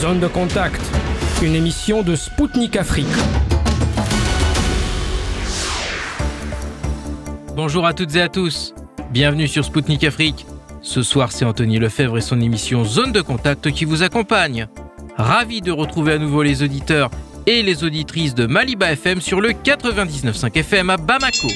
Zone 0.00 0.20
de 0.20 0.28
contact, 0.28 0.80
une 1.42 1.56
émission 1.56 2.04
de 2.04 2.14
Spoutnik 2.14 2.76
Afrique. 2.76 3.06
Bonjour 7.56 7.84
à 7.84 7.92
toutes 7.92 8.14
et 8.14 8.20
à 8.20 8.28
tous. 8.28 8.74
Bienvenue 9.10 9.48
sur 9.48 9.64
Spoutnik 9.64 10.04
Afrique. 10.04 10.46
Ce 10.82 11.02
soir, 11.02 11.32
c'est 11.32 11.44
Anthony 11.44 11.80
Lefebvre 11.80 12.16
et 12.16 12.20
son 12.20 12.40
émission 12.40 12.84
Zone 12.84 13.10
de 13.10 13.20
contact 13.20 13.72
qui 13.72 13.84
vous 13.84 14.04
accompagne. 14.04 14.68
Ravi 15.16 15.62
de 15.62 15.72
retrouver 15.72 16.12
à 16.12 16.18
nouveau 16.18 16.44
les 16.44 16.62
auditeurs 16.62 17.10
et 17.46 17.64
les 17.64 17.82
auditrices 17.82 18.36
de 18.36 18.46
Maliba 18.46 18.92
FM 18.92 19.20
sur 19.20 19.40
le 19.40 19.50
99.5 19.50 20.56
FM 20.58 20.90
à 20.90 20.96
Bamako. 20.96 21.48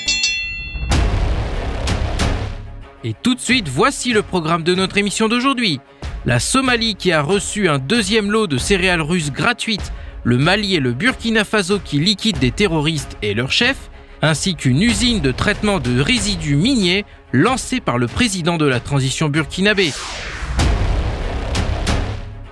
Et 3.04 3.14
tout 3.22 3.36
de 3.36 3.40
suite, 3.40 3.68
voici 3.68 4.12
le 4.12 4.22
programme 4.22 4.64
de 4.64 4.74
notre 4.74 4.96
émission 4.96 5.28
d'aujourd'hui. 5.28 5.80
La 6.24 6.38
Somalie 6.38 6.94
qui 6.94 7.10
a 7.10 7.20
reçu 7.20 7.68
un 7.68 7.80
deuxième 7.80 8.30
lot 8.30 8.46
de 8.46 8.56
céréales 8.56 9.02
russes 9.02 9.32
gratuites, 9.32 9.92
le 10.22 10.38
Mali 10.38 10.76
et 10.76 10.80
le 10.80 10.92
Burkina 10.92 11.42
Faso 11.42 11.80
qui 11.80 11.98
liquident 11.98 12.38
des 12.38 12.52
terroristes 12.52 13.16
et 13.22 13.34
leurs 13.34 13.50
chefs, 13.50 13.90
ainsi 14.22 14.54
qu'une 14.54 14.80
usine 14.80 15.20
de 15.20 15.32
traitement 15.32 15.80
de 15.80 16.00
résidus 16.00 16.54
miniers 16.54 17.04
lancée 17.32 17.80
par 17.80 17.98
le 17.98 18.06
président 18.06 18.56
de 18.56 18.66
la 18.66 18.78
transition 18.78 19.28
burkinabé. 19.28 19.90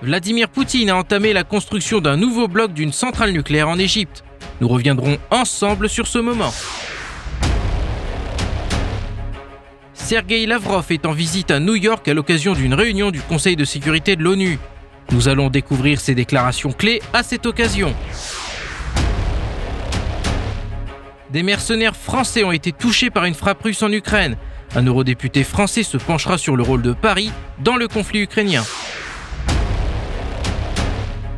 Vladimir 0.02 0.48
Poutine 0.48 0.91
a 0.91 0.97
entamé 0.97 1.33
la 1.33 1.45
construction 1.45 2.00
d'un 2.00 2.16
nouveau 2.16 2.48
bloc 2.48 2.73
d'une 2.73 2.92
centrale 2.92 3.30
nucléaire 3.30 3.69
en 3.69 3.78
Égypte. 3.78 4.25
Nous 4.61 4.66
reviendrons 4.66 5.19
ensemble 5.30 5.89
sur 5.89 6.09
ce 6.09 6.19
moment. 6.19 6.52
Sergei 10.03 10.45
Lavrov 10.47 10.87
est 10.91 11.07
en 11.07 11.13
visite 11.13 11.53
à 11.53 11.61
New 11.61 11.77
York 11.77 12.09
à 12.09 12.15
l'occasion 12.15 12.55
d'une 12.55 12.75
réunion 12.75 13.13
du 13.13 13.21
Conseil 13.21 13.55
de 13.55 13.65
sécurité 13.65 14.17
de 14.17 14.25
l'ONU. 14.25 14.59
Nous 15.13 15.29
allons 15.29 15.51
découvrir 15.51 16.01
ses 16.01 16.17
déclarations 16.17 16.73
clés 16.73 17.01
à 17.13 17.23
cette 17.23 17.47
occasion. 17.47 17.95
Des 21.31 21.45
mercenaires 21.45 21.95
français 21.95 22.42
ont 22.42 22.51
été 22.51 22.73
touchés 22.73 23.11
par 23.11 23.25
une 23.25 23.34
frappe 23.34 23.62
russe 23.62 23.84
en 23.84 23.92
Ukraine. 23.92 24.37
Un 24.75 24.83
eurodéputé 24.83 25.45
français 25.45 25.84
se 25.84 25.97
penchera 25.97 26.39
sur 26.39 26.57
le 26.57 26.64
rôle 26.64 26.83
de 26.83 26.92
Paris 26.92 27.31
dans 27.62 27.77
le 27.77 27.87
conflit 27.87 28.23
ukrainien. 28.23 28.64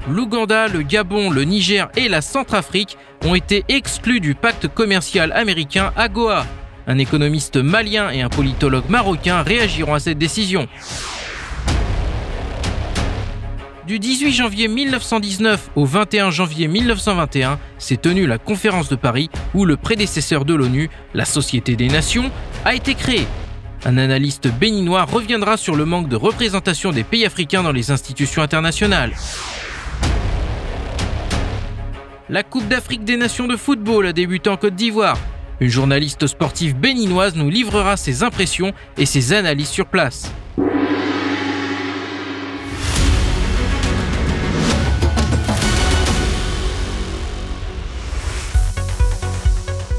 L'Ouganda, 0.09 0.69
le 0.69 0.81
Gabon, 0.81 1.31
le 1.31 1.45
Niger 1.45 1.91
et 1.95 2.09
la 2.09 2.23
Centrafrique 2.23 2.97
ont 3.23 3.35
été 3.35 3.65
exclus 3.69 4.21
du 4.21 4.35
pacte 4.35 4.67
commercial 4.69 5.31
américain 5.33 5.93
AGOA. 5.95 6.47
Un 6.87 6.99
économiste 6.99 7.57
malien 7.57 8.11
et 8.11 8.23
un 8.23 8.29
politologue 8.29 8.89
marocain 8.89 9.43
réagiront 9.43 9.95
à 9.95 10.01
cette 10.01 10.19
décision. 10.19 10.67
Du 13.87 13.99
18 13.99 14.33
janvier 14.33 14.69
1919 14.69 15.71
au 15.75 15.85
21 15.85 16.31
janvier 16.31 16.69
1921 16.69 17.59
s'est 17.79 17.97
tenue 17.97 18.27
la 18.27 18.39
conférence 18.39 18.89
de 18.89 18.97
Paris 18.97 19.29
où 19.55 19.65
le 19.65 19.77
prédécesseur 19.77 20.45
de 20.45 20.55
l'ONU, 20.55 20.89
la 21.15 21.25
Société 21.25 21.75
des 21.75 21.89
Nations, 21.89 22.31
a 22.65 22.75
été 22.75 22.95
créé. 22.95 23.27
Un 23.85 23.99
analyste 23.99 24.49
béninois 24.49 25.03
reviendra 25.03 25.57
sur 25.57 25.75
le 25.75 25.85
manque 25.85 26.09
de 26.09 26.15
représentation 26.17 26.93
des 26.93 27.03
pays 27.03 27.27
africains 27.27 27.65
dans 27.65 27.73
les 27.73 27.91
institutions 27.91 28.43
internationales. 28.43 29.13
La 32.29 32.45
Coupe 32.45 32.69
d'Afrique 32.69 33.05
des 33.05 33.17
Nations 33.17 33.49
de 33.49 33.57
football 33.57 34.07
a 34.07 34.13
débuté 34.13 34.49
en 34.49 34.57
Côte 34.57 34.77
d'Ivoire. 34.77 35.19
Une 35.63 35.69
journaliste 35.69 36.27
sportive 36.27 36.75
béninoise 36.75 37.37
nous 37.37 37.49
livrera 37.49 37.97
ses 37.97 38.25
impressions 38.25 38.73
et 38.99 39.07
ses 39.07 39.33
analyses 39.33 39.69
sur 39.69 39.87
place. 39.87 40.33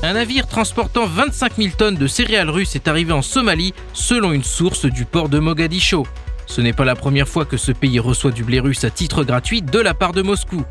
Un 0.04 0.12
navire 0.12 0.48
transportant 0.48 1.06
25 1.06 1.54
000 1.56 1.70
tonnes 1.78 1.96
de 1.96 2.08
céréales 2.08 2.50
russes 2.50 2.76
est 2.76 2.90
arrivé 2.90 3.14
en 3.14 3.22
Somalie 3.22 3.74
selon 3.94 4.34
une 4.34 4.44
source 4.44 4.86
du 4.86 5.06
port 5.06 5.30
de 5.30 5.40
Mogadiscio. 5.40 6.06
Ce 6.46 6.60
n'est 6.60 6.74
pas 6.74 6.84
la 6.84 6.98
première 6.98 7.30
fois 7.30 7.46
que 7.46 7.56
ce 7.56 7.72
pays 7.72 8.00
reçoit 8.00 8.32
du 8.32 8.44
blé 8.44 8.60
russe 8.60 8.84
à 8.84 8.90
titre 8.90 9.24
gratuit 9.24 9.62
de 9.62 9.80
la 9.80 9.94
part 9.94 10.12
de 10.12 10.24
Moscou. 10.24 10.66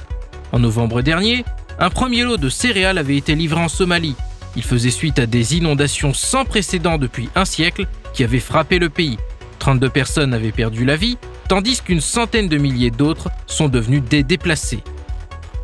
En 0.52 0.58
novembre 0.58 1.00
dernier, 1.00 1.46
un 1.78 1.88
premier 1.88 2.24
lot 2.24 2.36
de 2.36 2.50
céréales 2.50 2.98
avait 2.98 3.16
été 3.16 3.34
livré 3.34 3.58
en 3.58 3.70
Somalie. 3.70 4.16
Il 4.56 4.62
faisait 4.62 4.90
suite 4.90 5.18
à 5.18 5.26
des 5.26 5.56
inondations 5.56 6.12
sans 6.12 6.44
précédent 6.44 6.98
depuis 6.98 7.30
un 7.34 7.44
siècle 7.44 7.86
qui 8.12 8.24
avaient 8.24 8.40
frappé 8.40 8.78
le 8.78 8.88
pays. 8.88 9.18
32 9.58 9.88
personnes 9.88 10.34
avaient 10.34 10.52
perdu 10.52 10.84
la 10.84 10.96
vie, 10.96 11.18
tandis 11.48 11.80
qu'une 11.80 12.00
centaine 12.00 12.48
de 12.48 12.58
milliers 12.58 12.90
d'autres 12.90 13.30
sont 13.46 13.68
devenus 13.68 14.02
des 14.02 14.22
déplacés. 14.22 14.82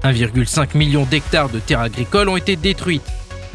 1,5 0.04 0.76
million 0.76 1.04
d'hectares 1.04 1.48
de 1.48 1.58
terres 1.58 1.80
agricoles 1.80 2.28
ont 2.28 2.36
été 2.36 2.56
détruites. 2.56 3.02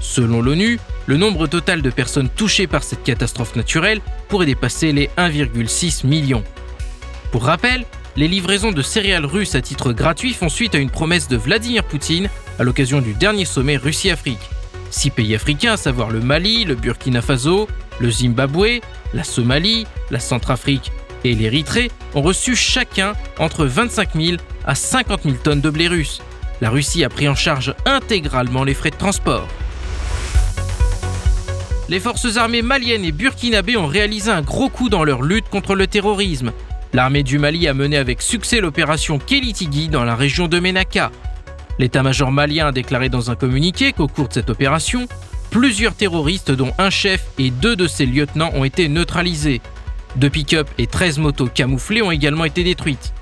Selon 0.01 0.41
l'ONU, 0.41 0.79
le 1.05 1.17
nombre 1.17 1.47
total 1.47 1.81
de 1.81 1.89
personnes 1.89 2.29
touchées 2.29 2.67
par 2.67 2.83
cette 2.83 3.03
catastrophe 3.03 3.55
naturelle 3.55 4.01
pourrait 4.27 4.45
dépasser 4.45 4.91
les 4.91 5.09
1,6 5.17 6.05
millions. 6.05 6.43
Pour 7.31 7.45
rappel, 7.45 7.85
les 8.15 8.27
livraisons 8.27 8.71
de 8.71 8.81
céréales 8.81 9.25
russes 9.25 9.55
à 9.55 9.61
titre 9.61 9.91
gratuit 9.93 10.33
font 10.33 10.49
suite 10.49 10.75
à 10.75 10.77
une 10.77 10.89
promesse 10.89 11.27
de 11.27 11.37
Vladimir 11.37 11.83
Poutine 11.83 12.29
à 12.59 12.63
l'occasion 12.63 13.01
du 13.01 13.13
dernier 13.13 13.45
sommet 13.45 13.77
Russie-Afrique. 13.77 14.49
Six 14.93 15.09
pays 15.09 15.33
africains, 15.33 15.73
à 15.73 15.77
savoir 15.77 16.11
le 16.11 16.19
Mali, 16.19 16.65
le 16.65 16.75
Burkina 16.75 17.23
Faso, 17.23 17.67
le 17.99 18.11
Zimbabwe, 18.11 18.79
la 19.15 19.23
Somalie, 19.23 19.87
la 20.11 20.19
Centrafrique 20.19 20.91
et 21.23 21.33
l'Érythrée, 21.33 21.89
ont 22.13 22.21
reçu 22.21 22.55
chacun 22.55 23.13
entre 23.39 23.65
25 23.65 24.09
000 24.13 24.37
à 24.65 24.75
50 24.75 25.23
000 25.23 25.35
tonnes 25.43 25.61
de 25.61 25.71
blé 25.71 25.87
russe. 25.87 26.21
La 26.61 26.69
Russie 26.69 27.03
a 27.03 27.09
pris 27.09 27.27
en 27.27 27.33
charge 27.33 27.73
intégralement 27.87 28.63
les 28.63 28.75
frais 28.75 28.91
de 28.91 28.95
transport. 28.95 29.47
Les 31.89 31.99
forces 31.99 32.37
armées 32.37 32.61
maliennes 32.61 33.03
et 33.03 33.11
burkinabées 33.11 33.77
ont 33.77 33.87
réalisé 33.87 34.29
un 34.29 34.43
gros 34.43 34.69
coup 34.69 34.89
dans 34.89 35.03
leur 35.03 35.23
lutte 35.23 35.49
contre 35.49 35.73
le 35.73 35.87
terrorisme. 35.87 36.51
L'armée 36.93 37.23
du 37.23 37.39
Mali 37.39 37.67
a 37.67 37.73
mené 37.73 37.97
avec 37.97 38.21
succès 38.21 38.61
l'opération 38.61 39.17
Kelitigui 39.17 39.87
dans 39.87 40.03
la 40.03 40.15
région 40.15 40.47
de 40.47 40.59
Menaka. 40.59 41.09
L'état-major 41.79 42.31
malien 42.31 42.67
a 42.67 42.71
déclaré 42.71 43.09
dans 43.09 43.31
un 43.31 43.35
communiqué 43.35 43.93
qu'au 43.93 44.07
cours 44.07 44.27
de 44.27 44.33
cette 44.33 44.49
opération, 44.49 45.07
plusieurs 45.49 45.95
terroristes, 45.95 46.51
dont 46.51 46.71
un 46.77 46.89
chef 46.89 47.25
et 47.37 47.49
deux 47.49 47.75
de 47.75 47.87
ses 47.87 48.05
lieutenants, 48.05 48.51
ont 48.53 48.63
été 48.63 48.87
neutralisés. 48.87 49.61
Deux 50.15 50.29
pick-up 50.29 50.67
et 50.77 50.87
13 50.87 51.17
motos 51.17 51.47
camouflées 51.47 52.01
ont 52.01 52.11
également 52.11 52.45
été 52.45 52.63
détruites. 52.63 53.13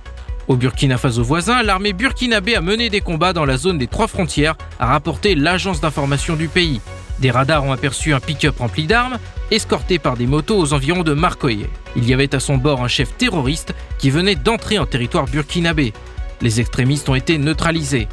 Au 0.48 0.56
Burkina 0.56 0.98
Faso 0.98 1.24
voisin, 1.24 1.64
l'armée 1.64 1.94
burkinabé 1.94 2.56
a 2.56 2.62
mené 2.62 2.90
des 2.90 3.00
combats 3.00 3.32
dans 3.32 3.46
la 3.46 3.58
zone 3.58 3.78
des 3.78 3.88
trois 3.88 4.08
frontières, 4.08 4.58
a 4.80 4.88
rapporté 4.88 5.36
l'agence 5.36 5.80
d'information 5.80 6.36
du 6.36 6.50
pays. 6.50 6.82
Des 7.20 7.32
radars 7.32 7.64
ont 7.64 7.72
aperçu 7.72 8.14
un 8.14 8.20
pick-up 8.20 8.58
rempli 8.60 8.88
d'armes, 8.88 9.20
escorté 9.52 10.00
par 10.00 10.18
des 10.18 10.26
motos 10.26 10.58
aux 10.58 10.74
environs 10.74 11.04
de 11.04 11.14
Marcoye. 11.14 11.68
Il 11.96 12.10
y 12.10 12.14
avait 12.14 12.34
à 12.36 12.40
son 12.40 12.58
bord 12.58 12.84
un 12.84 12.88
chef 12.88 13.16
terroriste 13.18 13.74
qui 14.00 14.10
venait 14.10 14.36
d'entrer 14.36 14.80
en 14.80 14.86
territoire 14.86 15.26
burkinabé. 15.26 15.94
Les 16.42 16.60
extrémistes 16.60 17.08
ont 17.08 17.16
été 17.16 17.38
neutralisés. 17.38 18.08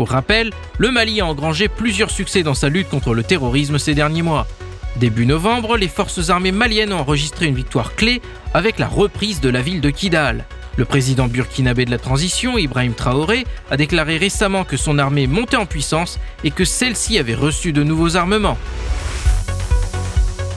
Pour 0.00 0.08
rappel, 0.08 0.50
le 0.78 0.90
Mali 0.90 1.20
a 1.20 1.26
engrangé 1.26 1.68
plusieurs 1.68 2.08
succès 2.10 2.42
dans 2.42 2.54
sa 2.54 2.70
lutte 2.70 2.88
contre 2.88 3.12
le 3.12 3.22
terrorisme 3.22 3.76
ces 3.76 3.92
derniers 3.92 4.22
mois. 4.22 4.46
Début 4.96 5.26
novembre, 5.26 5.76
les 5.76 5.88
forces 5.88 6.30
armées 6.30 6.52
maliennes 6.52 6.94
ont 6.94 7.00
enregistré 7.00 7.44
une 7.44 7.54
victoire 7.54 7.94
clé 7.96 8.22
avec 8.54 8.78
la 8.78 8.88
reprise 8.88 9.42
de 9.42 9.50
la 9.50 9.60
ville 9.60 9.82
de 9.82 9.90
Kidal. 9.90 10.46
Le 10.76 10.86
président 10.86 11.26
burkinabé 11.26 11.84
de 11.84 11.90
la 11.90 11.98
transition, 11.98 12.56
Ibrahim 12.56 12.94
Traoré, 12.94 13.44
a 13.70 13.76
déclaré 13.76 14.16
récemment 14.16 14.64
que 14.64 14.78
son 14.78 14.98
armée 14.98 15.26
montait 15.26 15.58
en 15.58 15.66
puissance 15.66 16.18
et 16.44 16.50
que 16.50 16.64
celle-ci 16.64 17.18
avait 17.18 17.34
reçu 17.34 17.74
de 17.74 17.82
nouveaux 17.82 18.16
armements. 18.16 18.56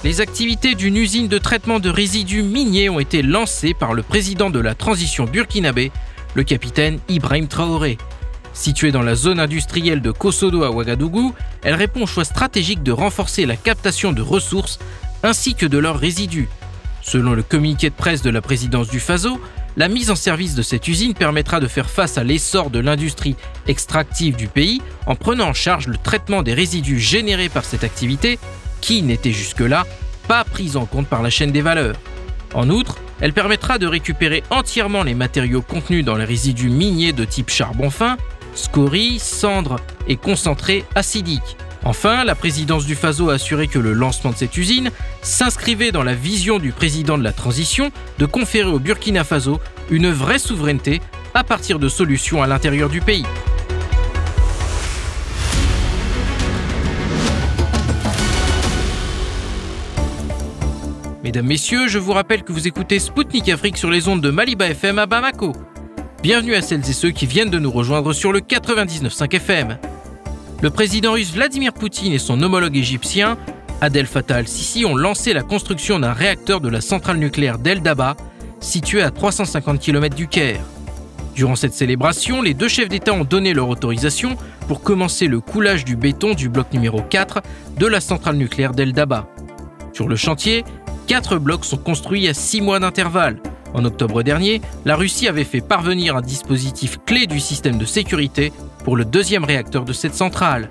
Les 0.06 0.22
activités 0.22 0.74
d'une 0.74 0.96
usine 0.96 1.28
de 1.28 1.38
traitement 1.38 1.82
de 1.82 1.90
résidus 1.90 2.44
miniers 2.44 2.88
ont 2.88 3.02
été 3.02 3.22
lancées 3.22 3.74
par 3.74 3.94
le 3.94 4.04
président 4.04 4.50
de 4.50 4.62
la 4.62 4.74
transition 4.74 5.26
burkinabé, 5.26 5.92
le 6.34 6.44
capitaine 6.46 7.00
Ibrahim 7.10 7.50
Traoré. 7.50 7.98
Située 8.54 8.92
dans 8.92 9.02
la 9.02 9.16
zone 9.16 9.40
industrielle 9.40 10.02
de 10.02 10.12
Kosodo 10.12 10.64
à 10.64 10.72
Ouagadougou, 10.72 11.34
elle 11.64 11.76
répond 11.76 12.04
au 12.04 12.08
choix 12.08 12.24
stratégique 12.24 12.84
de 12.84 12.92
renforcer 12.92 13.46
la 13.46 13.56
captation 13.56 14.14
de 14.14 14.22
ressources 14.22 14.80
ainsi 15.24 15.56
que 15.56 15.66
de 15.66 15.78
leurs 15.78 15.98
résidus. 15.98 16.50
Selon 17.02 17.34
le 17.34 17.44
communiqué 17.44 17.90
de 17.90 17.96
presse 17.96 18.22
de 18.22 18.30
la 18.30 18.42
présidence 18.42 18.90
du 18.90 19.00
FASO, 19.00 19.40
la 19.76 19.88
mise 19.88 20.12
en 20.12 20.16
service 20.16 20.54
de 20.54 20.62
cette 20.62 20.88
usine 20.88 21.16
permettra 21.16 21.60
de 21.60 21.68
faire 21.68 21.90
face 21.90 22.18
à 22.20 22.24
l'essor 22.24 22.70
de 22.70 22.80
l'industrie 22.80 23.36
extractive 23.68 24.36
du 24.36 24.48
pays 24.48 24.82
en 25.08 25.16
prenant 25.16 25.48
en 25.48 25.54
charge 25.54 25.88
le 25.88 25.98
traitement 25.98 26.44
des 26.44 26.54
résidus 26.54 27.00
générés 27.00 27.50
par 27.50 27.66
cette 27.66 27.84
activité 27.84 28.38
qui 28.82 29.02
n'était 29.02 29.32
jusque-là 29.32 29.86
pas 30.28 30.44
prise 30.44 30.78
en 30.78 30.86
compte 30.86 31.08
par 31.08 31.24
la 31.24 31.30
chaîne 31.30 31.52
des 31.52 31.62
valeurs. 31.62 31.96
En 32.54 32.70
outre, 32.70 32.98
elle 33.20 33.34
permettra 33.34 33.78
de 33.80 33.88
récupérer 33.88 34.44
entièrement 34.52 35.04
les 35.04 35.16
matériaux 35.16 35.62
contenus 35.62 36.06
dans 36.06 36.16
les 36.16 36.26
résidus 36.26 36.70
miniers 36.70 37.14
de 37.14 37.26
type 37.26 37.50
charbon 37.50 37.90
fin, 37.90 38.18
scories, 38.56 39.20
cendres 39.20 39.78
et 40.08 40.16
concentrés 40.16 40.86
acidiques. 40.96 41.58
Enfin, 41.86 42.24
la 42.24 42.36
présidence 42.36 42.86
du 42.86 42.96
FASO 42.96 43.30
a 43.30 43.34
assuré 43.34 43.68
que 43.68 43.80
le 43.80 43.94
lancement 43.94 44.32
de 44.32 44.38
cette 44.38 44.56
usine 44.56 44.90
s'inscrivait 45.22 45.92
dans 45.92 46.04
la 46.04 46.14
vision 46.14 46.58
du 46.58 46.72
président 46.72 47.18
de 47.18 47.24
la 47.24 47.34
transition 47.34 47.92
de 48.20 48.26
conférer 48.26 48.70
au 48.70 48.80
Burkina 48.80 49.24
Faso 49.24 49.60
une 49.90 50.10
vraie 50.10 50.40
souveraineté 50.40 51.02
à 51.34 51.44
partir 51.44 51.80
de 51.80 51.90
solutions 51.90 52.42
à 52.42 52.48
l'intérieur 52.48 52.90
du 52.90 53.02
pays. 53.02 53.26
Mesdames, 61.24 61.48
Messieurs, 61.48 61.88
je 61.88 62.00
vous 62.00 62.12
rappelle 62.12 62.44
que 62.44 62.52
vous 62.52 62.68
écoutez 62.68 63.00
Spoutnik 63.00 63.50
Afrique 63.50 63.78
sur 63.78 63.90
les 63.90 64.08
ondes 64.08 64.22
de 64.22 64.30
Maliba 64.30 64.70
FM 64.70 65.00
à 65.00 65.06
Bamako. 65.06 65.54
Bienvenue 66.24 66.56
à 66.56 66.62
celles 66.62 66.90
et 66.90 66.94
ceux 66.94 67.12
qui 67.12 67.26
viennent 67.26 67.50
de 67.50 67.60
nous 67.60 67.70
rejoindre 67.70 68.14
sur 68.14 68.32
le 68.32 68.40
99.5 68.40 69.36
FM. 69.36 69.78
Le 70.62 70.70
président 70.70 71.12
russe 71.12 71.34
Vladimir 71.34 71.74
Poutine 71.74 72.14
et 72.14 72.18
son 72.18 72.42
homologue 72.42 72.78
égyptien, 72.78 73.38
Adel 73.82 74.06
Fattah 74.06 74.38
al-Sisi, 74.38 74.86
ont 74.86 74.96
lancé 74.96 75.34
la 75.34 75.44
construction 75.44 76.00
d'un 76.00 76.14
réacteur 76.14 76.62
de 76.62 76.70
la 76.70 76.80
centrale 76.80 77.18
nucléaire 77.18 77.60
d'El 77.60 77.82
Daba, 77.82 78.16
située 78.62 79.02
à 79.02 79.12
350 79.12 79.82
km 79.82 80.16
du 80.16 80.30
Caire. 80.30 80.62
Durant 81.36 81.58
cette 81.58 81.74
célébration, 81.74 82.42
les 82.42 82.54
deux 82.54 82.70
chefs 82.70 82.88
d'État 82.88 83.12
ont 83.12 83.26
donné 83.26 83.54
leur 83.54 83.68
autorisation 83.68 84.38
pour 84.70 84.82
commencer 84.82 85.28
le 85.28 85.42
coulage 85.42 85.84
du 85.84 85.98
béton 85.98 86.36
du 86.36 86.48
bloc 86.48 86.72
numéro 86.72 87.02
4 87.02 87.42
de 87.78 87.86
la 87.86 88.00
centrale 88.00 88.38
nucléaire 88.38 88.72
d'El 88.72 88.94
Daba. 88.94 89.28
Sur 89.92 90.08
le 90.08 90.16
chantier, 90.16 90.64
Quatre 91.06 91.38
blocs 91.38 91.66
sont 91.66 91.78
construits 91.78 92.30
à 92.30 92.34
six 92.34 92.62
mois 92.62 92.80
d'intervalle. 92.80 93.42
En 93.74 93.86
octobre 93.86 94.24
dernier, 94.24 94.62
la 94.86 94.96
Russie 94.96 95.28
avait 95.28 95.44
fait 95.44 95.62
parvenir 95.62 96.16
un 96.16 96.22
dispositif 96.22 97.00
clé 97.06 97.26
du 97.26 97.40
système 97.40 97.78
de 97.78 97.86
sécurité 97.86 98.54
pour 98.84 98.96
le 98.96 99.06
deuxième 99.06 99.44
réacteur 99.44 99.86
de 99.86 99.94
cette 99.94 100.14
centrale. 100.14 100.70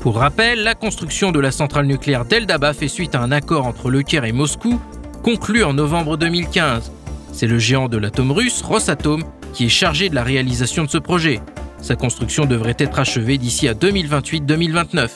Pour 0.00 0.16
rappel, 0.16 0.62
la 0.62 0.74
construction 0.74 1.32
de 1.32 1.40
la 1.40 1.50
centrale 1.50 1.86
nucléaire 1.86 2.24
d'Eldaba 2.24 2.74
fait 2.74 2.88
suite 2.88 3.14
à 3.14 3.20
un 3.20 3.32
accord 3.32 3.66
entre 3.66 3.90
Le 3.90 4.02
Caire 4.02 4.26
et 4.26 4.32
Moscou, 4.32 4.80
conclu 5.22 5.64
en 5.64 5.72
novembre 5.72 6.16
2015. 6.16 6.92
C'est 7.32 7.46
le 7.46 7.58
géant 7.58 7.88
de 7.88 7.96
l'atome 7.96 8.30
russe, 8.30 8.62
Rosatom, 8.62 9.24
qui 9.52 9.64
est 9.66 9.70
chargé 9.70 10.08
de 10.08 10.14
la 10.14 10.22
réalisation 10.22 10.84
de 10.84 10.90
ce 10.90 10.98
projet. 10.98 11.40
Sa 11.80 11.96
construction 11.96 12.44
devrait 12.44 12.76
être 12.78 12.98
achevée 12.98 13.38
d'ici 13.38 13.66
à 13.66 13.74
2028-2029. 13.74 15.08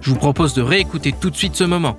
Je 0.00 0.10
vous 0.10 0.16
propose 0.16 0.54
de 0.54 0.62
réécouter 0.62 1.12
tout 1.12 1.30
de 1.30 1.36
suite 1.36 1.56
ce 1.56 1.64
moment. 1.64 1.98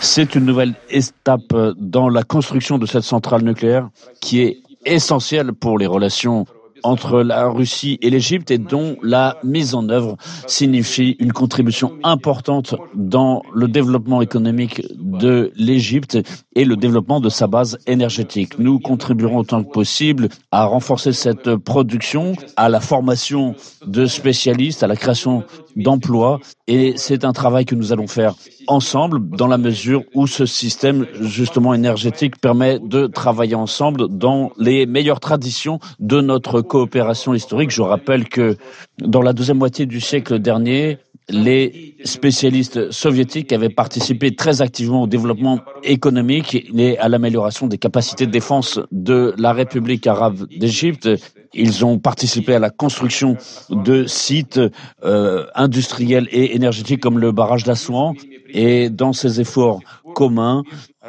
C'est 0.00 0.34
une 0.34 0.44
nouvelle 0.44 0.74
étape 0.90 1.52
dans 1.78 2.08
la 2.08 2.22
construction 2.22 2.78
de 2.78 2.86
cette 2.86 3.02
centrale 3.02 3.42
nucléaire 3.42 3.88
qui 4.20 4.40
est 4.42 4.58
essentielle 4.84 5.52
pour 5.52 5.78
les 5.78 5.86
relations 5.86 6.46
entre 6.86 7.22
la 7.22 7.48
Russie 7.48 7.98
et 8.00 8.10
l'Égypte 8.10 8.50
et 8.52 8.58
dont 8.58 8.96
la 9.02 9.38
mise 9.42 9.74
en 9.74 9.88
œuvre 9.88 10.16
signifie 10.46 11.16
une 11.18 11.32
contribution 11.32 11.94
importante 12.04 12.76
dans 12.94 13.42
le 13.52 13.66
développement 13.66 14.22
économique 14.22 14.82
de 14.96 15.50
l'Égypte 15.56 16.16
et 16.54 16.64
le 16.64 16.76
développement 16.76 17.18
de 17.20 17.28
sa 17.28 17.48
base 17.48 17.76
énergétique. 17.88 18.58
Nous 18.60 18.78
contribuerons 18.78 19.38
autant 19.38 19.64
que 19.64 19.70
possible 19.70 20.28
à 20.52 20.64
renforcer 20.64 21.12
cette 21.12 21.56
production, 21.56 22.34
à 22.56 22.68
la 22.68 22.80
formation 22.80 23.56
de 23.86 24.06
spécialistes, 24.06 24.84
à 24.84 24.86
la 24.86 24.96
création 24.96 25.42
d'emplois 25.74 26.38
et 26.68 26.94
c'est 26.96 27.24
un 27.24 27.32
travail 27.32 27.64
que 27.64 27.74
nous 27.74 27.92
allons 27.92 28.06
faire 28.06 28.34
ensemble 28.68 29.28
dans 29.36 29.46
la 29.46 29.58
mesure 29.58 30.02
où 30.14 30.26
ce 30.26 30.46
système 30.46 31.06
justement 31.20 31.74
énergétique 31.74 32.40
permet 32.40 32.78
de 32.78 33.06
travailler 33.06 33.54
ensemble 33.54 34.08
dans 34.08 34.50
les 34.58 34.86
meilleures 34.86 35.20
traditions 35.20 35.78
de 36.00 36.20
notre 36.20 36.62
coopération 36.76 37.32
historique. 37.32 37.70
Je 37.70 37.80
rappelle 37.80 38.28
que 38.28 38.56
dans 38.98 39.22
la 39.22 39.32
deuxième 39.32 39.56
moitié 39.56 39.86
du 39.86 39.98
siècle 39.98 40.38
dernier, 40.38 40.98
les 41.30 41.96
spécialistes 42.04 42.90
soviétiques 42.90 43.50
avaient 43.54 43.70
participé 43.84 44.36
très 44.36 44.60
activement 44.60 45.04
au 45.04 45.06
développement 45.06 45.60
économique 45.82 46.50
et 46.76 46.98
à 46.98 47.08
l'amélioration 47.08 47.66
des 47.66 47.78
capacités 47.78 48.26
de 48.26 48.30
défense 48.30 48.78
de 48.92 49.34
la 49.38 49.54
République 49.54 50.06
arabe 50.06 50.46
d'Égypte. 50.60 51.08
Ils 51.56 51.84
ont 51.84 51.98
participé 51.98 52.54
à 52.54 52.58
la 52.58 52.70
construction 52.70 53.36
de 53.70 54.04
sites 54.06 54.60
euh, 55.04 55.46
industriels 55.54 56.28
et 56.30 56.54
énergétiques 56.54 57.00
comme 57.00 57.18
le 57.18 57.32
barrage 57.32 57.64
d'Assouan. 57.64 58.14
Et 58.48 58.90
dans 58.90 59.12
ces 59.12 59.40
efforts 59.40 59.80
communs 60.14 60.62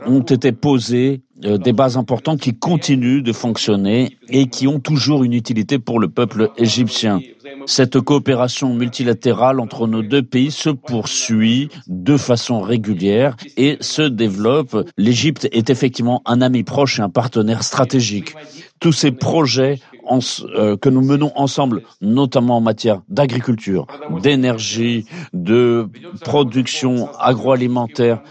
ont 0.05 0.21
été 0.21 0.51
posées 0.51 1.21
euh, 1.45 1.57
des 1.57 1.71
bases 1.71 1.97
importantes 1.97 2.39
qui 2.41 2.55
continuent 2.57 3.21
de 3.21 3.31
fonctionner 3.31 4.17
et 4.29 4.47
qui 4.47 4.67
ont 4.67 4.79
toujours 4.79 5.23
une 5.23 5.33
utilité 5.33 5.77
pour 5.77 5.99
le 5.99 6.07
peuple 6.07 6.49
égyptien. 6.57 7.19
Cette 7.65 7.99
coopération 7.99 8.73
multilatérale 8.73 9.59
entre 9.59 9.87
nos 9.87 10.01
deux 10.01 10.23
pays 10.23 10.51
se 10.51 10.69
poursuit 10.69 11.69
de 11.87 12.17
façon 12.17 12.59
régulière 12.59 13.35
et 13.55 13.77
se 13.81 14.01
développe. 14.01 14.89
L'Égypte 14.97 15.47
est 15.51 15.69
effectivement 15.69 16.21
un 16.25 16.41
ami 16.41 16.63
proche 16.63 16.99
et 16.99 17.03
un 17.03 17.09
partenaire 17.09 17.63
stratégique. 17.63 18.33
Tous 18.79 18.91
ces 18.91 19.11
projets 19.11 19.79
euh, 20.09 20.77
que 20.77 20.89
nous 20.89 21.01
menons 21.01 21.31
ensemble, 21.35 21.83
notamment 22.01 22.57
en 22.57 22.61
matière 22.61 23.01
d'agriculture, 23.09 23.87
d'énergie, 24.21 25.05
de 25.33 25.87
production 26.21 27.09
agroalimentaire, 27.19 28.21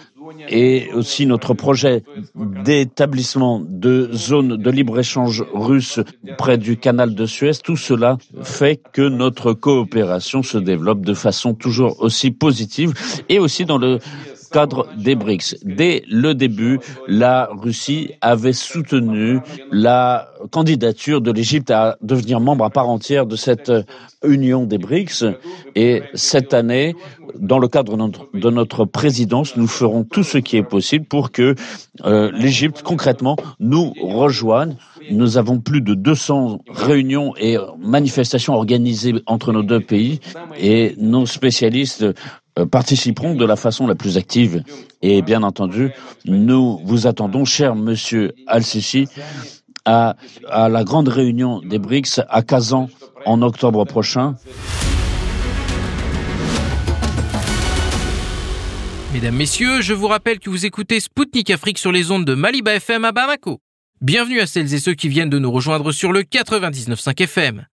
et 0.49 0.90
aussi 0.93 1.26
notre 1.26 1.55
projet 1.55 2.02
d'établissement 2.34 3.62
de 3.64 4.11
zones 4.12 4.56
de 4.56 4.70
libre-échange 4.70 5.44
russe 5.52 6.00
près 6.38 6.58
du 6.58 6.76
canal 6.76 7.14
de 7.14 7.26
Suez, 7.26 7.52
tout 7.62 7.76
cela 7.76 8.19
fait 8.43 8.81
que 8.93 9.02
notre 9.02 9.52
coopération 9.52 10.43
se 10.43 10.58
développe 10.58 11.05
de 11.05 11.14
façon 11.14 11.55
toujours 11.55 12.00
aussi 12.00 12.31
positive 12.31 12.93
et 13.28 13.38
aussi 13.38 13.64
dans 13.64 13.78
le 13.78 13.99
cadre 14.56 14.88
des 14.96 15.16
BRICS. 15.16 15.56
Dès 15.64 16.02
le 16.08 16.32
début, 16.32 16.80
la 17.08 17.50
Russie 17.52 18.12
avait 18.22 18.54
soutenu 18.54 19.40
la 19.70 20.30
candidature 20.50 21.20
de 21.20 21.30
l'Égypte 21.30 21.70
à 21.70 21.98
devenir 22.00 22.40
membre 22.40 22.64
à 22.64 22.70
part 22.70 22.88
entière 22.88 23.26
de 23.26 23.36
cette 23.36 23.70
union 24.24 24.64
des 24.64 24.78
BRICS. 24.78 25.26
Et 25.74 26.02
cette 26.14 26.54
année, 26.54 26.96
dans 27.38 27.58
le 27.58 27.68
cadre 27.68 27.98
de 28.32 28.50
notre, 28.50 28.86
présidence, 28.86 29.58
nous 29.58 29.66
ferons 29.66 30.04
tout 30.04 30.22
ce 30.22 30.38
qui 30.38 30.56
est 30.56 30.62
possible 30.62 31.04
pour 31.04 31.32
que 31.32 31.54
euh, 32.06 32.30
l'Égypte, 32.32 32.80
concrètement, 32.82 33.36
nous 33.60 33.92
rejoigne. 34.00 34.76
Nous 35.10 35.36
avons 35.36 35.60
plus 35.60 35.82
de 35.82 35.92
200 35.92 36.60
réunions 36.70 37.34
et 37.36 37.58
manifestations 37.78 38.54
organisées 38.54 39.12
entre 39.26 39.52
nos 39.52 39.62
deux 39.62 39.80
pays 39.80 40.20
et 40.58 40.94
nos 40.96 41.26
spécialistes 41.26 42.06
participeront 42.64 43.34
de 43.34 43.44
la 43.44 43.56
façon 43.56 43.86
la 43.86 43.94
plus 43.94 44.16
active. 44.16 44.62
Et 45.02 45.22
bien 45.22 45.42
entendu, 45.42 45.92
nous 46.24 46.80
vous 46.84 47.06
attendons, 47.06 47.44
cher 47.44 47.74
monsieur 47.74 48.32
Al-Sisi, 48.46 49.08
à, 49.84 50.16
à, 50.48 50.68
la 50.68 50.84
grande 50.84 51.08
réunion 51.08 51.60
des 51.60 51.78
BRICS 51.78 52.20
à 52.28 52.42
Kazan 52.42 52.88
en 53.25 53.42
octobre 53.42 53.84
prochain. 53.84 54.36
Mesdames, 59.12 59.36
Messieurs, 59.36 59.80
je 59.80 59.94
vous 59.94 60.08
rappelle 60.08 60.38
que 60.38 60.50
vous 60.50 60.66
écoutez 60.66 61.00
Spoutnik 61.00 61.50
Afrique 61.50 61.78
sur 61.78 61.92
les 61.92 62.10
ondes 62.10 62.25
de 62.25 62.34
Maliba 62.34 62.75
FM 62.75 63.04
à 63.04 63.12
Bamako. 63.12 63.60
Bienvenue 64.02 64.40
à 64.40 64.46
celles 64.46 64.75
et 64.75 64.78
ceux 64.78 64.92
qui 64.92 65.08
viennent 65.08 65.30
de 65.30 65.38
nous 65.38 65.50
rejoindre 65.50 65.90
sur 65.90 66.12
le 66.12 66.20
99.5 66.20 67.22
FM 67.22 67.66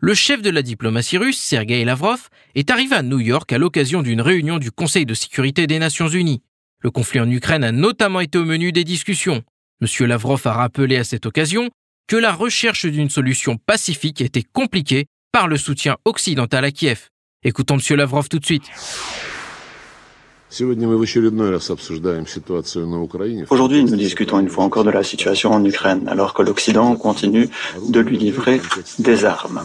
le 0.00 0.14
chef 0.14 0.40
de 0.40 0.48
la 0.48 0.62
diplomatie 0.62 1.18
russe, 1.18 1.38
Sergei 1.38 1.84
Lavrov, 1.84 2.30
est 2.54 2.70
arrivé 2.70 2.96
à 2.96 3.02
New 3.02 3.20
York 3.20 3.52
à 3.52 3.58
l'occasion 3.58 4.02
d'une 4.02 4.22
réunion 4.22 4.58
du 4.58 4.70
Conseil 4.70 5.04
de 5.04 5.12
sécurité 5.12 5.66
des 5.66 5.78
Nations 5.78 6.08
Unies. 6.08 6.42
Le 6.80 6.90
conflit 6.90 7.20
en 7.20 7.30
Ukraine 7.30 7.64
a 7.64 7.72
notamment 7.72 8.20
été 8.20 8.38
au 8.38 8.46
menu 8.46 8.72
des 8.72 8.84
discussions. 8.84 9.42
M. 9.82 10.06
Lavrov 10.06 10.40
a 10.46 10.52
rappelé 10.52 10.96
à 10.96 11.04
cette 11.04 11.26
occasion 11.26 11.68
que 12.08 12.16
la 12.16 12.32
recherche 12.32 12.86
d'une 12.86 13.10
solution 13.10 13.58
pacifique 13.58 14.22
était 14.22 14.42
compliquée 14.42 15.04
par 15.32 15.48
le 15.48 15.58
soutien 15.58 15.98
occidental 16.06 16.64
à 16.64 16.70
Kiev. 16.70 17.08
Écoutons 17.44 17.76
M. 17.76 17.96
Lavrov 17.96 18.28
tout 18.30 18.38
de 18.38 18.46
suite. 18.46 18.70
Aujourd'hui, 23.50 23.84
nous 23.84 23.96
discutons 23.96 24.40
une 24.40 24.48
fois 24.48 24.64
encore 24.64 24.82
de 24.84 24.90
la 24.90 25.04
situation 25.04 25.52
en 25.52 25.64
Ukraine, 25.64 26.08
alors 26.08 26.34
que 26.34 26.42
l'Occident 26.42 26.96
continue 26.96 27.48
de 27.88 28.00
lui 28.00 28.18
livrer 28.18 28.60
des 28.98 29.24
armes. 29.24 29.60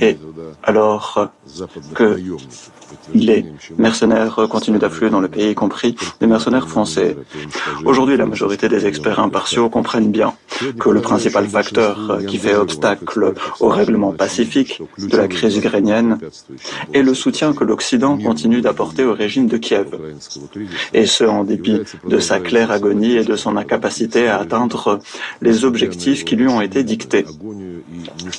Et 0.00 0.16
alors 0.62 1.28
que 1.94 2.16
les 3.14 3.46
mercenaires 3.78 4.36
continuent 4.48 4.78
d'affluer 4.78 5.10
dans 5.10 5.20
le 5.20 5.28
pays, 5.28 5.50
y 5.50 5.54
compris 5.54 5.96
les 6.20 6.28
mercenaires 6.28 6.68
français. 6.68 7.16
Aujourd'hui, 7.84 8.16
la 8.16 8.26
majorité 8.26 8.68
des 8.68 8.86
experts 8.86 9.18
impartiaux 9.18 9.68
comprennent 9.68 10.12
bien 10.12 10.34
que 10.78 10.88
le 10.88 11.00
principal 11.00 11.48
facteur 11.48 12.18
qui 12.28 12.38
fait 12.38 12.54
obstacle 12.54 13.34
au 13.58 13.68
règlement 13.68 14.12
pacifique 14.12 14.80
de 14.98 15.16
la 15.16 15.26
crise 15.26 15.56
ukrainienne 15.56 16.18
est 16.94 17.02
le 17.02 17.14
soutien 17.14 17.52
que 17.54 17.64
l'Occident 17.64 18.16
continue 18.18 18.60
d'apporter 18.60 19.04
au 19.04 19.14
régime 19.14 19.48
de 19.48 19.56
Kiev. 19.56 19.88
Et 20.92 21.06
ce, 21.06 21.24
en 21.24 21.44
dépit 21.44 21.80
de 22.06 22.18
sa 22.18 22.40
claire 22.40 22.70
agonie 22.70 23.16
et 23.16 23.24
de 23.24 23.36
son 23.36 23.56
incapacité 23.56 24.28
à 24.28 24.38
atteindre 24.38 25.00
les 25.40 25.64
objectifs 25.64 26.24
qui 26.24 26.36
lui 26.36 26.48
ont 26.48 26.60
été 26.60 26.84
dictés, 26.84 27.24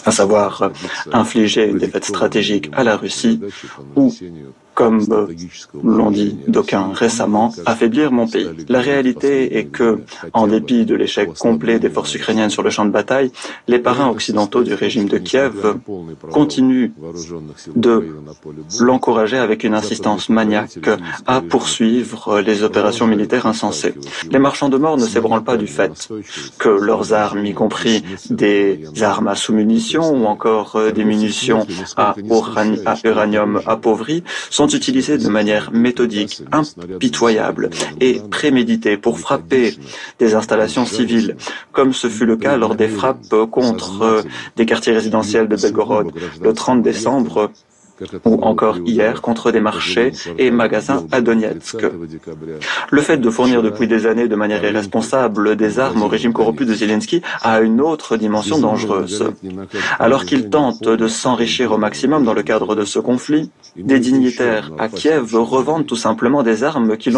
à 0.06 0.12
savoir 0.12 0.72
infliger 1.12 1.68
une 1.68 1.78
défaite 1.78 2.06
stratégique 2.06 2.70
à 2.74 2.84
la 2.84 2.98
Russie 2.98 3.40
ou 3.96 4.14
comme 4.80 5.06
l'ont 5.84 6.10
dit 6.10 6.38
d'aucuns 6.48 6.92
récemment, 6.94 7.54
affaiblir 7.66 8.14
mon 8.14 8.28
pays. 8.30 8.48
La 8.70 8.80
réalité 8.80 9.58
est 9.58 9.66
que, 9.66 10.00
en 10.32 10.48
dépit 10.48 10.86
de 10.86 10.96
l'échec 10.96 11.28
complet 11.34 11.80
des 11.80 11.90
forces 11.90 12.16
ukrainiennes 12.16 12.50
sur 12.50 12.64
le 12.64 12.70
champ 12.70 12.86
de 12.86 12.90
bataille, 12.90 13.30
les 13.68 13.80
parrains 13.80 14.08
occidentaux 14.08 14.64
du 14.64 14.74
régime 14.74 15.10
de 15.10 15.18
Kiev 15.18 15.76
continuent 16.32 16.92
de 17.76 17.96
l'encourager 18.80 19.38
avec 19.38 19.66
une 19.66 19.74
insistance 19.74 20.30
maniaque 20.30 20.90
à 21.28 21.42
poursuivre 21.42 22.40
les 22.40 22.64
opérations 22.64 23.06
militaires 23.06 23.48
insensées. 23.48 23.96
Les 24.32 24.40
marchands 24.40 24.70
de 24.70 24.78
mort 24.78 24.96
ne 24.96 25.08
s'ébranlent 25.14 25.44
pas 25.44 25.58
du 25.58 25.68
fait 25.68 26.10
que 26.58 26.70
leurs 26.70 27.12
armes, 27.12 27.46
y 27.46 27.54
compris 27.54 28.02
des 28.30 28.80
armes 29.02 29.28
à 29.28 29.36
sous-munitions 29.36 30.10
ou 30.10 30.26
encore 30.26 30.78
euh, 30.78 30.92
des 30.92 31.04
munitions 31.04 31.68
à, 31.98 32.16
uranium 33.04 33.60
appauvri, 33.66 34.24
sont 34.50 34.69
utilisées 34.70 35.18
de 35.18 35.30
manière 35.30 35.72
méthodique, 35.72 36.44
impitoyable 36.52 37.70
et 38.00 38.22
préméditée 38.32 38.98
pour 38.98 39.20
frapper 39.20 39.76
des 40.20 40.36
installations 40.36 40.86
civiles, 40.86 41.36
comme 41.72 41.94
ce 41.94 42.08
fut 42.08 42.26
le 42.26 42.38
cas 42.38 42.58
lors 42.58 42.76
des 42.76 42.88
frappes 42.88 43.36
contre 43.52 44.02
euh, 44.02 44.22
des 44.56 44.66
quartiers 44.66 44.94
résidentiels 44.94 45.48
de 45.48 45.56
Belgorod 45.56 46.12
le 46.42 46.54
30 46.54 46.82
décembre 46.82 47.52
ou 48.26 48.42
encore 48.44 48.78
hier 48.86 49.22
contre 49.22 49.52
des 49.52 49.60
marchés 49.60 50.12
et 50.38 50.52
magasins 50.52 51.06
à 51.12 51.22
Donetsk. 51.22 51.78
Le 52.92 53.02
fait 53.02 53.18
de 53.18 53.30
fournir 53.30 53.62
depuis 53.62 53.88
des 53.88 54.06
années 54.06 54.28
de 54.28 54.36
manière 54.36 54.64
irresponsable 54.64 55.56
des 55.56 55.80
armes 55.80 56.02
au 56.02 56.08
régime 56.08 56.34
corrompu 56.34 56.66
de 56.66 56.74
Zelensky 56.74 57.22
a 57.42 57.62
une 57.62 57.82
autre 57.82 58.18
dimension 58.18 58.60
dangereuse. 58.60 59.32
Alors 60.00 60.26
qu'il 60.26 60.50
tente 60.50 60.84
de 60.84 61.08
s'enrichir 61.08 61.72
au 61.72 61.78
maximum 61.78 62.24
dans 62.24 62.34
le 62.34 62.44
cadre 62.44 62.76
de 62.76 62.86
ce 62.86 63.00
conflit, 63.00 63.52
des 63.76 64.00
dignitaires 64.00 64.72
à 64.78 64.88
Kiev 64.88 65.36
revendent 65.36 65.86
tout 65.86 65.96
simplement 65.96 66.44
des 66.44 66.64
armes 66.64 66.98
qui, 66.98 67.12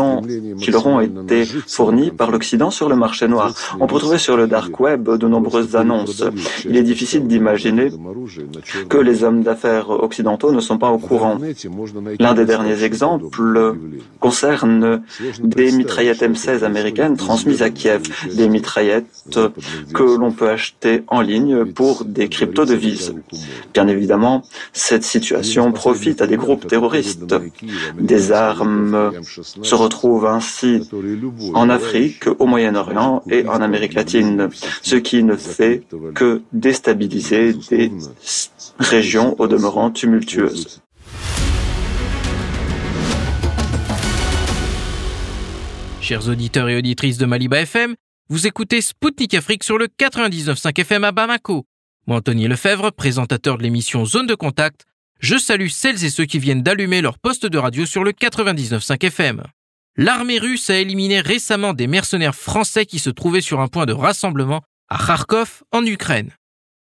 qui 0.61 0.71
leur 0.71 0.88
ont 0.88 1.00
été 1.00 1.45
fournies 1.67 2.11
par 2.11 2.31
l'Occident 2.31 2.71
sur 2.71 2.89
le 2.89 2.95
marché 2.95 3.27
noir. 3.27 3.53
On 3.79 3.88
peut 3.88 4.00
trouver 4.00 4.17
sur 4.17 4.38
le 4.38 4.47
dark 4.47 4.79
web 4.79 5.09
de 5.09 5.27
nombreuses 5.27 5.75
annonces. 5.75 6.23
Il 6.65 6.77
est 6.77 6.83
difficile 6.83 7.27
d'imaginer 7.27 7.89
que 8.89 8.97
les 8.97 9.23
hommes 9.23 9.43
d'affaires 9.43 9.89
occidentaux 9.89 10.51
ne 10.51 10.59
sont 10.59 10.70
pas 10.77 10.91
au 10.91 10.97
courant. 10.97 11.37
L'un 12.19 12.33
des 12.33 12.45
derniers 12.45 12.83
exemples 12.83 13.75
concerne 14.19 15.01
des 15.43 15.71
mitraillettes 15.71 16.21
M16 16.21 16.63
américaines 16.63 17.17
transmises 17.17 17.61
à 17.61 17.69
Kiev, 17.69 18.01
des 18.35 18.49
mitraillettes 18.49 19.05
que 19.93 20.03
l'on 20.03 20.31
peut 20.31 20.49
acheter 20.49 21.03
en 21.07 21.21
ligne 21.21 21.65
pour 21.65 22.05
des 22.05 22.29
crypto-devises. 22.29 23.13
Bien 23.73 23.87
évidemment, 23.87 24.43
cette 24.73 25.03
situation 25.03 25.71
profite 25.71 26.21
à 26.21 26.27
des 26.27 26.37
groupes 26.37 26.67
terroristes. 26.67 27.35
Des 27.99 28.31
armes 28.31 29.11
se 29.61 29.75
retrouvent 29.75 30.27
ainsi 30.27 30.89
en 31.53 31.69
Afrique, 31.69 32.25
au 32.39 32.45
Moyen-Orient 32.45 33.23
et 33.29 33.47
en 33.47 33.61
Amérique 33.61 33.93
latine, 33.93 34.49
ce 34.81 34.95
qui 34.95 35.23
ne 35.23 35.35
fait 35.35 35.83
que 36.13 36.41
déstabiliser 36.53 37.53
des 37.69 37.91
région 38.79 39.35
au 39.39 39.47
demeurant 39.47 39.91
tumultueuse. 39.91 40.81
Chers 46.01 46.27
auditeurs 46.27 46.69
et 46.69 46.77
auditrices 46.77 47.17
de 47.17 47.25
Maliba 47.25 47.61
FM, 47.61 47.95
vous 48.29 48.47
écoutez 48.47 48.81
Spoutnik 48.81 49.33
Afrique 49.33 49.63
sur 49.63 49.77
le 49.77 49.87
99.5 49.87 50.79
FM 50.79 51.03
à 51.03 51.11
Bamako. 51.11 51.65
Moi, 52.07 52.17
Anthony 52.17 52.47
Lefebvre, 52.47 52.91
présentateur 52.91 53.57
de 53.57 53.63
l'émission 53.63 54.05
Zone 54.05 54.25
de 54.25 54.35
Contact, 54.35 54.85
je 55.19 55.37
salue 55.37 55.67
celles 55.67 56.03
et 56.03 56.09
ceux 56.09 56.25
qui 56.25 56.39
viennent 56.39 56.63
d'allumer 56.63 57.01
leur 57.01 57.19
poste 57.19 57.45
de 57.45 57.57
radio 57.57 57.85
sur 57.85 58.03
le 58.03 58.11
99.5 58.11 59.05
FM. 59.05 59.43
L'armée 59.97 60.39
russe 60.39 60.69
a 60.69 60.77
éliminé 60.77 61.19
récemment 61.19 61.73
des 61.73 61.87
mercenaires 61.87 62.35
français 62.35 62.85
qui 62.85 62.99
se 62.99 63.09
trouvaient 63.09 63.41
sur 63.41 63.59
un 63.59 63.67
point 63.67 63.85
de 63.85 63.93
rassemblement 63.93 64.61
à 64.89 64.97
Kharkov, 64.97 65.63
en 65.71 65.85
Ukraine. 65.85 66.31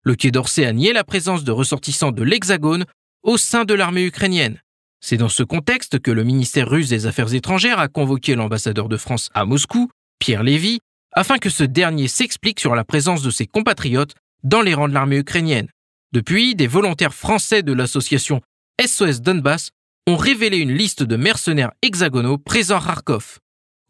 Le 0.07 0.15
Quai 0.15 0.31
d'Orsay 0.31 0.65
a 0.65 0.71
nié 0.71 0.93
la 0.93 1.03
présence 1.03 1.43
de 1.43 1.51
ressortissants 1.51 2.13
de 2.13 2.23
l'Hexagone 2.23 2.85
au 3.23 3.35
sein 3.35 3.65
de 3.65 3.73
l'armée 3.73 4.05
ukrainienne. 4.05 4.61
C'est 5.01 5.17
dans 5.17 5.27
ce 5.27 5.43
contexte 5.43 5.99
que 5.99 6.11
le 6.11 6.23
ministère 6.23 6.69
russe 6.69 6.87
des 6.87 7.07
Affaires 7.07 7.33
étrangères 7.33 7.79
a 7.79 7.89
convoqué 7.89 8.33
l'ambassadeur 8.33 8.87
de 8.87 8.95
France 8.95 9.27
à 9.33 9.43
Moscou, 9.43 9.89
Pierre 10.17 10.43
Lévy, 10.43 10.79
afin 11.11 11.39
que 11.39 11.49
ce 11.49 11.65
dernier 11.65 12.07
s'explique 12.07 12.61
sur 12.61 12.73
la 12.73 12.85
présence 12.85 13.21
de 13.21 13.29
ses 13.29 13.47
compatriotes 13.47 14.15
dans 14.43 14.61
les 14.61 14.73
rangs 14.73 14.87
de 14.87 14.93
l'armée 14.93 15.17
ukrainienne. 15.17 15.67
Depuis, 16.13 16.55
des 16.55 16.67
volontaires 16.67 17.13
français 17.13 17.61
de 17.61 17.73
l'association 17.73 18.39
SOS 18.81 19.19
Donbass 19.19 19.71
ont 20.07 20.15
révélé 20.15 20.59
une 20.59 20.71
liste 20.71 21.03
de 21.03 21.17
mercenaires 21.17 21.73
hexagonaux 21.81 22.37
présents 22.37 22.77
à 22.77 22.81
Kharkov. 22.81 23.39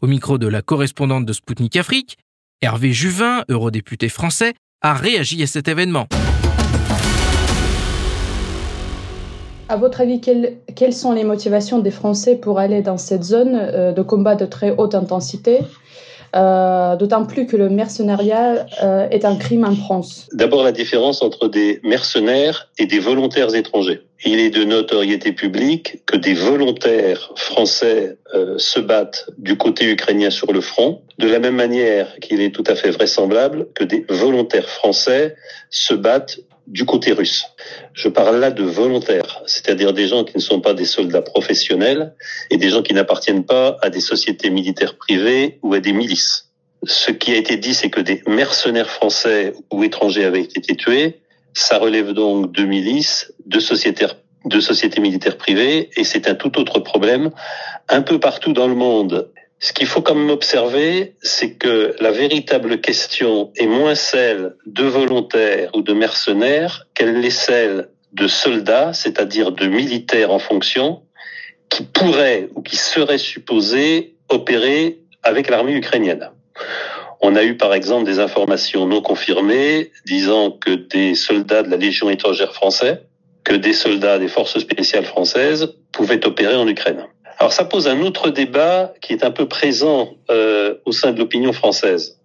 Au 0.02 0.08
micro 0.08 0.40
de 0.40 0.48
la 0.48 0.64
correspondante 0.64 1.28
de 1.28 1.34
Sputnik 1.34 1.76
Afrique, 1.76 2.18
Hervé 2.62 2.92
Juvin, 2.92 3.44
eurodéputé 3.50 4.10
français, 4.10 4.56
a 4.82 4.94
réagi 4.94 5.42
à 5.42 5.48
cet 5.48 5.68
événement. 5.68 6.08
À 9.70 9.76
votre 9.76 10.02
avis, 10.02 10.22
quelles, 10.22 10.58
quelles, 10.76 10.94
sont 10.94 11.12
les 11.12 11.24
motivations 11.24 11.80
des 11.80 11.92
Français 11.92 12.36
pour 12.36 12.60
aller 12.60 12.82
dans 12.82 12.98
cette 12.98 13.24
zone 13.24 13.56
euh, 13.56 13.92
de 13.92 14.02
combat 14.02 14.36
de 14.36 14.46
très 14.46 14.72
haute 14.72 14.96
intensité? 14.96 15.60
Euh, 16.36 16.96
D'autant 16.96 17.26
plus 17.26 17.46
que 17.46 17.56
le 17.56 17.70
mercenariat 17.70 18.66
euh, 18.84 19.08
est 19.10 19.26
un 19.26 19.36
crime 19.36 19.66
en 19.66 19.76
France. 19.76 20.28
D'abord, 20.34 20.64
la 20.64 20.72
différence 20.72 21.22
entre 21.22 21.48
des 21.48 21.80
mercenaires 21.84 22.70
et 22.78 22.86
des 22.86 23.00
volontaires 23.00 23.54
étrangers. 23.56 24.02
Il 24.26 24.40
est 24.40 24.50
de 24.50 24.64
notoriété 24.64 25.32
publique 25.32 26.04
que 26.06 26.18
des 26.18 26.34
volontaires 26.34 27.32
français 27.36 28.18
euh, 28.34 28.56
se 28.58 28.80
battent 28.80 29.30
du 29.38 29.58
côté 29.58 29.86
ukrainien 29.86 30.32
sur 30.32 30.52
le 30.52 30.62
front, 30.62 31.02
de 31.20 31.28
la 31.28 31.40
même 31.40 31.56
manière 31.56 32.16
qu'il 32.20 32.42
est 32.42 32.54
tout 32.54 32.64
à 32.66 32.76
fait 32.76 32.90
vraisemblable 32.90 33.68
que 33.76 33.84
des 33.84 34.06
volontaires 34.10 34.70
français 34.70 35.36
se 35.70 35.94
battent 35.94 36.40
du 36.68 36.86
côté 36.86 37.14
russe. 37.14 37.46
Je 37.94 38.10
parle 38.10 38.40
là 38.40 38.52
de 38.52 38.64
volontaires, 38.64 39.42
c'est-à-dire 39.46 39.94
des 39.94 40.08
gens 40.08 40.24
qui 40.24 40.36
ne 40.36 40.42
sont 40.42 40.60
pas 40.60 40.74
des 40.74 40.86
soldats 40.86 41.22
professionnels 41.22 42.14
et 42.50 42.58
des 42.58 42.70
gens 42.70 42.84
qui 42.84 42.94
n'appartiennent 42.94 43.46
pas 43.46 43.78
à 43.82 43.90
des 43.90 44.02
sociétés 44.02 44.50
militaires 44.50 44.98
privées 44.98 45.60
ou 45.64 45.74
à 45.74 45.80
des 45.80 45.94
milices. 45.94 46.50
Ce 46.84 47.12
qui 47.12 47.32
a 47.32 47.38
été 47.38 47.58
dit, 47.58 47.74
c'est 47.74 47.90
que 47.90 48.02
des 48.02 48.22
mercenaires 48.28 48.90
français 48.90 49.54
ou 49.72 49.84
étrangers 49.84 50.26
avaient 50.26 50.42
été 50.42 50.76
tués, 50.76 51.22
ça 51.54 51.80
relève 51.80 52.12
donc 52.12 52.52
de 52.52 52.64
milices, 52.64 53.34
de 53.46 53.60
sociétés, 53.60 54.08
de 54.46 54.60
sociétés 54.60 55.02
militaires 55.02 55.38
privées, 55.38 55.90
et 55.96 56.04
c'est 56.04 56.28
un 56.28 56.36
tout 56.36 56.60
autre 56.60 56.80
problème. 56.80 57.32
Un 57.90 58.02
peu 58.02 58.20
partout 58.20 58.54
dans 58.54 58.68
le 58.68 58.76
monde, 58.76 59.32
ce 59.60 59.74
qu'il 59.74 59.88
faut 59.88 60.02
quand 60.02 60.16
même 60.16 60.30
observer, 60.30 61.16
c'est 61.22 61.54
que 61.54 61.96
la 62.00 62.12
véritable 62.12 62.80
question 62.80 63.52
est 63.56 63.66
moins 63.66 63.96
celle 63.96 64.56
de 64.66 64.84
volontaires 64.84 65.72
ou 65.74 65.82
de 65.82 65.94
mercenaires 65.94 66.88
qu'elle 66.94 67.24
est 67.26 67.30
celle 67.32 67.90
de 68.14 68.28
soldats, 68.28 68.94
c'est-à-dire 68.94 69.52
de 69.52 69.66
militaires 69.68 70.32
en 70.32 70.40
fonction, 70.40 71.02
qui 71.70 71.84
pourraient 71.84 72.50
ou 72.56 72.62
qui 72.62 72.76
seraient 72.76 73.18
supposés 73.18 74.16
opérer 74.30 75.00
avec 75.24 75.50
l'armée 75.50 75.74
ukrainienne. 75.74 76.30
On 77.22 77.36
a 77.36 77.44
eu 77.44 77.58
par 77.58 77.74
exemple 77.74 78.06
des 78.06 78.20
informations 78.20 78.86
non 78.86 79.02
confirmées 79.02 79.92
disant 80.06 80.52
que 80.52 80.72
des 80.72 81.16
soldats 81.16 81.64
de 81.64 81.70
la 81.70 81.78
Légion 81.78 82.10
étrangère 82.12 82.54
française, 82.54 83.00
que 83.44 83.56
des 83.56 83.74
soldats 83.74 84.20
des 84.20 84.28
forces 84.28 84.60
spéciales 84.60 85.06
françaises 85.06 85.74
pouvaient 85.92 86.26
opérer 86.28 86.56
en 86.56 86.68
Ukraine. 86.68 87.06
Alors 87.40 87.54
ça 87.54 87.66
pose 87.66 87.88
un 87.88 88.02
autre 88.02 88.30
débat 88.30 88.94
qui 89.02 89.14
est 89.14 89.24
un 89.24 89.32
peu 89.32 89.48
présent 89.48 90.16
euh, 90.32 90.76
au 90.86 90.92
sein 90.92 91.12
de 91.12 91.20
l'opinion 91.20 91.54
française. 91.54 92.18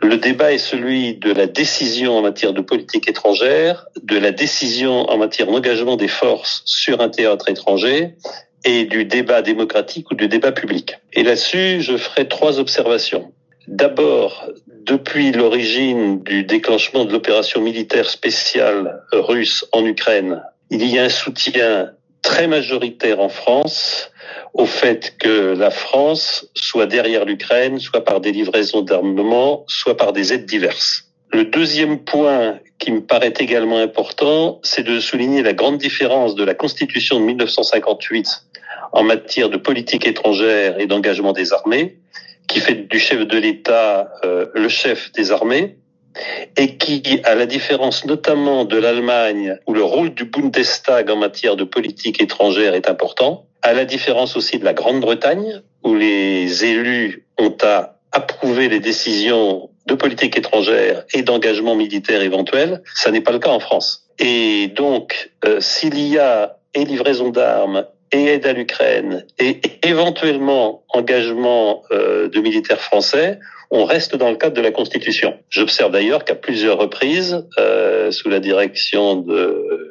Le 0.00 0.16
débat 0.16 0.52
est 0.52 0.58
celui 0.58 1.16
de 1.16 1.32
la 1.32 1.46
décision 1.46 2.18
en 2.18 2.22
matière 2.22 2.52
de 2.52 2.60
politique 2.60 3.08
étrangère, 3.08 3.86
de 4.02 4.18
la 4.18 4.32
décision 4.32 5.08
en 5.08 5.18
matière 5.18 5.46
d'engagement 5.46 5.96
des 5.96 6.08
forces 6.08 6.62
sur 6.64 7.00
un 7.00 7.08
théâtre 7.08 7.48
étranger 7.48 8.14
et 8.64 8.84
du 8.84 9.04
débat 9.04 9.42
démocratique 9.42 10.10
ou 10.10 10.14
du 10.14 10.28
débat 10.28 10.52
public. 10.52 10.98
Et 11.12 11.22
là-dessus, 11.22 11.80
je 11.80 11.96
ferai 11.96 12.28
trois 12.28 12.58
observations. 12.58 13.32
D'abord, 13.68 14.46
depuis 14.84 15.32
l'origine 15.32 16.22
du 16.22 16.44
déclenchement 16.44 17.04
de 17.04 17.12
l'opération 17.12 17.60
militaire 17.60 18.10
spéciale 18.10 19.02
russe 19.12 19.66
en 19.72 19.84
Ukraine, 19.86 20.42
il 20.70 20.84
y 20.86 20.98
a 20.98 21.04
un 21.04 21.08
soutien 21.08 21.92
très 22.20 22.46
majoritaire 22.46 23.20
en 23.20 23.28
France 23.28 24.10
au 24.54 24.66
fait 24.66 25.14
que 25.18 25.54
la 25.54 25.70
France 25.70 26.48
soit 26.54 26.86
derrière 26.86 27.24
l'Ukraine, 27.24 27.78
soit 27.80 28.04
par 28.04 28.20
des 28.20 28.32
livraisons 28.32 28.82
d'armement, 28.82 29.64
soit 29.66 29.96
par 29.96 30.12
des 30.12 30.32
aides 30.32 30.46
diverses. 30.46 31.08
Le 31.32 31.44
deuxième 31.44 31.98
point 32.04 32.60
qui 32.78 32.92
me 32.92 33.00
paraît 33.00 33.34
également 33.38 33.78
important, 33.78 34.60
c'est 34.62 34.84
de 34.84 35.00
souligner 35.00 35.42
la 35.42 35.52
grande 35.52 35.78
différence 35.78 36.36
de 36.36 36.44
la 36.44 36.54
Constitution 36.54 37.18
de 37.18 37.24
1958 37.24 38.28
en 38.92 39.02
matière 39.02 39.50
de 39.50 39.56
politique 39.56 40.06
étrangère 40.06 40.78
et 40.78 40.86
d'engagement 40.86 41.32
des 41.32 41.52
armées 41.52 41.98
qui 42.46 42.60
fait 42.60 42.88
du 42.88 43.00
chef 43.00 43.26
de 43.26 43.38
l'État 43.38 44.08
euh, 44.24 44.46
le 44.54 44.68
chef 44.68 45.10
des 45.12 45.32
armées 45.32 45.76
et 46.56 46.76
qui, 46.76 47.20
à 47.24 47.34
la 47.34 47.46
différence 47.46 48.04
notamment 48.04 48.64
de 48.64 48.76
l'Allemagne, 48.76 49.58
où 49.66 49.74
le 49.74 49.82
rôle 49.82 50.14
du 50.14 50.24
Bundestag 50.24 51.10
en 51.10 51.16
matière 51.16 51.56
de 51.56 51.64
politique 51.64 52.20
étrangère 52.20 52.74
est 52.74 52.88
important, 52.88 53.46
à 53.62 53.72
la 53.72 53.84
différence 53.84 54.36
aussi 54.36 54.58
de 54.58 54.64
la 54.64 54.74
Grande-Bretagne, 54.74 55.62
où 55.82 55.94
les 55.94 56.64
élus 56.64 57.26
ont 57.38 57.56
à 57.62 57.96
approuver 58.12 58.68
les 58.68 58.80
décisions 58.80 59.70
de 59.86 59.94
politique 59.94 60.36
étrangère 60.36 61.04
et 61.12 61.22
d'engagement 61.22 61.74
militaire 61.74 62.22
éventuel, 62.22 62.82
ça 62.94 63.10
n'est 63.10 63.20
pas 63.20 63.32
le 63.32 63.38
cas 63.38 63.50
en 63.50 63.60
France. 63.60 64.08
Et 64.18 64.68
donc, 64.68 65.30
euh, 65.44 65.60
s'il 65.60 65.98
y 65.98 66.18
a 66.18 66.56
et 66.74 66.84
livraison 66.84 67.30
d'armes 67.30 67.86
et 68.12 68.26
aide 68.26 68.46
à 68.46 68.52
l'Ukraine 68.52 69.24
et 69.38 69.60
éventuellement 69.82 70.84
engagement 70.88 71.82
euh, 71.90 72.28
de 72.28 72.40
militaires 72.40 72.80
français, 72.80 73.38
on 73.74 73.86
reste 73.86 74.14
dans 74.14 74.30
le 74.30 74.36
cadre 74.36 74.54
de 74.54 74.60
la 74.60 74.70
Constitution. 74.70 75.34
J'observe 75.50 75.90
d'ailleurs 75.90 76.24
qu'à 76.24 76.36
plusieurs 76.36 76.78
reprises, 76.78 77.44
euh, 77.58 78.12
sous 78.12 78.28
la 78.28 78.38
direction 78.38 79.16
de 79.16 79.90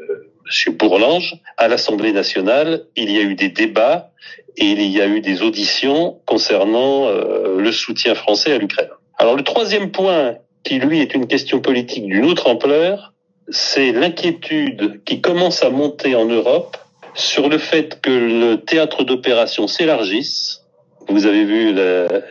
M. 0.50 0.74
Bourlange, 0.76 1.36
à 1.58 1.68
l'Assemblée 1.68 2.14
nationale, 2.14 2.86
il 2.96 3.12
y 3.12 3.18
a 3.20 3.24
eu 3.24 3.36
des 3.36 3.50
débats 3.50 4.12
et 4.56 4.68
il 4.68 4.84
y 4.84 5.02
a 5.02 5.08
eu 5.08 5.20
des 5.20 5.42
auditions 5.42 6.22
concernant 6.26 7.08
euh, 7.08 7.60
le 7.60 7.72
soutien 7.74 8.16
français 8.16 8.54
à 8.54 8.58
l'Ukraine. 8.58 8.88
Alors 9.18 9.36
le 9.36 9.44
troisième 9.44 9.92
point, 9.92 10.38
qui 10.64 10.80
lui 10.80 11.02
est 11.02 11.14
une 11.14 11.28
question 11.28 11.60
politique 11.60 12.06
d'une 12.06 12.24
autre 12.24 12.48
ampleur, 12.48 13.12
c'est 13.50 13.92
l'inquiétude 13.92 15.02
qui 15.04 15.20
commence 15.20 15.62
à 15.62 15.70
monter 15.70 16.16
en 16.16 16.26
Europe 16.26 16.78
sur 17.16 17.50
le 17.50 17.58
fait 17.58 18.00
que 18.02 18.10
le 18.10 18.62
théâtre 18.62 19.04
d'opération 19.04 19.68
s'élargisse. 19.68 20.63
Vous 21.08 21.26
avez 21.26 21.46
vu 21.46 21.74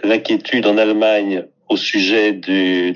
l'inquiétude 0.05 0.67
en 0.67 0.79
Allemagne 0.79 1.45
au 1.69 1.77
sujet 1.77 2.33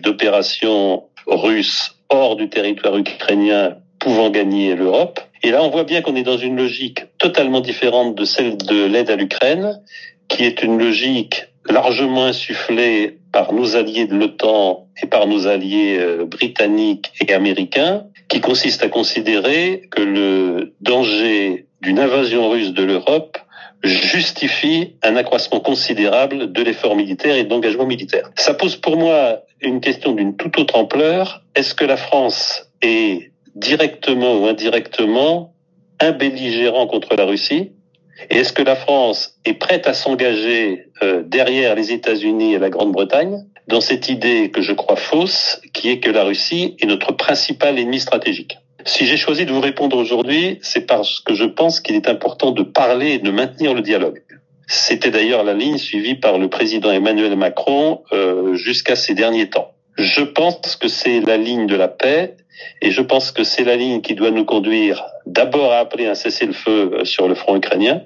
d'opérations 0.03 1.05
russes 1.27 1.97
hors 2.09 2.37
du 2.37 2.49
territoire 2.49 2.97
ukrainien 2.97 3.77
pouvant 3.99 4.31
gagner 4.31 4.75
l'Europe. 4.75 5.21
Et 5.43 5.51
là, 5.51 5.63
on 5.63 5.71
voit 5.71 5.85
bien 5.85 6.03
qu'on 6.03 6.17
est 6.17 6.23
dans 6.23 6.39
une 6.39 6.57
logique 6.57 7.05
totalement 7.19 7.61
différente 7.61 8.15
de 8.15 8.25
celle 8.25 8.57
de 8.57 8.85
l'aide 8.85 9.11
à 9.11 9.17
l'Ukraine, 9.17 9.81
qui 10.29 10.45
est 10.45 10.63
une 10.63 10.79
logique 10.79 11.47
largement 11.69 12.25
insufflée 12.25 13.19
par 13.33 13.53
nos 13.53 13.77
alliés 13.77 14.07
de 14.07 14.15
l'OTAN 14.15 14.87
et 15.03 15.07
par 15.07 15.27
nos 15.27 15.47
alliés 15.47 15.97
euh, 15.99 16.25
britanniques 16.25 17.13
et 17.21 17.33
américains, 17.33 18.05
qui 18.29 18.41
consiste 18.41 18.83
à 18.83 18.89
considérer 18.89 19.83
que 19.91 20.03
le 20.03 20.75
danger 20.81 21.67
d'une 21.83 21.99
invasion 21.99 22.49
russe 22.49 22.73
de 22.73 22.83
l'Europe 22.83 23.39
justifie 23.87 24.97
un 25.03 25.17
accroissement 25.17 25.61
considérable 25.61 26.53
de 26.53 26.63
l'effort 26.63 26.97
militaire 26.97 27.37
et 27.37 27.45
de 27.45 27.51
l'engagement 27.51 27.87
militaire. 27.87 28.31
Ça 28.37 28.55
pose 28.55 28.77
pour 28.77 28.97
moi 28.97 29.43
une 29.61 29.81
question 29.81 30.13
d'une 30.13 30.37
toute 30.37 30.59
autre 30.59 30.77
ampleur. 30.77 31.43
Est-ce 31.55 31.75
que 31.75 31.85
la 31.85 31.97
France 31.97 32.71
est 32.83 33.33
directement 33.55 34.37
ou 34.37 34.47
indirectement 34.47 35.55
un 36.01 36.13
belligérant 36.13 36.87
contre 36.87 37.17
la 37.17 37.25
Russie? 37.25 37.73
Et 38.31 38.39
est-ce 38.39 38.53
que 38.53 38.63
la 38.63 38.77
France 38.77 39.39
est 39.45 39.55
prête 39.55 39.87
à 39.87 39.95
s'engager 39.95 40.87
euh, 41.03 41.23
derrière 41.25 41.75
les 41.75 41.93
États-Unis 41.93 42.55
et 42.55 42.59
la 42.59 42.71
Grande-Bretagne 42.71 43.45
dans 43.69 43.81
cette 43.81 44.09
idée 44.09 44.51
que 44.51 44.63
je 44.63 44.73
crois 44.73 44.97
fausse, 44.97 45.61
qui 45.73 45.91
est 45.91 46.01
que 46.01 46.11
la 46.11 46.25
Russie 46.25 46.77
est 46.81 46.87
notre 46.87 47.13
principal 47.13 47.79
ennemi 47.79 48.01
stratégique? 48.01 48.59
Si 48.87 49.05
j'ai 49.05 49.17
choisi 49.17 49.45
de 49.45 49.53
vous 49.53 49.61
répondre 49.61 49.97
aujourd'hui, 49.97 50.59
c'est 50.63 50.87
parce 50.87 51.21
que 51.21 51.35
je 51.35 51.45
pense 51.45 51.81
qu'il 51.81 51.97
est 51.97 52.09
important 52.09 52.53
de 52.53 52.63
parler 52.63 53.15
et 53.15 53.19
de 53.19 53.31
maintenir 53.31 53.75
le 53.75 53.83
dialogue. 53.83 54.23
C'était 54.69 55.11
d'ailleurs 55.11 55.45
la 55.45 55.55
ligne 55.55 55.77
suivie 55.77 56.15
par 56.15 56.39
le 56.39 56.49
président 56.49 56.91
Emmanuel 56.93 57.37
Macron 57.37 58.03
euh, 58.13 58.55
jusqu'à 58.55 58.97
ces 58.97 59.15
derniers 59.15 59.51
temps. 59.51 59.73
Je 59.99 60.23
pense 60.23 60.77
que 60.77 60.89
c'est 60.89 61.21
la 61.21 61.37
ligne 61.37 61.67
de 61.67 61.75
la 61.75 61.89
paix 61.89 62.37
et 62.81 62.91
je 62.91 63.03
pense 63.03 63.33
que 63.33 63.45
c'est 63.45 63.65
la 63.65 63.77
ligne 63.77 64.01
qui 64.01 64.15
doit 64.15 64.31
nous 64.31 64.45
conduire 64.45 65.05
d'abord 65.27 65.73
à 65.73 65.79
appeler 65.79 66.07
un 66.07 66.15
cessez-le-feu 66.15 66.91
euh, 66.93 67.05
sur 67.05 67.29
le 67.29 67.35
front 67.35 67.57
ukrainien, 67.57 68.03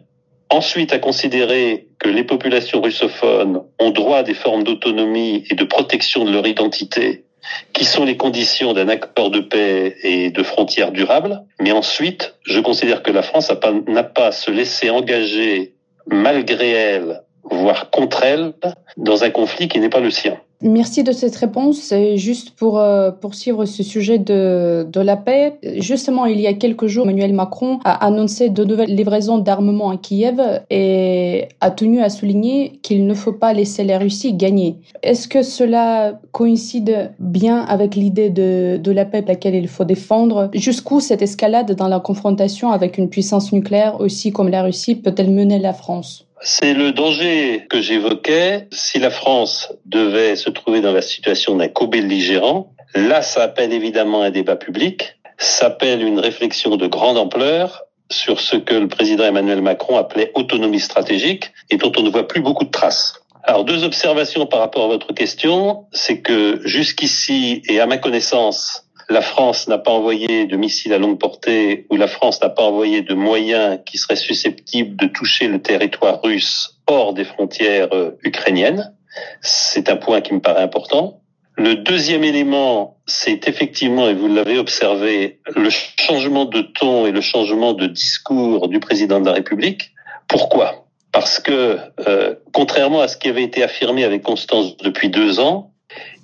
ensuite 0.49 0.93
à 0.95 0.99
considérer 0.99 1.89
que 1.99 2.09
les 2.09 2.25
populations 2.25 2.81
russophones 2.81 3.63
ont 3.79 3.91
droit 3.91 4.19
à 4.19 4.23
des 4.23 4.35
formes 4.35 4.65
d'autonomie 4.65 5.45
et 5.51 5.55
de 5.55 5.65
protection 5.65 6.25
de 6.25 6.33
leur 6.33 6.47
identité 6.47 7.25
qui 7.73 7.85
sont 7.85 8.05
les 8.05 8.17
conditions 8.17 8.73
d'un 8.73 8.89
accord 8.89 9.31
de 9.31 9.41
paix 9.41 9.97
et 10.03 10.31
de 10.31 10.43
frontières 10.43 10.93
durables. 10.93 11.43
Mais 11.61 11.73
ensuite, 11.73 12.35
je 12.45 12.61
considère 12.61 13.03
que 13.03 13.11
la 13.11 13.23
France 13.23 13.51
n'a 13.87 14.03
pas, 14.03 14.27
à 14.27 14.33
se 14.33 14.51
laisser 14.51 14.91
engager 14.91 15.75
malgré 16.07 16.71
elle, 16.71 17.23
voire 17.45 17.91
contre 17.91 18.23
elle, 18.23 18.53
dans 18.97 19.25
un 19.25 19.31
conflit 19.31 19.69
qui 19.69 19.79
n'est 19.79 19.89
pas 19.89 20.01
le 20.01 20.11
sien. 20.11 20.41
Merci 20.63 21.05
de 21.05 21.13
cette 21.13 21.37
réponse. 21.37 21.95
Juste 22.17 22.51
pour 22.51 22.79
euh, 22.79 23.11
poursuivre 23.11 23.65
ce 23.65 23.83
sujet 23.83 24.19
de, 24.19 24.87
de 24.93 25.01
la 25.01 25.17
paix, 25.17 25.59
justement, 25.79 26.27
il 26.27 26.39
y 26.39 26.47
a 26.47 26.53
quelques 26.53 26.87
jours, 26.87 27.07
Emmanuel 27.07 27.33
Macron 27.33 27.79
a 27.85 28.05
annoncé 28.05 28.51
de 28.51 28.63
nouvelles 28.65 28.95
livraisons 28.95 29.39
d'armement 29.39 29.89
à 29.89 29.97
Kiev 29.97 30.39
et 30.69 31.49
a 31.63 31.71
tenu 31.71 32.03
à 32.03 32.11
souligner 32.11 32.79
qu'il 32.83 33.07
ne 33.07 33.15
faut 33.15 33.33
pas 33.33 33.55
laisser 33.55 33.85
la 33.85 33.99
Russie 33.99 34.35
gagner. 34.35 34.77
Est-ce 35.03 35.29
que 35.29 35.43
cela 35.43 36.21
coïncide 36.33 37.13
bien 37.19 37.61
avec 37.61 37.95
l'idée 37.95 38.29
de, 38.29 38.77
de 38.77 38.93
la 38.93 39.07
paix 39.07 39.25
laquelle 39.27 39.55
il 39.55 39.69
faut 39.69 39.85
défendre? 39.85 40.51
Jusqu'où 40.53 41.01
cette 41.01 41.23
escalade 41.23 41.75
dans 41.75 41.89
la 41.89 42.01
confrontation 42.01 42.71
avec 42.71 42.99
une 42.99 43.09
puissance 43.09 43.51
nucléaire 43.53 43.99
aussi 43.99 44.31
comme 44.31 44.51
la 44.51 44.63
Russie 44.63 44.95
peut-elle 44.95 45.31
mener 45.31 45.59
la 45.59 45.73
France? 45.73 46.27
C'est 46.43 46.75
le 46.75 46.93
danger 46.93 47.67
que 47.69 47.81
j'évoquais. 47.81 48.69
Si 48.73 48.99
la 48.99 49.11
France 49.11 49.73
devait 49.85 50.37
se 50.37 50.51
trouver 50.51 50.81
dans 50.81 50.93
la 50.93 51.03
situation 51.03 51.57
d'un 51.57 51.69
co-belligérant, 51.69 52.73
là, 52.95 53.23
ça 53.23 53.43
appelle 53.43 53.73
évidemment 53.73 54.23
un 54.23 54.31
débat 54.31 54.57
public, 54.57 55.19
ça 55.39 55.67
appelle 55.67 56.03
une 56.03 56.19
réflexion 56.19 56.77
de 56.77 56.87
grande 56.87 57.19
ampleur 57.19 57.83
sur 58.11 58.41
ce 58.41 58.57
que 58.57 58.75
le 58.75 58.89
président 58.89 59.25
Emmanuel 59.25 59.63
Macron 59.63 59.97
appelait 59.97 60.33
autonomie 60.35 60.81
stratégique 60.81 61.53
et 61.71 61.77
dont 61.77 61.93
on 61.97 62.03
ne 62.03 62.11
voit 62.11 62.27
plus 62.27 62.41
beaucoup 62.41 62.65
de 62.65 62.71
traces. 62.71 63.21
Alors 63.45 63.65
deux 63.65 63.85
observations 63.85 64.47
par 64.47 64.61
rapport 64.61 64.85
à 64.85 64.89
votre 64.89 65.15
question, 65.15 65.87
c'est 65.93 66.21
que 66.21 66.61
jusqu'ici 66.67 67.63
et 67.69 67.81
à 67.81 67.87
ma 67.87 67.97
connaissance, 67.97 68.90
la 69.11 69.23
France 69.23 69.67
n'a 69.67 69.79
pas 69.79 69.91
envoyé 69.91 70.47
de 70.47 70.57
missiles 70.57 70.95
à 70.95 70.99
longue 70.99 71.19
portée 71.19 71.87
ou 71.91 71.97
la 71.97 72.07
France 72.07 72.41
n'a 72.41 72.49
pas 72.49 72.63
envoyé 72.63 73.03
de 73.03 73.15
moyens 73.15 73.81
qui 73.85 73.99
seraient 73.99 74.17
susceptibles 74.17 74.97
de 74.97 75.07
toucher 75.07 75.49
le 75.49 75.61
territoire 75.61 76.23
russe 76.23 76.79
hors 76.87 77.13
des 77.13 77.25
frontières 77.25 77.89
euh, 77.93 78.13
ukrainiennes. 78.23 78.95
C'est 79.43 79.89
un 79.91 79.97
point 79.97 80.21
qui 80.21 80.33
me 80.33 80.41
paraît 80.41 80.63
important. 80.63 81.21
Le 81.57 81.75
deuxième 81.75 82.23
élément, 82.23 82.99
c'est 83.07 83.49
effectivement, 83.49 84.09
et 84.09 84.15
vous 84.15 84.29
l'avez 84.29 84.59
observé, 84.59 85.41
le 85.57 85.69
changement 85.71 86.45
de 86.45 86.63
ton 86.63 87.07
et 87.07 87.11
le 87.11 87.21
changement 87.21 87.73
de 87.73 87.87
discours 87.87 88.69
du 88.69 88.79
président 88.79 89.21
de 89.21 89.27
la 89.27 89.33
République. 89.33 89.91
Pourquoi? 90.29 90.87
Parce 91.11 91.41
que, 91.41 91.79
euh, 92.07 92.37
contrairement 92.53 93.01
à 93.01 93.09
ce 93.09 93.17
qui 93.17 93.29
avait 93.29 93.43
été 93.43 93.65
affirmé 93.65 94.05
avec 94.05 94.23
constance 94.23 94.77
depuis 94.77 95.11
deux 95.11 95.41
ans, 95.41 95.73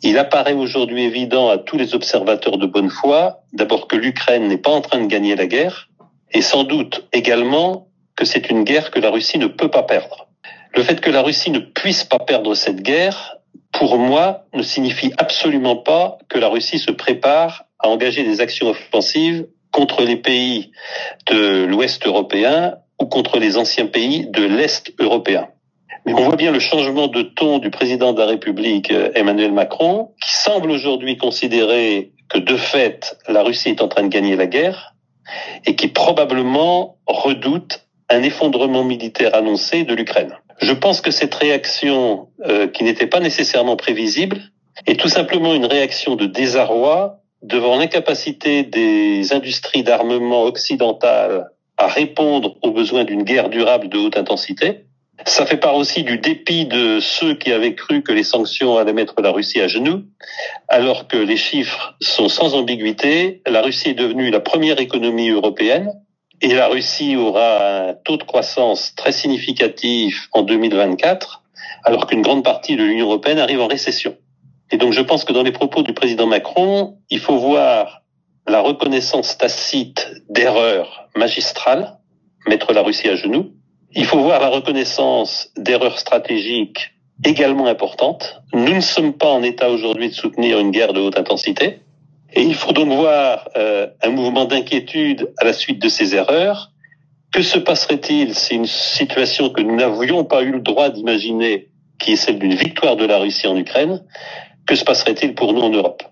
il 0.03 0.19
apparaît 0.19 0.53
aujourd'hui 0.53 1.05
évident 1.05 1.49
à 1.49 1.59
tous 1.59 1.77
les 1.77 1.95
observateurs 1.95 2.59
de 2.59 2.67
bonne 2.67 2.91
foi, 2.91 3.43
d'abord 3.53 3.89
que 3.89 3.97
l'Ukraine 3.97 4.49
n'est 4.49 4.59
pas 4.59 4.71
en 4.71 4.81
train 4.81 5.01
de 5.01 5.07
gagner 5.07 5.37
la 5.37 5.47
guerre, 5.47 5.89
et 6.33 6.43
sans 6.43 6.65
doute 6.65 7.07
également 7.13 7.89
que 8.15 8.25
c'est 8.25 8.51
une 8.51 8.65
guerre 8.65 8.91
que 8.91 9.01
la 9.01 9.11
Russie 9.11 9.39
ne 9.39 9.47
peut 9.47 9.71
pas 9.71 9.83
perdre. 9.83 10.29
Le 10.75 10.83
fait 10.83 11.01
que 11.01 11.11
la 11.11 11.23
Russie 11.23 11.51
ne 11.51 11.59
puisse 11.59 12.05
pas 12.05 12.19
perdre 12.19 12.55
cette 12.55 12.83
guerre, 12.83 13.37
pour 13.73 13.99
moi, 13.99 14.45
ne 14.55 14.63
signifie 14.63 15.13
absolument 15.19 15.77
pas 15.77 16.19
que 16.29 16.39
la 16.39 16.49
Russie 16.49 16.79
se 16.79 16.91
prépare 16.91 17.65
à 17.79 17.89
engager 17.89 18.25
des 18.25 18.41
actions 18.41 18.69
offensives 18.69 19.47
contre 19.71 20.03
les 20.03 20.17
pays 20.17 20.73
de 21.27 21.65
l'Ouest 21.65 22.07
européen 22.07 22.77
ou 23.01 23.07
contre 23.07 23.39
les 23.39 23.59
anciens 23.59 23.87
pays 23.87 24.27
de 24.31 24.45
l'Est 24.45 24.93
européen. 24.99 25.49
On 26.09 26.23
voit 26.23 26.37
bien 26.37 26.53
le 26.53 26.61
changement 26.61 27.09
de 27.09 27.23
ton 27.23 27.59
du 27.59 27.71
président 27.71 28.13
de 28.13 28.21
la 28.21 28.27
République, 28.27 28.93
euh, 28.93 29.11
Emmanuel 29.17 29.53
Macron, 29.53 30.11
qui 30.25 30.37
semble 30.37 30.71
aujourd'hui 30.71 31.17
considérer 31.17 32.13
que 32.29 32.39
de 32.39 32.57
fait, 32.57 33.19
la 33.29 33.43
Russie 33.43 33.71
est 33.71 33.83
en 33.83 33.89
train 33.89 34.05
de 34.05 34.09
gagner 34.09 34.37
la 34.37 34.47
guerre 34.47 34.95
et 35.65 35.75
qui 35.75 35.89
probablement 35.89 36.99
redoute 37.09 37.87
un 38.09 38.23
effondrement 38.23 38.85
militaire 38.85 39.35
annoncé 39.35 39.83
de 39.83 39.95
l'Ukraine. 39.95 40.37
Je 40.61 40.73
pense 40.73 41.01
que 41.01 41.11
cette 41.11 41.35
réaction, 41.35 42.29
euh, 42.47 42.69
qui 42.69 42.85
n'était 42.85 43.09
pas 43.09 43.19
nécessairement 43.19 43.77
prévisible, 43.77 44.41
est 44.87 44.99
tout 44.99 45.09
simplement 45.09 45.55
une 45.55 45.67
réaction 45.67 46.15
de 46.15 46.27
désarroi 46.27 47.19
devant 47.43 47.77
l'incapacité 47.77 48.63
des 48.63 49.33
industries 49.33 49.83
d'armement 49.83 50.45
occidentales 50.45 51.51
à 51.77 51.89
répondre 51.89 52.57
aux 52.63 52.71
besoins 52.71 53.05
d'une 53.05 53.25
guerre 53.25 53.49
durable 53.49 53.89
de 53.89 53.99
haute 53.99 54.17
intensité, 54.17 54.86
ça 55.25 55.47
fait 55.47 55.57
part 55.57 55.77
aussi 55.77 56.03
du 56.03 56.19
dépit 56.19 56.67
de 56.67 57.01
ceux 57.01 57.35
qui 57.35 57.53
avaient 57.53 57.75
cru 57.75 58.03
que 58.03 58.13
les 58.13 58.23
sanctions 58.23 58.77
allaient 58.77 58.93
mettre 58.93 59.21
la 59.23 59.31
Russie 59.31 59.61
à 59.61 59.69
genoux, 59.69 60.05
alors 60.69 61.09
que 61.09 61.17
les 61.17 61.37
chiffres 61.37 61.95
sont 62.01 62.29
sans 62.29 62.55
ambiguïté. 62.55 63.43
La 63.47 63.63
Russie 63.63 63.91
est 63.91 63.95
devenue 63.95 64.31
la 64.31 64.41
première 64.41 64.79
économie 64.79 65.31
européenne 65.31 65.93
et 66.43 66.55
la 66.55 66.69
Russie 66.69 67.17
aura 67.17 67.89
un 67.89 67.95
taux 67.95 68.19
de 68.19 68.25
croissance 68.25 68.95
très 68.95 69.13
significatif 69.13 70.29
en 70.33 70.43
2024, 70.43 71.43
alors 71.85 72.07
qu'une 72.07 72.23
grande 72.23 72.45
partie 72.45 72.77
de 72.77 72.85
l'Union 72.85 73.07
européenne 73.07 73.39
arrive 73.39 73.61
en 73.61 73.69
récession. 73.69 74.17
Et 74.71 74.77
donc 74.77 74.93
je 74.93 75.01
pense 75.01 75.25
que 75.25 75.33
dans 75.33 75.43
les 75.43 75.53
propos 75.53 75.83
du 75.83 75.95
président 75.95 76.27
Macron, 76.27 76.99
il 77.09 77.21
faut 77.21 77.39
voir 77.39 78.03
la 78.47 78.61
reconnaissance 78.61 79.39
tacite 79.39 80.11
d'erreurs 80.29 81.09
magistrales, 81.17 81.99
mettre 82.47 82.73
la 82.73 82.83
Russie 82.83 83.09
à 83.09 83.17
genoux, 83.17 83.53
Il 83.95 84.05
faut 84.05 84.21
voir 84.21 84.41
la 84.41 84.49
reconnaissance 84.49 85.51
d'erreurs 85.57 85.99
stratégiques 85.99 86.93
également 87.25 87.67
importantes. 87.67 88.43
Nous 88.53 88.75
ne 88.75 88.81
sommes 88.81 89.15
pas 89.15 89.31
en 89.31 89.43
état 89.43 89.71
aujourd'hui 89.71 90.09
de 90.09 90.15
soutenir 90.15 90.59
une 90.59 90.71
guerre 90.71 90.93
de 90.93 91.01
haute 91.01 91.19
intensité. 91.19 91.81
Et 92.33 92.43
il 92.43 92.55
faut 92.55 92.73
donc 92.73 92.93
voir 92.93 93.49
euh, 93.57 93.87
un 94.03 94.11
mouvement 94.11 94.45
d'inquiétude 94.45 95.33
à 95.39 95.45
la 95.45 95.53
suite 95.53 95.81
de 95.81 95.89
ces 95.89 96.15
erreurs. 96.15 96.73
Que 97.33 97.43
se 97.43 97.59
passerait-il 97.59 98.35
si 98.35 98.55
une 98.55 98.67
situation 98.67 99.51
que 99.51 99.63
nous 99.63 99.77
n'avions 99.77 100.25
pas 100.25 100.43
eu 100.43 100.53
le 100.53 100.61
droit 100.61 100.91
d'imaginer, 100.91 101.69
qui 101.99 102.13
est 102.13 102.17
celle 102.17 102.39
d'une 102.39 102.55
victoire 102.55 102.97
de 102.97 103.07
la 103.07 103.19
Russie 103.19 103.47
en 103.47 103.57
Ukraine, 103.57 104.03
que 104.67 104.75
se 104.75 104.85
passerait-il 104.85 105.35
pour 105.35 105.53
nous 105.53 105.63
en 105.63 105.71
Europe? 105.71 106.03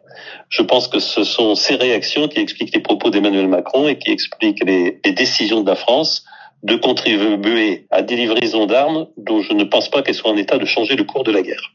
Je 0.48 0.62
pense 0.62 0.88
que 0.88 1.00
ce 1.00 1.24
sont 1.24 1.54
ces 1.54 1.74
réactions 1.74 2.28
qui 2.28 2.38
expliquent 2.38 2.74
les 2.74 2.80
propos 2.80 3.10
d'Emmanuel 3.10 3.48
Macron 3.48 3.88
et 3.88 3.98
qui 3.98 4.10
expliquent 4.10 4.64
les, 4.64 5.00
les 5.04 5.12
décisions 5.12 5.62
de 5.62 5.68
la 5.68 5.76
France 5.76 6.24
de 6.64 6.76
contribuer 6.76 7.86
à 7.90 8.02
des 8.02 8.16
livraisons 8.16 8.66
d'armes 8.66 9.06
dont 9.16 9.40
je 9.42 9.52
ne 9.52 9.64
pense 9.64 9.88
pas 9.90 10.02
qu'elles 10.02 10.14
soient 10.14 10.32
en 10.32 10.36
état 10.36 10.58
de 10.58 10.64
changer 10.64 10.96
le 10.96 11.04
cours 11.04 11.22
de 11.22 11.30
la 11.30 11.42
guerre. 11.42 11.74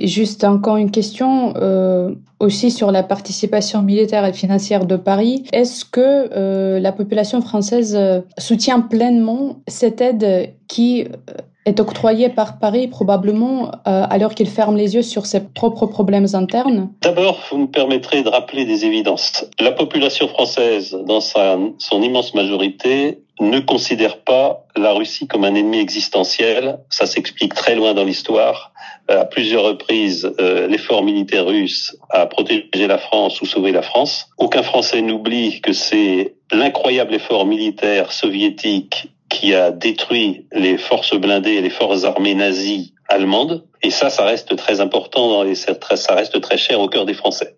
Juste 0.00 0.42
encore 0.42 0.76
une 0.76 0.90
question 0.90 1.54
euh, 1.56 2.10
aussi 2.40 2.72
sur 2.72 2.90
la 2.90 3.04
participation 3.04 3.82
militaire 3.82 4.24
et 4.24 4.32
financière 4.32 4.86
de 4.86 4.96
Paris. 4.96 5.44
Est-ce 5.52 5.84
que 5.84 6.00
euh, 6.00 6.80
la 6.80 6.90
population 6.90 7.40
française 7.40 7.94
euh, 7.96 8.20
soutient 8.38 8.80
pleinement 8.80 9.60
cette 9.68 10.00
aide 10.00 10.52
qui 10.66 11.04
euh, 11.04 11.34
est 11.64 11.80
octroyée 11.80 12.28
par 12.28 12.58
Paris 12.58 12.88
probablement 12.88 13.70
euh, 13.86 14.04
alors 14.10 14.34
qu'il 14.34 14.48
ferme 14.48 14.76
les 14.76 14.94
yeux 14.94 15.02
sur 15.02 15.26
ses 15.26 15.40
propres 15.40 15.86
problèmes 15.86 16.26
internes 16.34 16.90
D'abord, 17.02 17.38
vous 17.50 17.58
me 17.58 17.66
permettrez 17.66 18.22
de 18.22 18.28
rappeler 18.28 18.64
des 18.64 18.84
évidences. 18.84 19.44
La 19.60 19.72
population 19.72 20.28
française, 20.28 20.96
dans 21.06 21.20
sa, 21.20 21.58
son 21.78 22.02
immense 22.02 22.34
majorité, 22.34 23.20
ne 23.40 23.60
considère 23.60 24.18
pas 24.18 24.66
la 24.76 24.92
Russie 24.92 25.26
comme 25.26 25.44
un 25.44 25.54
ennemi 25.54 25.78
existentiel. 25.78 26.78
Ça 26.90 27.06
s'explique 27.06 27.54
très 27.54 27.74
loin 27.74 27.94
dans 27.94 28.04
l'histoire. 28.04 28.72
Euh, 29.10 29.22
à 29.22 29.24
plusieurs 29.24 29.64
reprises, 29.64 30.30
euh, 30.40 30.66
l'effort 30.68 31.02
militaire 31.02 31.46
russe 31.46 31.96
a 32.10 32.26
protégé 32.26 32.86
la 32.86 32.98
France 32.98 33.40
ou 33.40 33.46
sauvé 33.46 33.72
la 33.72 33.82
France. 33.82 34.28
Aucun 34.38 34.62
Français 34.62 35.02
n'oublie 35.02 35.60
que 35.60 35.72
c'est 35.72 36.34
l'incroyable 36.52 37.14
effort 37.14 37.46
militaire 37.46 38.12
soviétique 38.12 39.08
qui 39.32 39.54
a 39.54 39.70
détruit 39.70 40.46
les 40.52 40.76
forces 40.76 41.14
blindées 41.14 41.54
et 41.54 41.62
les 41.62 41.70
forces 41.70 42.04
armées 42.04 42.34
nazies 42.34 42.92
allemandes. 43.08 43.64
Et 43.82 43.90
ça, 43.90 44.10
ça 44.10 44.24
reste 44.24 44.54
très 44.56 44.80
important 44.80 45.42
et 45.42 45.54
ça 45.54 45.74
reste 46.14 46.40
très 46.40 46.58
cher 46.58 46.80
au 46.80 46.88
cœur 46.88 47.06
des 47.06 47.14
Français. 47.14 47.56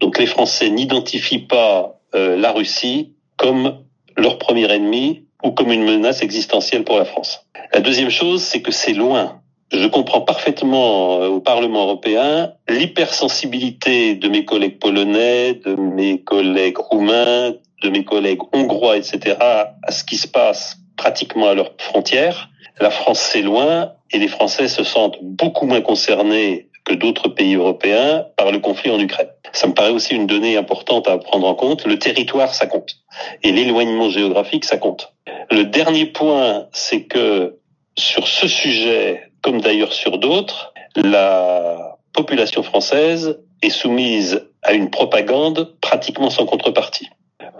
Donc 0.00 0.18
les 0.18 0.26
Français 0.26 0.70
n'identifient 0.70 1.46
pas 1.46 2.00
euh, 2.14 2.36
la 2.36 2.52
Russie 2.52 3.12
comme 3.36 3.78
leur 4.16 4.38
premier 4.38 4.72
ennemi 4.72 5.24
ou 5.42 5.50
comme 5.50 5.72
une 5.72 5.84
menace 5.84 6.22
existentielle 6.22 6.84
pour 6.84 6.96
la 6.96 7.04
France. 7.04 7.44
La 7.74 7.80
deuxième 7.80 8.10
chose, 8.10 8.42
c'est 8.42 8.62
que 8.62 8.70
c'est 8.70 8.94
loin. 8.94 9.40
Je 9.72 9.86
comprends 9.88 10.20
parfaitement 10.20 11.20
euh, 11.20 11.28
au 11.28 11.40
Parlement 11.40 11.82
européen 11.82 12.52
l'hypersensibilité 12.68 14.14
de 14.14 14.28
mes 14.28 14.44
collègues 14.44 14.78
polonais, 14.78 15.54
de 15.54 15.74
mes 15.74 16.22
collègues 16.22 16.78
roumains, 16.78 17.52
de 17.82 17.90
mes 17.90 18.04
collègues 18.04 18.42
hongrois, 18.52 18.96
etc., 18.96 19.36
à 19.40 19.90
ce 19.90 20.04
qui 20.04 20.16
se 20.16 20.28
passe 20.28 20.78
pratiquement 20.96 21.48
à 21.48 21.54
leurs 21.54 21.72
frontières. 21.78 22.48
La 22.80 22.90
France, 22.90 23.20
c'est 23.20 23.42
loin 23.42 23.92
et 24.10 24.18
les 24.18 24.28
Français 24.28 24.68
se 24.68 24.84
sentent 24.84 25.18
beaucoup 25.22 25.66
moins 25.66 25.80
concernés 25.80 26.68
que 26.84 26.94
d'autres 26.94 27.28
pays 27.28 27.56
européens 27.56 28.26
par 28.36 28.52
le 28.52 28.60
conflit 28.60 28.90
en 28.90 29.00
Ukraine. 29.00 29.28
Ça 29.52 29.66
me 29.66 29.74
paraît 29.74 29.90
aussi 29.90 30.14
une 30.14 30.26
donnée 30.26 30.56
importante 30.56 31.08
à 31.08 31.18
prendre 31.18 31.46
en 31.46 31.54
compte. 31.54 31.84
Le 31.84 31.98
territoire, 31.98 32.54
ça 32.54 32.66
compte. 32.66 32.98
Et 33.42 33.50
l'éloignement 33.50 34.08
géographique, 34.08 34.64
ça 34.64 34.76
compte. 34.76 35.12
Le 35.50 35.64
dernier 35.64 36.06
point, 36.06 36.68
c'est 36.72 37.02
que 37.02 37.58
sur 37.98 38.28
ce 38.28 38.46
sujet, 38.46 39.32
comme 39.42 39.60
d'ailleurs 39.60 39.92
sur 39.92 40.18
d'autres, 40.18 40.72
la 40.94 41.96
population 42.12 42.62
française 42.62 43.40
est 43.62 43.70
soumise 43.70 44.48
à 44.62 44.72
une 44.72 44.90
propagande 44.90 45.76
pratiquement 45.80 46.30
sans 46.30 46.46
contrepartie. 46.46 47.08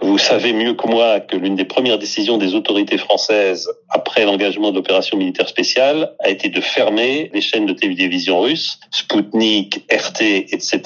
Vous 0.01 0.17
savez 0.17 0.53
mieux 0.53 0.73
que 0.73 0.87
moi 0.87 1.19
que 1.19 1.35
l'une 1.35 1.55
des 1.55 1.65
premières 1.65 1.97
décisions 1.97 2.37
des 2.37 2.53
autorités 2.53 2.97
françaises 2.97 3.67
après 3.89 4.25
l'engagement 4.25 4.71
de 4.71 4.75
l'opération 4.75 5.17
militaire 5.17 5.47
spéciale 5.49 6.13
a 6.19 6.29
été 6.29 6.49
de 6.49 6.61
fermer 6.61 7.31
les 7.33 7.41
chaînes 7.41 7.65
de 7.65 7.73
télévision 7.73 8.39
russes, 8.41 8.79
Sputnik, 8.91 9.85
RT, 9.91 10.21
etc. 10.51 10.81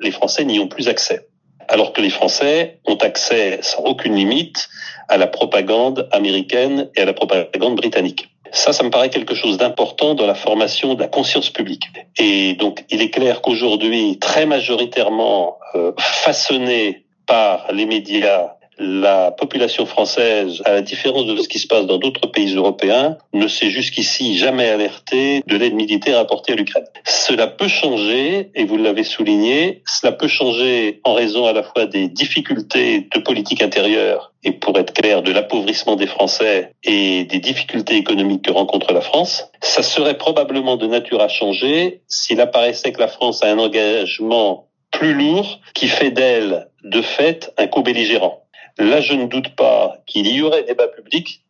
Les 0.00 0.10
Français 0.10 0.44
n'y 0.44 0.60
ont 0.60 0.68
plus 0.68 0.88
accès. 0.88 1.26
Alors 1.68 1.92
que 1.92 2.00
les 2.00 2.10
Français 2.10 2.78
ont 2.86 2.96
accès 2.96 3.58
sans 3.62 3.82
aucune 3.82 4.14
limite 4.14 4.68
à 5.08 5.16
la 5.16 5.26
propagande 5.26 6.08
américaine 6.12 6.90
et 6.94 7.02
à 7.02 7.04
la 7.04 7.12
propagande 7.12 7.76
britannique. 7.76 8.28
Ça, 8.52 8.72
ça 8.72 8.84
me 8.84 8.90
paraît 8.90 9.10
quelque 9.10 9.34
chose 9.34 9.56
d'important 9.56 10.14
dans 10.14 10.26
la 10.26 10.34
formation 10.36 10.94
de 10.94 11.00
la 11.00 11.08
conscience 11.08 11.50
publique. 11.50 11.90
Et 12.18 12.54
donc, 12.54 12.84
il 12.88 13.02
est 13.02 13.10
clair 13.10 13.42
qu'aujourd'hui, 13.42 14.16
très 14.20 14.46
majoritairement 14.46 15.58
euh, 15.74 15.92
façonné 15.98 17.03
par 17.26 17.72
les 17.72 17.86
médias, 17.86 18.54
la 18.78 19.30
population 19.30 19.86
française, 19.86 20.62
à 20.64 20.72
la 20.72 20.82
différence 20.82 21.26
de 21.26 21.36
ce 21.36 21.48
qui 21.48 21.58
se 21.58 21.66
passe 21.66 21.86
dans 21.86 21.98
d'autres 21.98 22.26
pays 22.26 22.54
européens, 22.54 23.16
ne 23.32 23.46
s'est 23.46 23.70
jusqu'ici 23.70 24.36
jamais 24.36 24.68
alertée 24.68 25.42
de 25.46 25.56
l'aide 25.56 25.74
militaire 25.74 26.18
apportée 26.18 26.52
à 26.52 26.56
l'Ukraine. 26.56 26.84
Cela 27.04 27.46
peut 27.46 27.68
changer, 27.68 28.50
et 28.54 28.64
vous 28.64 28.76
l'avez 28.76 29.04
souligné, 29.04 29.82
cela 29.86 30.12
peut 30.12 30.28
changer 30.28 31.00
en 31.04 31.14
raison 31.14 31.46
à 31.46 31.52
la 31.52 31.62
fois 31.62 31.86
des 31.86 32.08
difficultés 32.08 33.08
de 33.14 33.20
politique 33.20 33.62
intérieure 33.62 34.32
et 34.42 34.52
pour 34.52 34.78
être 34.78 34.92
clair, 34.92 35.22
de 35.22 35.32
l'appauvrissement 35.32 35.96
des 35.96 36.06
Français 36.06 36.72
et 36.82 37.24
des 37.24 37.38
difficultés 37.38 37.96
économiques 37.96 38.42
que 38.42 38.50
rencontre 38.50 38.92
la 38.92 39.00
France. 39.00 39.50
Ça 39.62 39.82
serait 39.82 40.18
probablement 40.18 40.76
de 40.76 40.86
nature 40.86 41.22
à 41.22 41.28
changer 41.28 42.02
s'il 42.08 42.40
apparaissait 42.42 42.92
que 42.92 43.00
la 43.00 43.08
France 43.08 43.42
a 43.42 43.50
un 43.50 43.58
engagement 43.58 44.66
plus 44.90 45.14
lourd 45.14 45.60
qui 45.74 45.88
fait 45.88 46.10
d'elle, 46.10 46.68
de 46.84 47.00
fait, 47.00 47.52
un 47.56 47.66
co-belligérant. 47.66 48.44
Là, 48.78 49.00
je 49.00 49.14
ne 49.14 49.26
doute 49.26 49.56
pas 49.56 50.02
qu'il 50.06 50.26
y 50.28 50.42
aurait 50.42 50.64
débat 50.64 50.88
public 50.88 51.42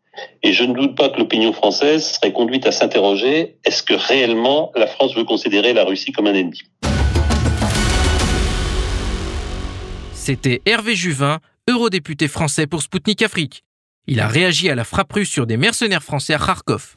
et 0.42 0.52
je 0.52 0.62
ne 0.62 0.74
doute 0.74 0.96
pas 0.96 1.08
que 1.08 1.18
l'opinion 1.18 1.52
française 1.52 2.04
serait 2.04 2.32
conduite 2.32 2.66
à 2.66 2.72
s'interroger 2.72 3.56
est-ce 3.64 3.82
que 3.82 3.94
réellement 3.94 4.70
la 4.76 4.86
France 4.86 5.14
veut 5.16 5.24
considérer 5.24 5.72
la 5.72 5.84
Russie 5.84 6.12
comme 6.12 6.28
un 6.28 6.34
ennemi? 6.34 6.60
C'était 10.12 10.62
Hervé 10.66 10.94
Juvin, 10.94 11.40
eurodéputé 11.68 12.28
français 12.28 12.66
pour 12.66 12.82
Spoutnik 12.82 13.22
Afrique. 13.22 13.64
Il 14.06 14.20
a 14.20 14.28
réagi 14.28 14.70
à 14.70 14.74
la 14.74 14.84
frappe 14.84 15.12
russe 15.12 15.30
sur 15.30 15.46
des 15.46 15.56
mercenaires 15.56 16.02
français 16.02 16.34
à 16.34 16.38
Kharkov. 16.38 16.94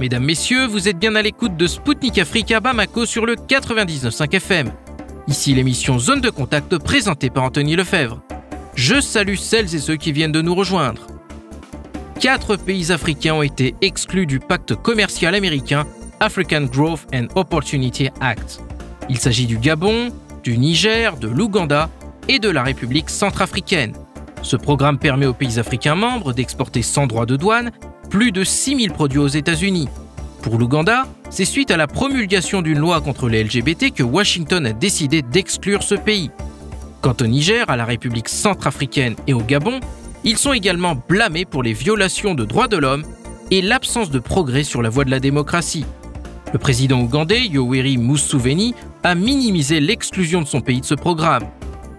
Mesdames, 0.00 0.24
Messieurs, 0.24 0.66
vous 0.66 0.88
êtes 0.88 0.98
bien 0.98 1.14
à 1.14 1.20
l'écoute 1.20 1.58
de 1.58 1.66
Spoutnik 1.66 2.16
Afrique 2.16 2.52
à 2.52 2.60
Bamako 2.60 3.04
sur 3.04 3.26
le 3.26 3.34
99.5 3.34 4.34
FM. 4.34 4.72
Ici 5.28 5.52
l'émission 5.52 5.98
Zone 5.98 6.22
de 6.22 6.30
Contact 6.30 6.78
présentée 6.78 7.28
par 7.28 7.44
Anthony 7.44 7.76
Lefebvre. 7.76 8.22
Je 8.74 8.98
salue 9.02 9.34
celles 9.34 9.74
et 9.74 9.78
ceux 9.78 9.96
qui 9.96 10.12
viennent 10.12 10.32
de 10.32 10.40
nous 10.40 10.54
rejoindre. 10.54 11.06
Quatre 12.18 12.56
pays 12.56 12.92
africains 12.92 13.34
ont 13.34 13.42
été 13.42 13.74
exclus 13.82 14.24
du 14.24 14.40
pacte 14.40 14.74
commercial 14.74 15.34
américain 15.34 15.84
African 16.18 16.62
Growth 16.62 17.06
and 17.12 17.26
Opportunity 17.34 18.08
Act. 18.22 18.62
Il 19.10 19.18
s'agit 19.18 19.46
du 19.46 19.58
Gabon, 19.58 20.08
du 20.42 20.56
Niger, 20.56 21.18
de 21.18 21.28
l'Ouganda 21.28 21.90
et 22.26 22.38
de 22.38 22.48
la 22.48 22.62
République 22.62 23.10
centrafricaine. 23.10 23.92
Ce 24.40 24.56
programme 24.56 24.98
permet 24.98 25.26
aux 25.26 25.34
pays 25.34 25.58
africains 25.58 25.94
membres 25.94 26.32
d'exporter 26.32 26.80
sans 26.80 27.06
droit 27.06 27.26
de 27.26 27.36
douane 27.36 27.70
plus 28.10 28.32
de 28.32 28.42
6000 28.42 28.92
produits 28.92 29.20
aux 29.20 29.28
États-Unis. 29.28 29.88
Pour 30.42 30.58
l'Ouganda, 30.58 31.04
c'est 31.30 31.44
suite 31.44 31.70
à 31.70 31.76
la 31.76 31.86
promulgation 31.86 32.60
d'une 32.60 32.80
loi 32.80 33.00
contre 33.00 33.28
les 33.28 33.44
LGBT 33.44 33.94
que 33.94 34.02
Washington 34.02 34.66
a 34.66 34.72
décidé 34.72 35.22
d'exclure 35.22 35.84
ce 35.84 35.94
pays. 35.94 36.30
Quant 37.02 37.14
au 37.20 37.26
Niger, 37.26 37.70
à 37.70 37.76
la 37.76 37.84
République 37.84 38.28
centrafricaine 38.28 39.14
et 39.28 39.32
au 39.32 39.40
Gabon, 39.40 39.78
ils 40.24 40.36
sont 40.36 40.52
également 40.52 41.00
blâmés 41.08 41.44
pour 41.44 41.62
les 41.62 41.72
violations 41.72 42.34
de 42.34 42.44
droits 42.44 42.68
de 42.68 42.76
l'homme 42.76 43.04
et 43.52 43.62
l'absence 43.62 44.10
de 44.10 44.18
progrès 44.18 44.64
sur 44.64 44.82
la 44.82 44.90
voie 44.90 45.04
de 45.04 45.10
la 45.10 45.20
démocratie. 45.20 45.86
Le 46.52 46.58
président 46.58 47.00
ougandais 47.00 47.46
Yoweri 47.46 47.96
Museveni 47.96 48.74
a 49.04 49.14
minimisé 49.14 49.78
l'exclusion 49.78 50.42
de 50.42 50.46
son 50.46 50.60
pays 50.60 50.80
de 50.80 50.86
ce 50.86 50.94
programme. 50.94 51.44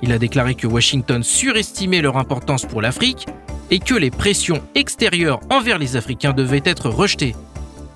Il 0.01 0.11
a 0.11 0.17
déclaré 0.17 0.55
que 0.55 0.67
Washington 0.67 1.23
surestimait 1.23 2.01
leur 2.01 2.17
importance 2.17 2.65
pour 2.65 2.81
l'Afrique 2.81 3.27
et 3.71 3.79
que 3.79 3.95
les 3.95 4.11
pressions 4.11 4.61
extérieures 4.75 5.39
envers 5.49 5.79
les 5.79 5.95
Africains 5.95 6.33
devaient 6.33 6.61
être 6.65 6.89
rejetées. 6.89 7.35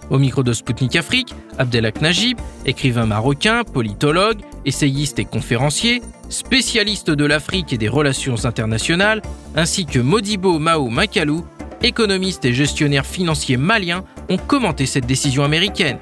Au 0.09 0.17
micro 0.17 0.43
de 0.43 0.53
Spoutnik 0.53 0.95
Afrique, 0.95 1.33
Abdelak 1.57 2.01
Najib, 2.01 2.39
écrivain 2.65 3.05
marocain, 3.05 3.63
politologue, 3.63 4.39
essayiste 4.63 5.19
et 5.19 5.25
conférencier, 5.25 6.01
spécialiste 6.29 7.09
de 7.09 7.25
l'Afrique 7.25 7.73
et 7.73 7.77
des 7.77 7.87
relations 7.89 8.45
internationales, 8.45 9.21
ainsi 9.55 9.85
que 9.85 9.99
Modibo 9.99 10.59
Mao 10.59 10.89
Makalou, 10.89 11.43
économiste 11.81 12.45
et 12.45 12.53
gestionnaire 12.53 13.05
financier 13.05 13.57
malien, 13.57 14.03
ont 14.29 14.37
commenté 14.37 14.85
cette 14.85 15.05
décision 15.05 15.43
américaine. 15.43 15.97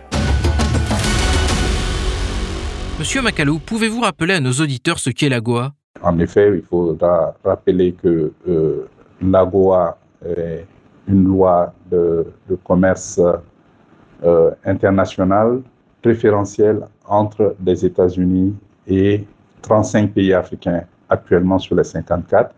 Monsieur 3.00 3.22
Makalou, 3.22 3.60
pouvez-vous 3.60 4.02
rappeler 4.02 4.36
à 4.36 4.40
nos 4.40 4.54
auditeurs 4.54 5.00
ce 5.00 5.10
qu'est 5.10 5.30
la 5.30 5.40
GOA? 5.40 5.72
En 6.02 6.20
effet, 6.20 6.52
il 6.54 6.64
faudra 6.70 7.36
rappeler 7.44 7.94
que 7.94 8.34
euh, 8.48 8.88
l'AGOA 9.32 9.98
est 10.26 10.66
une 11.08 11.26
loi 11.26 11.74
de, 11.90 12.26
commerce 12.64 13.20
euh, 14.24 14.52
international 14.66 15.62
préférentielle 16.02 16.82
entre 17.08 17.56
les 17.66 17.86
États-Unis 17.86 18.56
et 18.88 19.26
35 19.62 20.12
pays 20.14 20.34
africains 20.34 20.84
actuellement 21.10 21.60
sur 21.60 21.76
les 21.76 21.84
54. 21.84 22.54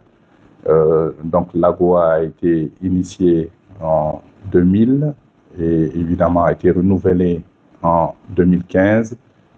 Euh, 0.67 1.12
donc 1.23 1.49
l'AGOA 1.54 2.13
a 2.13 2.21
été 2.23 2.71
initiée 2.82 3.51
en 3.82 4.21
2000 4.51 5.13
et 5.60 5.84
évidemment 5.95 6.43
a 6.43 6.51
été 6.51 6.71
renouvelée 6.71 7.43
en 7.82 8.15
2015 8.30 9.15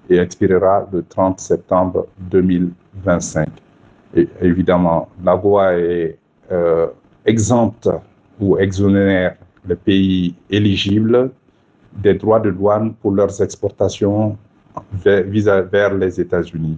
et 0.09 0.17
expirera 0.17 0.87
le 0.91 1.03
30 1.03 1.39
septembre 1.39 2.07
2025. 2.19 3.49
Et 4.15 4.27
évidemment, 4.41 5.09
l'AGOA 5.23 5.77
est 5.77 5.83
euh, 6.11 6.26
exempte 7.25 7.89
ou 8.39 8.57
exonère 8.57 9.35
les 9.67 9.75
pays 9.75 10.35
éligibles 10.49 11.31
des 11.93 12.13
droits 12.13 12.39
de 12.39 12.51
douane 12.51 12.93
pour 12.93 13.11
leurs 13.11 13.41
exportations 13.41 14.37
vers, 14.93 15.23
vers 15.65 15.93
les 15.93 16.19
États-Unis. 16.21 16.77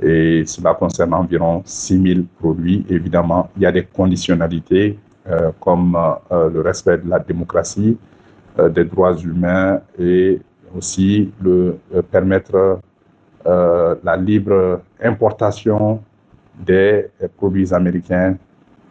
Et 0.00 0.44
cela 0.46 0.74
concerne 0.74 1.14
environ 1.14 1.62
6 1.64 2.02
000 2.14 2.20
produits. 2.38 2.84
Évidemment, 2.88 3.50
il 3.56 3.62
y 3.62 3.66
a 3.66 3.72
des 3.72 3.84
conditionnalités 3.84 4.98
euh, 5.28 5.50
comme 5.60 5.96
euh, 6.30 6.50
le 6.50 6.60
respect 6.60 6.98
de 6.98 7.08
la 7.08 7.18
démocratie, 7.18 7.96
des 8.74 8.84
droits 8.84 9.16
humains 9.16 9.80
et 9.96 10.40
aussi 10.76 11.32
le, 11.40 11.76
permettre 12.10 12.80
la 13.44 14.16
libre 14.16 14.80
importation 15.00 16.02
des 16.58 17.06
produits 17.36 17.72
américains 17.72 18.36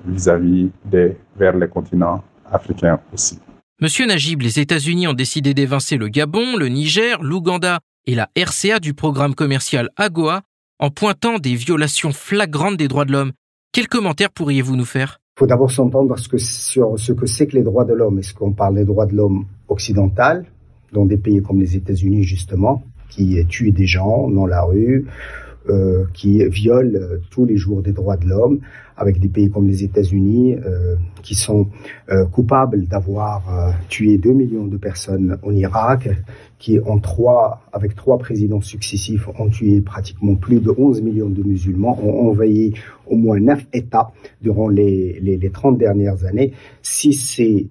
vis-à-vis 0.05 0.69
des, 0.85 1.17
vers 1.37 1.55
les 1.57 1.67
continents 1.67 2.23
africains 2.51 2.99
aussi. 3.13 3.39
Monsieur 3.81 4.07
Najib, 4.07 4.41
les 4.41 4.59
États-Unis 4.59 5.07
ont 5.07 5.13
décidé 5.13 5.53
d'évincer 5.53 5.97
le 5.97 6.07
Gabon, 6.07 6.57
le 6.57 6.67
Niger, 6.67 7.21
l'Ouganda 7.21 7.79
et 8.05 8.15
la 8.15 8.29
RCA 8.35 8.79
du 8.79 8.93
programme 8.93 9.35
commercial 9.35 9.89
AGOA 9.97 10.41
en 10.79 10.89
pointant 10.89 11.37
des 11.39 11.55
violations 11.55 12.11
flagrantes 12.11 12.77
des 12.77 12.87
droits 12.87 13.05
de 13.05 13.11
l'homme. 13.11 13.31
Quels 13.71 13.87
commentaires 13.87 14.31
pourriez-vous 14.31 14.75
nous 14.75 14.85
faire? 14.85 15.19
Il 15.35 15.39
faut 15.41 15.47
d'abord 15.47 15.69
s'entendre 15.69 16.15
sur 16.17 16.97
ce 16.97 17.11
que 17.11 17.27
c'est 17.27 17.45
que 17.45 17.55
les 17.55 17.63
droits 17.63 17.85
de 17.85 17.93
l'homme. 17.93 18.17
Est-ce 18.17 18.33
qu'on 18.33 18.53
parle 18.53 18.75
des 18.75 18.85
droits 18.85 19.05
de 19.05 19.15
l'homme 19.15 19.45
occidental, 19.67 20.45
dans 20.93 21.05
des 21.05 21.17
pays 21.17 21.43
comme 21.43 21.59
les 21.59 21.75
États-Unis 21.75 22.23
justement, 22.23 22.83
qui 23.09 23.45
tuent 23.47 23.71
des 23.71 23.85
gens 23.85 24.29
dans 24.29 24.47
la 24.47 24.63
rue, 24.63 25.05
euh, 25.69 26.05
qui 26.13 26.43
violent 26.47 26.95
euh, 26.95 27.17
tous 27.29 27.45
les 27.45 27.57
jours 27.57 27.81
des 27.81 27.91
droits 27.91 28.17
de 28.17 28.25
l'homme, 28.25 28.59
avec 28.95 29.19
des 29.19 29.27
pays 29.27 29.49
comme 29.49 29.67
les 29.67 29.83
États-Unis 29.83 30.55
euh, 30.55 30.95
qui 31.21 31.35
sont 31.35 31.67
coupables 32.31 32.87
d'avoir 32.87 33.75
tué 33.89 34.17
2 34.17 34.31
millions 34.31 34.65
de 34.65 34.77
personnes 34.77 35.37
en 35.43 35.51
Irak, 35.51 36.09
qui 36.57 36.79
en 36.79 36.97
trois, 36.99 37.61
avec 37.73 37.95
trois 37.95 38.17
présidents 38.17 38.61
successifs, 38.61 39.27
ont 39.37 39.49
tué 39.49 39.81
pratiquement 39.81 40.35
plus 40.35 40.59
de 40.59 40.73
11 40.75 41.01
millions 41.01 41.29
de 41.29 41.43
musulmans, 41.43 41.99
ont 42.01 42.29
envahi 42.29 42.73
au 43.05 43.15
moins 43.15 43.39
neuf 43.39 43.67
États 43.73 44.11
durant 44.41 44.69
les, 44.69 45.19
les, 45.21 45.37
les 45.37 45.49
30 45.49 45.77
dernières 45.77 46.23
années. 46.25 46.53
Si 46.81 47.13
c'est 47.13 47.67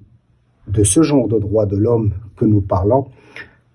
de 0.68 0.84
ce 0.84 1.02
genre 1.02 1.28
de 1.28 1.38
droits 1.38 1.66
de 1.66 1.76
l'homme 1.76 2.12
que 2.36 2.44
nous 2.44 2.60
parlons, 2.60 3.06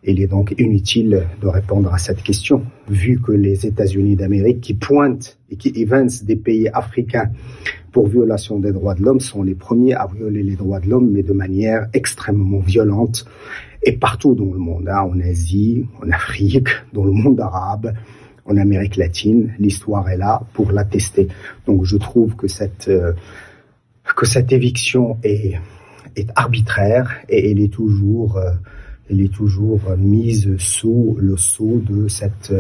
il 0.04 0.20
est 0.20 0.28
donc 0.28 0.56
inutile 0.58 1.28
de 1.42 1.48
répondre 1.48 1.94
à 1.94 2.00
cette 2.00 2.24
question, 2.24 2.64
vu 2.90 3.22
que 3.22 3.32
les 3.32 3.66
États-Unis 3.68 4.16
d'Amérique 4.16 4.62
qui 4.62 4.74
pointent 4.74 5.38
et 5.50 5.58
qui 5.58 5.70
évincent 5.76 6.24
des 6.24 6.36
pays 6.36 6.68
africains 6.70 7.30
pour 7.92 8.08
violation 8.08 8.60
des 8.60 8.72
droits 8.72 8.96
de 8.96 9.04
l'homme 9.04 9.20
sont 9.20 9.44
les 9.44 9.54
premiers 9.54 9.94
à 9.94 10.08
violer 10.08 10.44
les 10.44 10.56
droits 10.56 10.80
de 10.80 10.90
l'homme, 10.90 11.12
mais 11.12 11.24
de 11.24 11.34
manière 11.34 11.88
extrêmement 11.94 12.60
violente 12.60 13.26
et 13.84 13.92
partout 13.92 14.34
dans 14.34 14.52
le 14.52 14.58
monde, 14.58 14.88
hein, 14.90 15.02
en 15.02 15.20
Asie, 15.20 15.86
en 16.02 16.10
Afrique, 16.10 16.70
dans 16.94 17.04
le 17.04 17.12
monde 17.12 17.40
arabe, 17.40 17.94
en 18.46 18.58
Amérique 18.58 18.96
latine. 18.96 19.54
L'histoire 19.60 20.10
est 20.10 20.18
là 20.18 20.42
pour 20.54 20.72
l'attester. 20.72 21.28
Donc 21.68 21.86
je 21.86 21.98
trouve 21.98 22.36
que 22.36 22.48
cette 22.48 22.88
euh, 22.88 23.14
que 24.16 24.26
cette 24.26 24.52
éviction 24.52 25.18
est 25.24 25.60
est 26.16 26.30
arbitraire 26.36 27.12
et 27.30 27.52
elle 27.52 27.60
est 27.60 27.72
toujours 27.72 28.38
euh, 28.38 28.52
elle 29.10 29.22
est 29.22 29.34
toujours 29.34 29.82
mise 29.98 30.56
sous 30.58 31.18
le 31.20 31.38
sceau 31.38 31.82
de 31.86 32.08
cette 32.08 32.54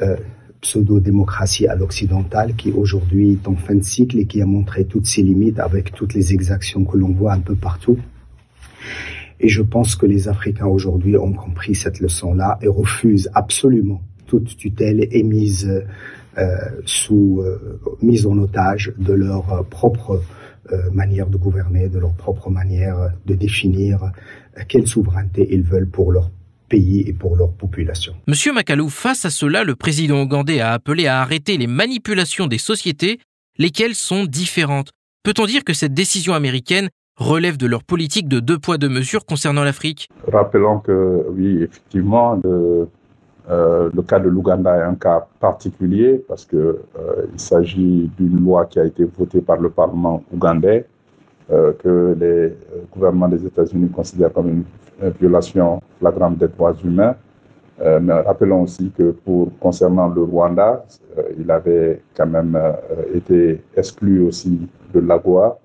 euh, 0.00 0.16
pseudo-démocratie 0.60 1.66
à 1.66 1.74
l'occidental 1.74 2.54
qui 2.54 2.70
aujourd'hui 2.70 3.32
est 3.32 3.48
en 3.48 3.56
fin 3.56 3.74
de 3.74 3.82
cycle 3.82 4.18
et 4.18 4.26
qui 4.26 4.40
a 4.40 4.46
montré 4.46 4.84
toutes 4.84 5.06
ses 5.06 5.22
limites 5.22 5.58
avec 5.58 5.92
toutes 5.92 6.14
les 6.14 6.32
exactions 6.32 6.84
que 6.84 6.96
l'on 6.96 7.12
voit 7.12 7.32
un 7.32 7.40
peu 7.40 7.56
partout. 7.56 7.98
Et 9.40 9.48
je 9.48 9.62
pense 9.62 9.96
que 9.96 10.06
les 10.06 10.28
Africains 10.28 10.66
aujourd'hui 10.66 11.16
ont 11.16 11.32
compris 11.32 11.74
cette 11.74 11.98
leçon-là 11.98 12.58
et 12.62 12.68
refusent 12.68 13.28
absolument 13.34 14.00
toute 14.26 14.56
tutelle 14.56 15.06
et 15.10 15.22
mise 15.24 15.84
euh, 16.38 16.56
sous 16.86 17.42
euh, 17.44 17.80
mise 18.00 18.26
en 18.26 18.38
otage 18.38 18.92
de 18.98 19.12
leur 19.12 19.66
propre 19.68 20.22
euh, 20.72 20.90
manière 20.92 21.26
de 21.26 21.36
gouverner, 21.36 21.88
de 21.88 21.98
leur 21.98 22.14
propre 22.14 22.48
manière 22.48 23.10
de 23.26 23.34
définir 23.34 24.04
euh, 24.04 24.08
quelle 24.68 24.86
souveraineté 24.86 25.48
ils 25.50 25.62
veulent 25.62 25.88
pour 25.88 26.12
leur 26.12 26.30
pays 26.68 27.04
et 27.06 27.12
pour 27.12 27.36
leur 27.36 27.52
population. 27.52 28.14
Monsieur 28.26 28.52
Makalou, 28.52 28.88
face 28.88 29.24
à 29.24 29.30
cela, 29.30 29.62
le 29.62 29.76
président 29.76 30.22
ougandais 30.22 30.60
a 30.60 30.72
appelé 30.72 31.06
à 31.06 31.20
arrêter 31.20 31.58
les 31.58 31.66
manipulations 31.66 32.46
des 32.46 32.58
sociétés, 32.58 33.18
lesquelles 33.58 33.94
sont 33.94 34.24
différentes. 34.24 34.90
Peut-on 35.22 35.46
dire 35.46 35.64
que 35.64 35.74
cette 35.74 35.94
décision 35.94 36.32
américaine 36.34 36.88
relève 37.16 37.56
de 37.58 37.66
leur 37.66 37.84
politique 37.84 38.26
de 38.26 38.40
deux 38.40 38.58
poids 38.58 38.78
deux 38.78 38.88
mesures 38.88 39.26
concernant 39.26 39.64
l'Afrique? 39.64 40.08
Rappelons 40.32 40.78
que 40.80 41.26
oui, 41.30 41.62
effectivement, 41.62 42.40
le, 42.42 42.88
euh, 43.50 43.90
le 43.94 44.02
cas 44.02 44.18
de 44.18 44.28
l'Ouganda 44.28 44.76
est 44.78 44.82
un 44.82 44.94
cas 44.94 45.26
particulier 45.40 46.24
parce 46.26 46.46
qu'il 46.46 46.58
euh, 46.58 46.78
s'agit 47.36 48.10
d'une 48.18 48.40
loi 48.42 48.66
qui 48.66 48.78
a 48.78 48.84
été 48.84 49.04
votée 49.04 49.40
par 49.40 49.58
le 49.58 49.68
Parlement 49.68 50.24
ougandais 50.32 50.86
euh, 51.52 51.72
que 51.82 52.16
les 52.18 52.54
gouvernements 52.92 53.28
des 53.28 53.44
États-Unis 53.46 53.88
considèrent 53.90 54.32
comme 54.32 54.48
une, 54.48 54.64
violation 55.20 55.82
flagrante 55.98 56.38
des 56.38 56.46
droits 56.46 56.76
humains. 56.84 57.16
mais 57.80 58.12
rappelons 58.12 58.62
aussi 58.62 58.92
que 58.96 59.16
concernant 59.58 60.06
le 60.10 60.22
Rwanda, 60.22 60.84
il 61.36 61.50
avait 61.50 62.02
quand 62.16 62.28
même 62.28 62.56
été 63.12 63.60
exclu 63.76 64.20
aussi 64.20 64.68
de 64.94 65.00
l'AGOA 65.00 65.58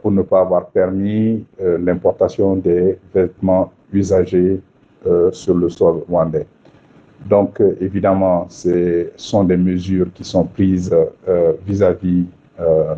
pour 0.00 0.12
ne 0.12 0.22
pas 0.22 0.42
avoir 0.42 0.66
permis 0.66 1.44
l'importation 1.60 2.54
des 2.54 3.00
vêtements 3.12 3.72
usagés 3.92 4.60
sur 5.32 5.56
le 5.56 5.68
sol 5.68 6.04
rwandais. 6.08 6.46
Donc, 7.28 7.60
euh, 7.60 7.76
évidemment, 7.80 8.46
ce 8.48 9.10
sont 9.16 9.44
des 9.44 9.56
mesures 9.56 10.12
qui 10.12 10.24
sont 10.24 10.44
prises 10.44 10.94
euh, 11.28 11.52
vis-à-vis 11.66 12.24
euh, 12.60 12.94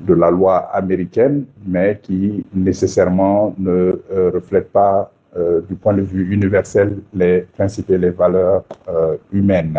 de 0.00 0.14
la 0.14 0.30
loi 0.30 0.56
américaine, 0.72 1.44
mais 1.66 1.98
qui 2.02 2.44
nécessairement 2.54 3.54
ne 3.58 4.00
reflètent 4.34 4.72
pas, 4.72 5.10
du 5.68 5.76
point 5.76 5.94
de 5.94 6.02
vue 6.02 6.32
universel, 6.34 6.98
les 7.14 7.42
principes 7.56 7.90
et 7.90 7.98
les 7.98 8.10
valeurs 8.10 8.64
humaines. 9.32 9.78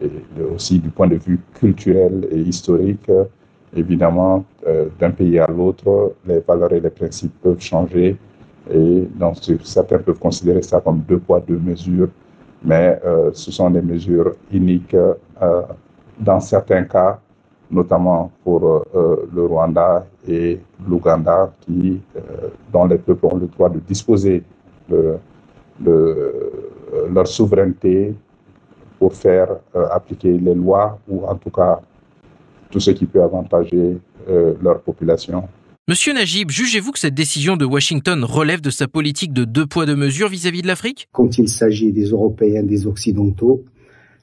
Et 0.00 0.10
aussi 0.54 0.78
du 0.78 0.88
point 0.88 1.06
de 1.06 1.16
vue 1.16 1.38
culturel 1.52 2.26
et 2.30 2.38
historique, 2.38 3.10
évidemment, 3.74 4.44
d'un 4.98 5.10
pays 5.10 5.38
à 5.38 5.48
l'autre, 5.48 6.14
les 6.26 6.38
valeurs 6.40 6.72
et 6.72 6.80
les 6.80 6.90
principes 6.90 7.34
peuvent 7.42 7.60
changer. 7.60 8.16
Et 8.72 9.08
donc, 9.16 9.36
certains 9.64 9.98
peuvent 9.98 10.18
considérer 10.18 10.62
ça 10.62 10.80
comme 10.80 11.00
deux 11.00 11.18
poids, 11.18 11.40
deux 11.40 11.58
mesures 11.58 12.08
mais 12.66 13.00
euh, 13.04 13.30
ce 13.32 13.50
sont 13.52 13.70
des 13.70 13.80
mesures 13.80 14.34
uniques 14.52 14.94
euh, 14.94 15.62
dans 16.18 16.40
certains 16.40 16.84
cas, 16.84 17.20
notamment 17.70 18.30
pour 18.44 18.64
euh, 18.64 19.28
le 19.34 19.46
Rwanda 19.46 20.06
et 20.28 20.60
l'Ouganda, 20.88 21.52
qui, 21.60 22.00
dont 22.72 22.86
les 22.86 22.98
peuples 22.98 23.26
ont 23.26 23.36
le 23.36 23.46
droit 23.46 23.68
de 23.68 23.80
disposer 23.80 24.42
de, 24.88 25.18
leur 27.10 27.26
souveraineté 27.26 28.14
pour 28.98 29.12
faire 29.14 29.48
appliquer 29.90 30.38
les 30.38 30.54
lois 30.54 30.98
ou 31.06 31.26
en 31.26 31.34
tout 31.34 31.50
cas 31.50 31.80
tout 32.70 32.80
ce 32.80 32.92
qui 32.92 33.04
peut 33.04 33.22
avantager 33.22 33.98
leur 34.62 34.80
population. 34.80 35.44
Monsieur 35.88 36.12
Najib, 36.12 36.50
jugez-vous 36.50 36.90
que 36.90 36.98
cette 36.98 37.14
décision 37.14 37.56
de 37.56 37.64
Washington 37.64 38.24
relève 38.24 38.60
de 38.60 38.70
sa 38.70 38.88
politique 38.88 39.32
de 39.32 39.44
deux 39.44 39.66
poids 39.66 39.86
deux 39.86 39.94
mesures 39.94 40.28
vis-à-vis 40.28 40.62
de 40.62 40.66
l'Afrique? 40.66 41.06
Quand 41.12 41.38
il 41.38 41.48
s'agit 41.48 41.92
des 41.92 42.06
Européens, 42.06 42.64
des 42.64 42.88
Occidentaux, 42.88 43.62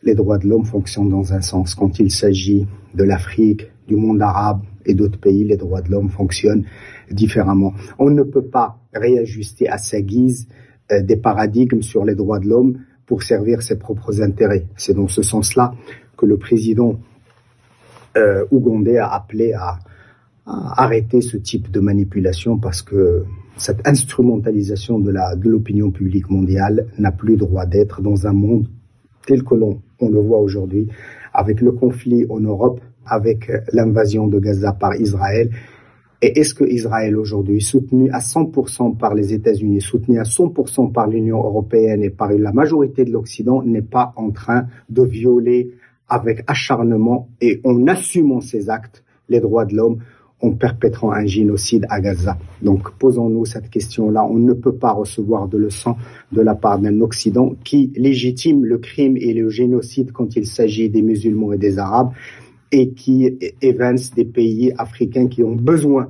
les 0.03 0.15
droits 0.15 0.37
de 0.37 0.47
l'homme 0.47 0.65
fonctionnent 0.65 1.09
dans 1.09 1.33
un 1.33 1.41
sens. 1.41 1.75
Quand 1.75 1.99
il 1.99 2.11
s'agit 2.11 2.67
de 2.93 3.03
l'Afrique, 3.03 3.67
du 3.87 3.95
monde 3.95 4.21
arabe 4.21 4.61
et 4.85 4.93
d'autres 4.93 5.19
pays, 5.19 5.43
les 5.43 5.57
droits 5.57 5.81
de 5.81 5.91
l'homme 5.91 6.09
fonctionnent 6.09 6.63
différemment. 7.11 7.73
On 7.99 8.09
ne 8.09 8.23
peut 8.23 8.45
pas 8.45 8.79
réajuster 8.93 9.67
à 9.67 9.77
sa 9.77 10.01
guise 10.01 10.47
euh, 10.91 11.01
des 11.01 11.17
paradigmes 11.17 11.81
sur 11.81 12.05
les 12.05 12.15
droits 12.15 12.39
de 12.39 12.47
l'homme 12.47 12.79
pour 13.05 13.23
servir 13.23 13.61
ses 13.61 13.77
propres 13.77 14.21
intérêts. 14.21 14.65
C'est 14.75 14.93
dans 14.93 15.07
ce 15.07 15.21
sens-là 15.21 15.73
que 16.17 16.25
le 16.25 16.37
président 16.37 16.99
euh, 18.17 18.45
ougandais 18.51 18.97
a 18.97 19.07
appelé 19.07 19.53
à, 19.53 19.79
arrêter 20.45 21.21
ce 21.21 21.37
type 21.37 21.71
de 21.71 21.79
manipulation 21.79 22.57
parce 22.57 22.81
que 22.81 23.23
cette 23.55 23.87
instrumentalisation 23.87 24.99
de 24.99 25.09
la 25.09 25.37
de 25.37 25.49
l'opinion 25.49 25.89
publique 25.89 26.29
mondiale 26.29 26.87
n'a 26.99 27.13
plus 27.13 27.37
droit 27.37 27.65
d'être 27.65 28.01
dans 28.01 28.27
un 28.27 28.33
monde 28.33 28.67
tel 29.25 29.43
que 29.43 29.55
l'on 29.55 29.81
on 29.99 30.09
le 30.09 30.19
voit 30.19 30.39
aujourd'hui 30.39 30.87
avec 31.33 31.61
le 31.61 31.71
conflit 31.71 32.25
en 32.29 32.39
Europe, 32.39 32.81
avec 33.05 33.51
l'invasion 33.71 34.27
de 34.27 34.39
Gaza 34.39 34.73
par 34.73 34.95
Israël. 34.95 35.49
Et 36.21 36.39
est-ce 36.39 36.53
que 36.53 36.63
Israël 36.63 37.17
aujourd'hui, 37.17 37.61
soutenu 37.61 38.09
à 38.11 38.19
100% 38.19 38.97
par 38.97 39.13
les 39.13 39.33
États-Unis, 39.33 39.81
soutenu 39.81 40.19
à 40.19 40.23
100% 40.23 40.91
par 40.91 41.07
l'Union 41.07 41.37
européenne 41.37 42.03
et 42.03 42.09
par 42.09 42.31
la 42.31 42.53
majorité 42.53 43.03
de 43.03 43.11
l'Occident, 43.11 43.61
n'est 43.63 43.81
pas 43.81 44.13
en 44.15 44.31
train 44.31 44.67
de 44.89 45.03
violer 45.03 45.71
avec 46.07 46.43
acharnement 46.47 47.27
et 47.41 47.59
en 47.65 47.87
assumant 47.87 48.41
ses 48.41 48.69
actes 48.69 49.03
les 49.27 49.39
droits 49.39 49.65
de 49.65 49.75
l'homme 49.75 49.97
en 50.43 50.51
perpétrant 50.51 51.11
un 51.11 51.25
génocide 51.25 51.87
à 51.89 52.01
Gaza. 52.01 52.37
Donc 52.61 52.91
posons-nous 52.99 53.45
cette 53.45 53.69
question-là. 53.69 54.25
On 54.29 54.37
ne 54.37 54.53
peut 54.53 54.75
pas 54.75 54.91
recevoir 54.91 55.47
de 55.47 55.57
leçons 55.57 55.95
de 56.31 56.41
la 56.41 56.53
part 56.53 56.79
d'un 56.79 56.99
Occident 56.99 57.55
qui 57.63 57.91
légitime 57.95 58.65
le 58.65 58.77
crime 58.77 59.15
et 59.17 59.33
le 59.33 59.49
génocide 59.49 60.11
quand 60.11 60.35
il 60.35 60.45
s'agit 60.45 60.89
des 60.89 61.01
musulmans 61.01 61.53
et 61.53 61.57
des 61.57 61.79
Arabes 61.79 62.11
et 62.73 62.89
qui 62.89 63.37
évince 63.61 64.13
des 64.13 64.25
pays 64.25 64.73
africains 64.77 65.27
qui 65.27 65.43
ont 65.43 65.55
besoin 65.55 66.09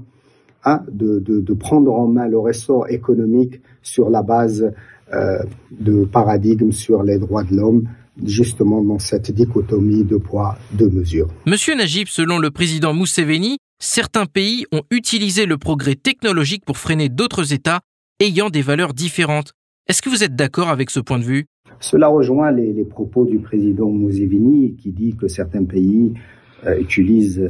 hein, 0.66 0.82
de, 0.92 1.20
de, 1.20 1.40
de, 1.40 1.54
prendre 1.54 1.94
en 1.94 2.08
main 2.08 2.28
le 2.28 2.40
ressort 2.40 2.90
économique 2.90 3.62
sur 3.84 4.10
la 4.10 4.24
base 4.24 4.74
euh, 5.14 5.44
de 5.72 6.06
paradigmes 6.06 6.72
sur 6.72 7.04
les 7.04 7.20
droits 7.20 7.44
de 7.44 7.56
l'homme, 7.56 7.90
justement 8.26 8.82
dans 8.82 9.00
cette 9.00 9.30
dichotomie 9.32 10.06
de 10.06 10.18
poids, 10.18 10.58
de 10.72 10.88
mesures. 10.88 11.28
Monsieur 11.46 11.76
Najib, 11.76 12.08
selon 12.08 12.40
le 12.40 12.50
président 12.50 12.94
Mousseveni, 12.94 13.58
certains 13.84 14.26
pays 14.26 14.66
ont 14.72 14.84
utilisé 14.92 15.46
le 15.46 15.58
progrès 15.58 15.96
technologique 15.96 16.64
pour 16.66 16.78
freiner 16.78 17.10
d'autres 17.10 17.54
États 17.54 17.82
ayant 18.22 18.50
des 18.50 18.62
valeurs 18.62 18.94
différentes. 18.94 19.52
Est-ce 19.88 20.02
que 20.02 20.10
vous 20.10 20.24
êtes 20.24 20.36
d'accord 20.36 20.70
avec 20.70 20.90
ce 20.90 21.02
point 21.02 21.20
de 21.20 21.26
vue? 21.26 21.46
Cela 21.82 22.08
rejoint 22.08 22.52
les, 22.52 22.86
propos 22.86 23.26
du 23.26 23.40
président 23.40 23.90
Mousseveni 23.90 24.76
qui 24.76 24.92
dit 24.92 25.16
que 25.18 25.28
certains 25.28 25.66
pays 25.66 26.14
euh, 26.66 26.80
utilisent 26.80 27.46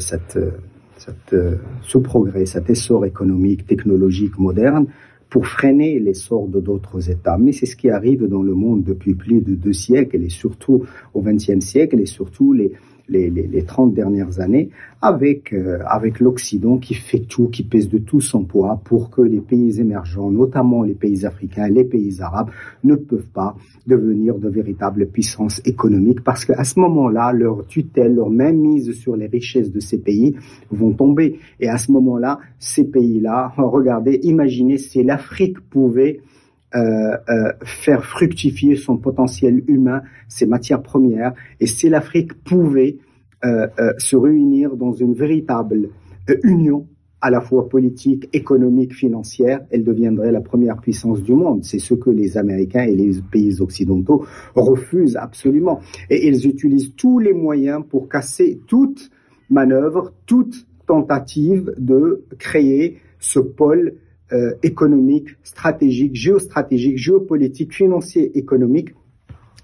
euh, 1.34 1.56
ce 1.84 1.98
progrès, 2.00 2.48
cet 2.48 2.70
essor 2.72 3.06
économique, 3.06 3.68
technologique 3.68 4.40
moderne 4.40 4.88
pour 5.30 5.46
freiner 5.46 6.00
l'essor 6.00 6.48
de 6.48 6.60
d'autres 6.60 7.12
États. 7.12 7.38
Mais 7.38 7.52
c'est 7.52 7.68
ce 7.68 7.76
qui 7.76 7.92
arrive 7.92 8.26
dans 8.26 8.42
le 8.42 8.56
monde 8.56 8.84
depuis 8.84 9.14
plus 9.14 9.42
de 9.42 9.54
deux 9.54 9.74
siècles 9.74 10.24
et 10.24 10.30
surtout 10.30 10.84
au 11.14 11.22
XXe 11.22 11.60
siècle 11.60 12.00
et 12.00 12.08
surtout 12.08 12.54
les, 12.54 12.72
les, 13.10 13.30
les, 13.30 13.48
les 13.48 13.64
30 13.64 13.94
dernières 13.94 14.40
années 14.40 14.70
avec, 15.02 15.54
euh, 15.54 15.80
avec 15.86 16.20
l'Occident 16.20 16.78
qui 16.78 16.94
fait 16.94 17.20
tout, 17.20 17.48
qui 17.50 17.64
pèse 17.64 17.90
de 17.90 17.98
tout 17.98 18.22
son 18.22 18.44
poids 18.44 18.80
pour 18.86 19.10
que 19.10 19.22
les 19.22 19.42
pays 19.42 19.80
émergents, 19.80 20.32
notamment 20.32 20.84
les 20.84 20.94
pays 20.94 21.26
africains, 21.26 21.68
les 21.68 21.84
pays 21.84 22.22
arabes, 22.22 22.50
ne 22.84 22.96
peuvent 22.96 23.28
pas 23.34 23.56
devenir 23.86 24.38
de 24.38 24.48
véritables 24.48 25.08
puissances 25.08 25.62
économiques 25.66 26.24
parce 26.24 26.46
qu'à 26.46 26.64
ce 26.64 26.80
moment-là, 26.80 27.34
leur 27.34 27.68
tutelle, 27.68 28.16
leur 28.16 28.30
mainmise 28.30 28.94
sur 28.94 29.18
les 29.18 29.28
richesses 29.28 29.72
de 29.72 29.82
ces 29.82 29.98
pays 29.98 30.36
vont 30.72 30.94
tomber. 30.94 31.40
Et 31.60 31.68
à 31.68 31.78
ce 31.78 31.92
moment-là, 31.92 32.40
ces 32.60 32.86
pays-là, 32.86 33.54
regardez, 33.58 34.20
imaginez 34.24 34.78
si 34.78 35.04
l'Afrique 35.04 35.60
pouvait 35.70 36.22
euh, 36.76 37.18
euh, 37.30 37.54
faire 37.64 38.04
fructifier 38.04 38.76
son 38.76 38.98
potentiel 38.98 39.64
humain, 39.68 40.02
ses 40.28 40.46
matières 40.46 40.82
premières, 40.82 41.34
et 41.60 41.68
si 41.68 41.90
l'Afrique 41.90 42.34
pouvait 42.44 42.98
euh, 43.46 43.68
se 43.98 44.16
réunir 44.16 44.76
dans 44.76 44.94
une 44.94 45.14
véritable 45.14 45.90
union 46.44 46.88
à 47.22 47.30
la 47.30 47.40
fois 47.40 47.70
politique, 47.70 48.28
économique, 48.34 48.94
financière, 48.94 49.62
elle 49.72 49.84
deviendrait 49.84 50.32
la 50.32 50.42
première 50.42 50.78
puissance 50.82 51.22
du 51.22 51.34
monde. 51.34 51.64
C'est 51.64 51.80
ce 51.80 51.94
que 51.94 52.10
les 52.10 52.38
Américains 52.38 52.84
et 52.84 52.96
les 52.96 53.22
pays 53.32 53.62
occidentaux 53.62 54.26
refusent 54.56 55.16
absolument. 55.16 55.80
Et 56.10 56.28
ils 56.28 56.48
utilisent 56.48 56.96
tous 56.96 57.20
les 57.20 57.32
moyens 57.32 57.82
pour 57.90 58.10
casser 58.10 58.60
toute 58.68 59.10
manœuvre, 59.50 60.12
toute 60.26 60.68
tentative 60.86 61.74
de 61.78 62.26
créer 62.40 62.98
ce 63.20 63.40
pôle 63.40 63.94
euh, 64.32 64.54
économique, 64.64 65.30
stratégique, 65.44 66.16
géostratégique, 66.16 66.98
géopolitique, 66.98 67.74
financier, 67.74 68.38
économique, 68.38 68.90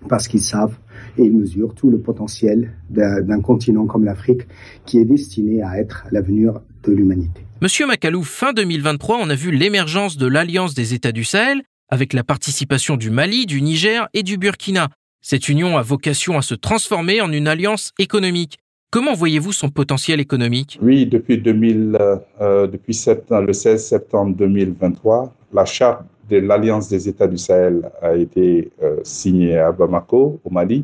parce 0.08 0.28
qu'ils 0.28 0.42
savent 0.42 0.78
et 1.18 1.24
ils 1.24 1.36
mesurent 1.36 1.74
tout 1.74 1.90
le 1.90 2.00
potentiel 2.00 2.74
d'un 2.90 3.42
continent 3.42 3.86
comme 3.86 4.06
l'Afrique 4.06 4.42
qui 4.86 5.00
est 5.00 5.06
destiné 5.06 5.62
à 5.62 5.80
être 5.80 6.06
l'avenir 6.12 6.62
de 6.84 6.92
l'humanité. 6.92 7.42
Monsieur 7.62 7.88
Macalou, 7.88 8.24
fin 8.24 8.54
2023, 8.54 9.18
on 9.22 9.30
a 9.30 9.36
vu 9.36 9.52
l'émergence 9.52 10.18
de 10.18 10.28
l'Alliance 10.28 10.74
des 10.74 10.94
États 10.94 11.12
du 11.12 11.24
Sahel, 11.24 11.62
avec 11.90 12.14
la 12.14 12.24
participation 12.24 12.96
du 12.96 13.10
Mali, 13.10 13.46
du 13.46 13.62
Niger 13.62 14.08
et 14.14 14.24
du 14.24 14.38
Burkina. 14.38 14.90
Cette 15.22 15.50
union 15.50 15.78
a 15.78 15.82
vocation 15.82 16.38
à 16.38 16.42
se 16.42 16.56
transformer 16.56 17.20
en 17.20 17.32
une 17.32 17.48
alliance 17.48 17.92
économique. 18.00 18.60
Comment 18.92 19.14
voyez-vous 19.14 19.52
son 19.52 19.70
potentiel 19.70 20.20
économique? 20.20 20.80
Oui, 20.82 21.06
depuis, 21.06 21.38
2000, 21.38 21.96
euh, 22.42 22.66
depuis 22.66 22.96
septembre, 22.96 23.46
le 23.46 23.54
16 23.54 23.86
septembre 23.86 24.36
2023, 24.36 25.32
la 25.54 25.64
charte 25.64 26.02
de 26.28 26.38
l'Alliance 26.38 26.90
des 26.90 27.08
États 27.08 27.28
du 27.28 27.38
Sahel 27.38 27.88
a 28.02 28.16
été 28.16 28.72
euh, 28.82 28.96
signée 29.04 29.60
à 29.60 29.72
Bamako, 29.72 30.40
au 30.44 30.50
Mali, 30.50 30.84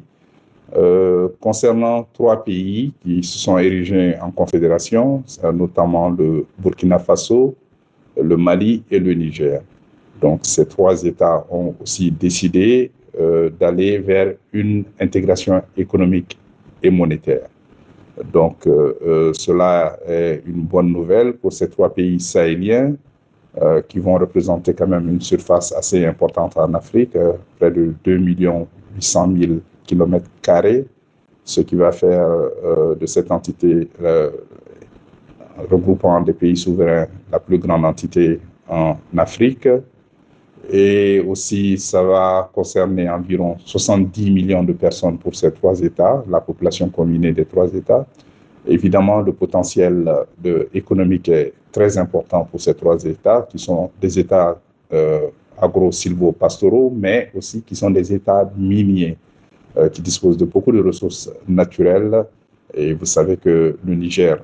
euh, 0.78 1.30
concernant 1.39 2.08
trois 2.13 2.44
pays 2.44 2.94
qui 3.02 3.24
se 3.24 3.39
sont 3.39 3.58
érigés 3.58 4.15
en 4.22 4.30
confédération, 4.30 5.24
notamment 5.52 6.12
le 6.12 6.46
Burkina 6.60 7.00
Faso, 7.00 7.56
le 8.22 8.38
Mali 8.38 8.84
et 8.91 9.00
le 9.00 9.15
Niger. 9.15 9.62
Donc 10.22 10.41
ces 10.44 10.68
trois 10.68 11.02
États 11.04 11.44
ont 11.50 11.74
aussi 11.82 12.12
décidé 12.12 12.91
d'aller 13.60 13.98
vers 13.98 14.36
une 14.54 14.84
intégration 15.00 15.63
économique 15.76 16.38
et 16.84 16.91
monétaire. 16.91 17.48
Donc, 18.23 18.65
euh, 18.65 18.93
euh, 19.06 19.34
cela 19.34 19.97
est 20.08 20.41
une 20.45 20.62
bonne 20.62 20.91
nouvelle 20.91 21.34
pour 21.34 21.51
ces 21.51 21.69
trois 21.69 21.93
pays 21.93 22.19
sahéliens 22.19 22.95
euh, 23.62 23.82
qui 23.82 23.99
vont 23.99 24.15
représenter 24.15 24.73
quand 24.73 24.88
même 24.88 25.10
une 25.10 25.21
surface 25.21 25.73
assez 25.73 26.06
importante 26.06 26.58
en 26.58 26.73
Afrique, 26.73 27.17
près 27.60 27.71
de 27.71 27.93
2 28.04 28.17
800 28.97 29.30
000 29.38 29.54
kilomètres 29.86 30.30
carrés, 30.41 30.86
ce 31.43 31.62
qui 31.62 31.75
va 31.75 31.91
faire 31.91 32.28
de 32.99 33.06
cette 33.06 33.30
entité 33.32 33.88
regroupant 35.69 36.21
des 36.21 36.34
pays 36.34 36.58
souverains 36.58 37.08
la 37.32 37.39
plus 37.39 37.60
grande 37.60 37.86
entité 37.86 38.39
en 38.67 38.95
Afrique. 39.17 39.67
Et 40.69 41.19
aussi, 41.19 41.78
ça 41.78 42.01
va 42.01 42.49
concerner 42.54 43.10
environ 43.10 43.56
70 43.65 44.32
millions 44.32 44.63
de 44.63 44.73
personnes 44.73 45.17
pour 45.17 45.36
ces 45.36 45.51
trois 45.51 45.80
États, 45.82 46.23
la 46.28 46.41
population 46.41 46.89
combinée 46.89 47.32
des 47.34 47.45
trois 47.45 47.71
États. 47.73 48.06
Évidemment, 48.67 49.21
le 49.21 49.32
potentiel 49.32 50.12
de, 50.41 50.67
économique 50.73 51.30
est 51.30 51.54
très 51.71 51.97
important 51.97 52.45
pour 52.45 52.60
ces 52.60 52.73
trois 52.73 53.04
États, 53.04 53.45
qui 53.49 53.60
sont 53.60 53.91
des 54.01 54.17
États 54.17 54.60
euh, 54.91 55.28
agro-silvo-pastoraux, 55.62 56.91
mais 56.95 57.32
aussi 57.36 57.62
qui 57.62 57.75
sont 57.75 57.91
des 57.91 58.12
États 58.12 58.49
miniers, 58.58 59.17
euh, 59.78 59.89
qui 59.89 60.01
disposent 60.01 60.38
de 60.38 60.45
beaucoup 60.45 60.71
de 60.71 60.82
ressources 60.82 61.30
naturelles. 61.47 62.25
Et 62.73 62.93
vous 62.93 63.06
savez 63.06 63.38
que 63.38 63.78
le 63.86 63.95
Niger 63.95 64.43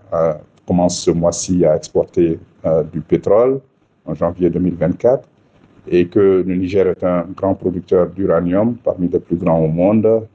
commence 0.68 1.00
ce 1.00 1.12
mois-ci 1.12 1.66
à 1.66 1.76
exporter 1.76 2.38
euh, 2.66 2.84
du 2.84 3.02
pétrole 3.02 3.60
en 4.06 4.14
janvier 4.14 4.50
2024 4.52 5.28
et 5.88 6.08
que 6.08 6.44
le 6.46 6.56
Niger 6.56 6.88
est 6.88 7.04
un 7.04 7.26
grand 7.36 7.56
producteur 7.56 8.08
d'uranium, 8.10 8.76
parmi 8.84 9.08
les 9.08 9.20
plus 9.20 9.36
grands 9.38 9.60
au 9.64 9.68
monde, 9.68 10.28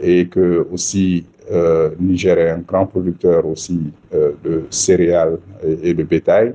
et 0.00 0.26
que 0.28 0.66
aussi 0.72 1.26
euh, 1.50 1.90
Niger 1.98 2.38
est 2.38 2.50
un 2.50 2.58
grand 2.60 2.86
producteur 2.86 3.44
aussi 3.46 3.92
euh, 4.14 4.32
de 4.42 4.64
céréales 4.70 5.38
et, 5.82 5.92
de 5.92 6.02
bétail, 6.04 6.54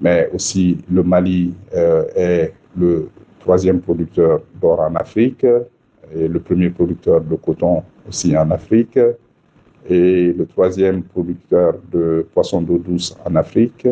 mais 0.00 0.30
aussi 0.32 0.78
le 0.92 1.02
Mali 1.02 1.54
euh, 1.74 2.04
est 2.14 2.52
le 2.76 3.08
troisième 3.40 3.80
producteur 3.80 4.40
d'or 4.60 4.80
en 4.80 4.94
Afrique 4.94 5.44
et 6.14 6.28
le 6.28 6.38
premier 6.40 6.70
producteur 6.70 7.20
de 7.20 7.34
coton 7.36 7.82
aussi 8.08 8.36
en 8.36 8.50
Afrique 8.50 8.98
et 9.88 10.32
le 10.32 10.46
troisième 10.46 11.02
producteur 11.02 11.74
de 11.90 12.26
poissons 12.34 12.60
d'eau 12.60 12.78
douce 12.78 13.16
en 13.24 13.34
Afrique. 13.36 13.88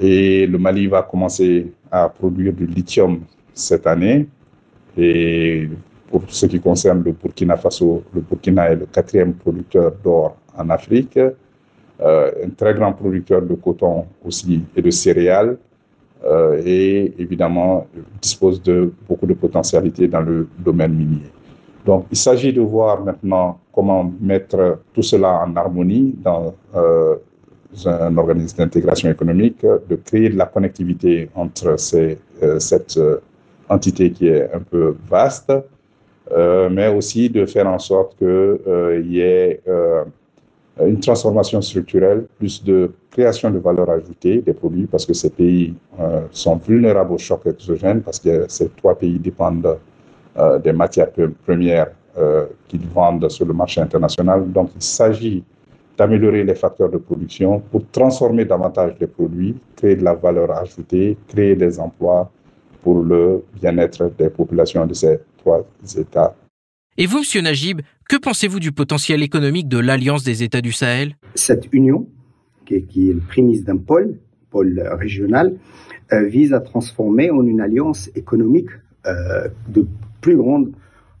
Et 0.00 0.46
le 0.46 0.58
Mali 0.58 0.86
va 0.86 1.02
commencer 1.02 1.72
à 1.90 2.08
produire 2.08 2.52
du 2.52 2.66
lithium 2.66 3.20
cette 3.52 3.86
année. 3.86 4.28
Et 4.96 5.68
pour 6.10 6.22
ce 6.28 6.46
qui 6.46 6.60
concerne 6.60 7.02
le 7.02 7.12
Burkina 7.12 7.56
Faso, 7.56 8.02
le 8.14 8.20
Burkina 8.20 8.70
est 8.70 8.76
le 8.76 8.86
quatrième 8.86 9.34
producteur 9.34 9.92
d'or 10.02 10.36
en 10.56 10.70
Afrique, 10.70 11.18
euh, 11.18 12.30
un 12.44 12.50
très 12.50 12.74
grand 12.74 12.92
producteur 12.92 13.42
de 13.42 13.54
coton 13.54 14.06
aussi 14.24 14.62
et 14.76 14.82
de 14.82 14.90
céréales, 14.90 15.58
euh, 16.24 16.62
et 16.64 17.12
évidemment 17.18 17.86
dispose 18.20 18.62
de 18.62 18.92
beaucoup 19.08 19.26
de 19.26 19.34
potentialités 19.34 20.08
dans 20.08 20.20
le 20.20 20.48
domaine 20.58 20.94
minier. 20.94 21.30
Donc, 21.84 22.06
il 22.10 22.16
s'agit 22.16 22.52
de 22.52 22.60
voir 22.60 23.04
maintenant 23.04 23.58
comment 23.72 24.12
mettre 24.20 24.80
tout 24.92 25.02
cela 25.02 25.44
en 25.44 25.54
harmonie 25.56 26.14
dans 26.22 26.54
euh, 26.74 27.16
un 27.86 28.16
organisme 28.16 28.58
d'intégration 28.58 29.10
économique, 29.10 29.62
de 29.62 29.96
créer 29.96 30.30
de 30.30 30.36
la 30.36 30.46
connectivité 30.46 31.28
entre 31.34 31.78
ces, 31.78 32.18
euh, 32.42 32.58
cette 32.58 32.96
euh, 32.96 33.18
entité 33.68 34.10
qui 34.10 34.28
est 34.28 34.50
un 34.52 34.60
peu 34.60 34.96
vaste, 35.08 35.52
euh, 36.32 36.68
mais 36.70 36.88
aussi 36.88 37.28
de 37.28 37.44
faire 37.46 37.66
en 37.66 37.78
sorte 37.78 38.16
qu'il 38.18 39.06
y 39.12 39.20
ait 39.20 39.60
une 40.80 41.00
transformation 41.00 41.60
structurelle, 41.60 42.26
plus 42.38 42.62
de 42.62 42.92
création 43.10 43.50
de 43.50 43.58
valeur 43.58 43.90
ajoutée 43.90 44.40
des 44.40 44.52
produits, 44.52 44.86
parce 44.86 45.04
que 45.04 45.12
ces 45.12 45.30
pays 45.30 45.74
sont 46.30 46.56
vulnérables 46.56 47.12
au 47.12 47.18
choc 47.18 47.40
exogène, 47.46 48.00
parce 48.00 48.20
que 48.20 48.44
ces 48.48 48.68
trois 48.70 48.96
pays 48.96 49.18
dépendent 49.18 49.76
des 50.62 50.72
matières 50.72 51.10
premières 51.44 51.90
qu'ils 52.68 52.86
vendent 52.94 53.28
sur 53.28 53.44
le 53.44 53.52
marché 53.52 53.80
international. 53.80 54.50
Donc, 54.52 54.70
il 54.76 54.82
s'agit 54.82 55.42
d'améliorer 55.98 56.44
les 56.44 56.54
facteurs 56.54 56.88
de 56.88 56.98
production 56.98 57.58
pour 57.58 57.82
transformer 57.90 58.44
davantage 58.44 58.92
les 59.00 59.08
produits, 59.08 59.56
créer 59.76 59.96
de 59.96 60.04
la 60.04 60.14
valeur 60.14 60.52
ajoutée, 60.52 61.18
créer 61.26 61.56
des 61.56 61.80
emplois 61.80 62.30
pour 62.82 63.02
le 63.02 63.42
bien-être 63.60 64.12
des 64.16 64.30
populations 64.30 64.86
de 64.86 64.94
ces 64.94 65.18
trois 65.38 65.66
États. 65.96 66.34
Et 66.96 67.06
vous, 67.06 67.18
M. 67.18 67.42
Najib, 67.42 67.80
que 68.08 68.16
pensez-vous 68.16 68.60
du 68.60 68.72
potentiel 68.72 69.22
économique 69.22 69.68
de 69.68 69.78
l'Alliance 69.78 70.22
des 70.22 70.42
États 70.44 70.60
du 70.60 70.72
Sahel? 70.72 71.16
Cette 71.34 71.68
union, 71.72 72.08
qui 72.64 72.74
est, 72.74 72.82
qui 72.82 73.10
est 73.10 73.12
le 73.12 73.20
prémisse 73.20 73.64
d'un 73.64 73.76
pôle, 73.76 74.18
pôle 74.50 74.80
régional, 74.92 75.56
euh, 76.12 76.24
vise 76.26 76.52
à 76.54 76.60
transformer 76.60 77.30
en 77.30 77.44
une 77.44 77.60
alliance 77.60 78.08
économique 78.14 78.70
euh, 79.06 79.48
de 79.68 79.86
plus 80.20 80.36
grande 80.36 80.72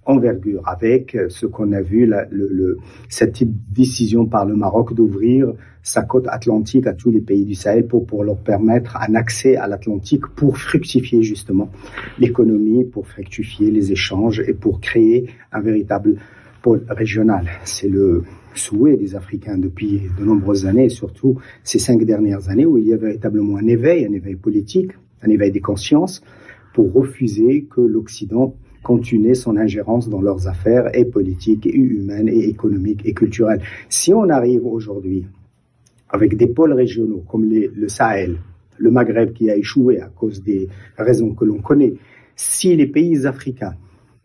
envergure, 0.08 0.62
avec 0.66 1.16
ce 1.28 1.46
qu'on 1.46 1.72
a 1.72 1.82
vu, 1.82 2.06
la, 2.06 2.26
le, 2.30 2.78
cette 3.08 3.34
type 3.34 3.52
décision 3.70 4.26
par 4.26 4.46
le 4.46 4.56
Maroc 4.56 4.94
d'ouvrir 4.94 5.52
sa 5.82 6.02
côte 6.02 6.26
atlantique 6.28 6.86
à 6.86 6.94
tous 6.94 7.10
les 7.10 7.20
pays 7.20 7.44
du 7.44 7.54
Sahel 7.54 7.86
pour, 7.86 8.06
pour 8.06 8.24
leur 8.24 8.38
permettre 8.38 8.96
un 8.96 9.14
accès 9.14 9.56
à 9.56 9.68
l'Atlantique 9.68 10.26
pour 10.34 10.58
fructifier 10.58 11.22
justement 11.22 11.70
l'économie, 12.18 12.84
pour 12.84 13.06
fructifier 13.06 13.70
les 13.70 13.92
échanges 13.92 14.40
et 14.40 14.54
pour 14.54 14.80
créer 14.80 15.28
un 15.52 15.60
véritable 15.60 16.16
pôle 16.62 16.84
régional. 16.88 17.46
C'est 17.64 17.88
le 17.88 18.24
souhait 18.54 18.96
des 18.96 19.14
Africains 19.14 19.58
depuis 19.58 20.02
de 20.18 20.24
nombreuses 20.24 20.66
années, 20.66 20.88
surtout 20.88 21.38
ces 21.62 21.78
cinq 21.78 22.02
dernières 22.04 22.48
années 22.48 22.66
où 22.66 22.76
il 22.78 22.86
y 22.86 22.92
a 22.92 22.96
véritablement 22.96 23.56
un 23.58 23.66
éveil, 23.66 24.04
un 24.04 24.12
éveil 24.12 24.36
politique, 24.36 24.92
un 25.22 25.30
éveil 25.30 25.52
des 25.52 25.60
consciences, 25.60 26.22
pour 26.74 26.92
refuser 26.92 27.66
que 27.70 27.80
l'Occident 27.80 28.54
continuer 28.88 29.34
son 29.34 29.58
ingérence 29.58 30.08
dans 30.08 30.22
leurs 30.22 30.48
affaires 30.48 30.86
et 30.96 31.04
politiques, 31.04 31.66
et 31.66 31.76
humaines, 31.76 32.30
et 32.30 32.48
économiques, 32.48 33.02
et 33.04 33.12
culturelles. 33.12 33.60
Si 33.90 34.14
on 34.14 34.30
arrive 34.30 34.64
aujourd'hui 34.64 35.26
avec 36.08 36.34
des 36.38 36.46
pôles 36.46 36.72
régionaux 36.72 37.22
comme 37.28 37.44
le 37.44 37.88
Sahel, 37.88 38.38
le 38.78 38.90
Maghreb 38.90 39.34
qui 39.34 39.50
a 39.50 39.56
échoué 39.56 40.00
à 40.00 40.06
cause 40.06 40.42
des 40.42 40.68
raisons 40.96 41.34
que 41.34 41.44
l'on 41.44 41.60
connaît, 41.60 41.92
si 42.34 42.74
les 42.76 42.86
pays 42.86 43.26
africains, 43.26 43.74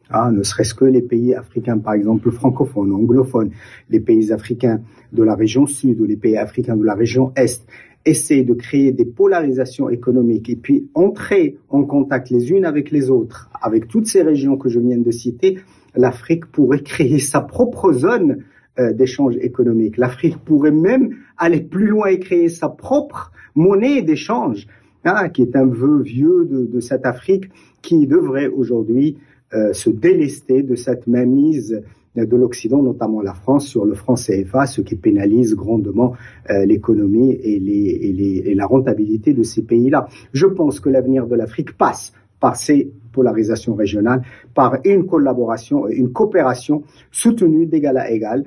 ah, 0.09 0.31
ne 0.31 0.43
serait-ce 0.43 0.73
que 0.73 0.85
les 0.85 1.01
pays 1.01 1.35
africains, 1.35 1.79
par 1.79 1.95
exemple 1.95 2.31
francophones, 2.31 2.93
anglophones, 2.93 3.51
les 3.89 3.99
pays 3.99 4.31
africains 4.31 4.79
de 5.11 5.23
la 5.23 5.35
région 5.35 5.65
sud 5.65 5.99
ou 5.99 6.05
les 6.05 6.15
pays 6.15 6.37
africains 6.37 6.77
de 6.77 6.85
la 6.85 6.93
région 6.93 7.33
est, 7.35 7.65
essayer 8.05 8.43
de 8.43 8.53
créer 8.53 8.91
des 8.91 9.05
polarisations 9.05 9.89
économiques 9.89 10.49
et 10.49 10.55
puis 10.55 10.89
entrer 10.93 11.57
en 11.69 11.83
contact 11.83 12.29
les 12.29 12.51
unes 12.51 12.65
avec 12.65 12.91
les 12.91 13.09
autres, 13.09 13.49
avec 13.61 13.87
toutes 13.87 14.07
ces 14.07 14.21
régions 14.21 14.57
que 14.57 14.69
je 14.69 14.79
viens 14.79 14.97
de 14.97 15.11
citer, 15.11 15.59
l'Afrique 15.95 16.45
pourrait 16.47 16.81
créer 16.81 17.19
sa 17.19 17.41
propre 17.41 17.93
zone 17.93 18.43
euh, 18.79 18.91
d'échange 18.91 19.37
économique. 19.37 19.97
L'Afrique 19.97 20.37
pourrait 20.43 20.71
même 20.71 21.15
aller 21.37 21.61
plus 21.61 21.87
loin 21.87 22.07
et 22.07 22.19
créer 22.19 22.49
sa 22.49 22.69
propre 22.69 23.31
monnaie 23.55 24.01
d'échange, 24.01 24.67
hein, 25.05 25.29
qui 25.29 25.43
est 25.43 25.55
un 25.55 25.65
vœu 25.65 26.01
vieux 26.01 26.45
de, 26.45 26.65
de 26.65 26.79
cette 26.79 27.05
Afrique 27.05 27.45
qui 27.81 28.07
devrait 28.07 28.47
aujourd'hui 28.47 29.17
euh, 29.53 29.71
se 29.73 29.91
délester 29.91 30.63
de 30.63 30.75
cette 30.75 31.05
mainmise 31.05 31.83
de 32.15 32.35
l'Occident, 32.35 32.81
notamment 32.83 33.21
la 33.21 33.33
France, 33.33 33.67
sur 33.67 33.85
le 33.85 33.93
franc 33.93 34.15
CFA, 34.15 34.65
ce 34.65 34.81
qui 34.81 34.95
pénalise 34.95 35.55
grandement 35.55 36.13
euh, 36.49 36.65
l'économie 36.65 37.31
et, 37.31 37.59
les, 37.59 38.43
et, 38.45 38.55
la 38.55 38.65
rentabilité 38.65 39.33
de 39.33 39.43
ces 39.43 39.63
pays-là. 39.63 40.07
Je 40.31 40.45
pense 40.45 40.79
que 40.79 40.89
l'avenir 40.89 41.27
de 41.27 41.35
l'Afrique 41.35 41.77
passe 41.77 42.13
par 42.39 42.55
ces 42.55 42.91
polarisations 43.11 43.73
régionales, 43.73 44.21
par 44.53 44.77
une 44.83 45.05
collaboration, 45.05 45.87
une 45.87 46.11
coopération 46.11 46.83
soutenue 47.11 47.65
d'égal 47.65 47.97
à 47.97 48.11
égal 48.11 48.43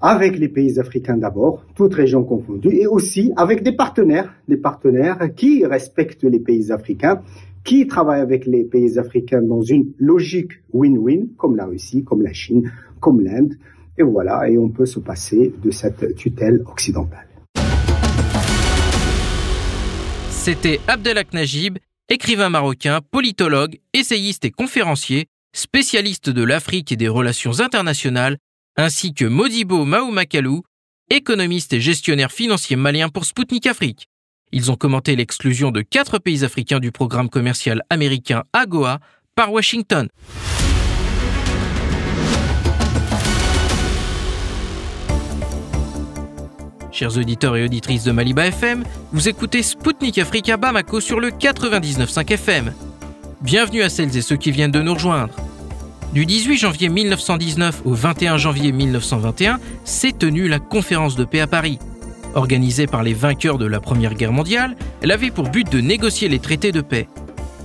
avec 0.00 0.38
les 0.38 0.48
pays 0.48 0.78
africains 0.78 1.16
d'abord, 1.16 1.64
toutes 1.74 1.94
régions 1.94 2.24
confondues, 2.24 2.76
et 2.76 2.86
aussi 2.86 3.32
avec 3.36 3.62
des 3.62 3.72
partenaires, 3.72 4.34
des 4.48 4.58
partenaires 4.58 5.18
qui 5.34 5.64
respectent 5.64 6.24
les 6.24 6.40
pays 6.40 6.70
africains, 6.70 7.22
qui 7.64 7.86
travaille 7.86 8.20
avec 8.20 8.46
les 8.46 8.64
pays 8.64 8.98
africains 8.98 9.42
dans 9.42 9.62
une 9.62 9.92
logique 9.98 10.52
win-win, 10.72 11.28
comme 11.38 11.56
la 11.56 11.64
Russie, 11.64 12.04
comme 12.04 12.22
la 12.22 12.32
Chine, 12.32 12.70
comme 13.00 13.22
l'Inde. 13.22 13.54
Et 13.96 14.02
voilà, 14.02 14.48
et 14.48 14.58
on 14.58 14.68
peut 14.68 14.86
se 14.86 15.00
passer 15.00 15.52
de 15.62 15.70
cette 15.70 16.14
tutelle 16.16 16.62
occidentale. 16.66 17.26
C'était 20.30 20.78
Abdelak 20.88 21.32
Najib, 21.32 21.78
écrivain 22.10 22.50
marocain, 22.50 23.00
politologue, 23.10 23.78
essayiste 23.94 24.44
et 24.44 24.50
conférencier, 24.50 25.26
spécialiste 25.54 26.28
de 26.28 26.42
l'Afrique 26.42 26.92
et 26.92 26.96
des 26.96 27.08
relations 27.08 27.60
internationales, 27.60 28.36
ainsi 28.76 29.14
que 29.14 29.24
Modibo 29.24 29.84
Maoumakalou, 29.84 30.62
économiste 31.08 31.72
et 31.72 31.80
gestionnaire 31.80 32.32
financier 32.32 32.76
malien 32.76 33.08
pour 33.08 33.24
Sputnik 33.24 33.66
Afrique. 33.66 34.06
Ils 34.56 34.70
ont 34.70 34.76
commenté 34.76 35.16
l'exclusion 35.16 35.72
de 35.72 35.80
quatre 35.80 36.20
pays 36.20 36.44
africains 36.44 36.78
du 36.78 36.92
programme 36.92 37.28
commercial 37.28 37.82
américain 37.90 38.44
AGOA 38.52 39.00
par 39.34 39.52
Washington. 39.52 40.08
Chers 46.92 47.18
auditeurs 47.18 47.56
et 47.56 47.64
auditrices 47.64 48.04
de 48.04 48.12
Maliba 48.12 48.46
FM, 48.46 48.84
vous 49.10 49.28
écoutez 49.28 49.64
Spoutnik 49.64 50.18
Africa 50.18 50.56
Bamako 50.56 51.00
sur 51.00 51.18
le 51.18 51.30
99.5 51.30 52.34
FM. 52.34 52.72
Bienvenue 53.40 53.82
à 53.82 53.88
celles 53.88 54.16
et 54.16 54.22
ceux 54.22 54.36
qui 54.36 54.52
viennent 54.52 54.70
de 54.70 54.82
nous 54.82 54.94
rejoindre. 54.94 55.34
Du 56.12 56.26
18 56.26 56.58
janvier 56.58 56.88
1919 56.90 57.82
au 57.86 57.92
21 57.92 58.36
janvier 58.36 58.70
1921 58.70 59.58
s'est 59.84 60.12
tenue 60.12 60.46
la 60.46 60.60
conférence 60.60 61.16
de 61.16 61.24
paix 61.24 61.40
à 61.40 61.48
Paris. 61.48 61.80
Organisée 62.34 62.86
par 62.86 63.02
les 63.02 63.14
vainqueurs 63.14 63.58
de 63.58 63.66
la 63.66 63.80
Première 63.80 64.14
Guerre 64.14 64.32
mondiale, 64.32 64.76
elle 65.02 65.12
avait 65.12 65.30
pour 65.30 65.50
but 65.50 65.70
de 65.70 65.80
négocier 65.80 66.28
les 66.28 66.40
traités 66.40 66.72
de 66.72 66.80
paix. 66.80 67.08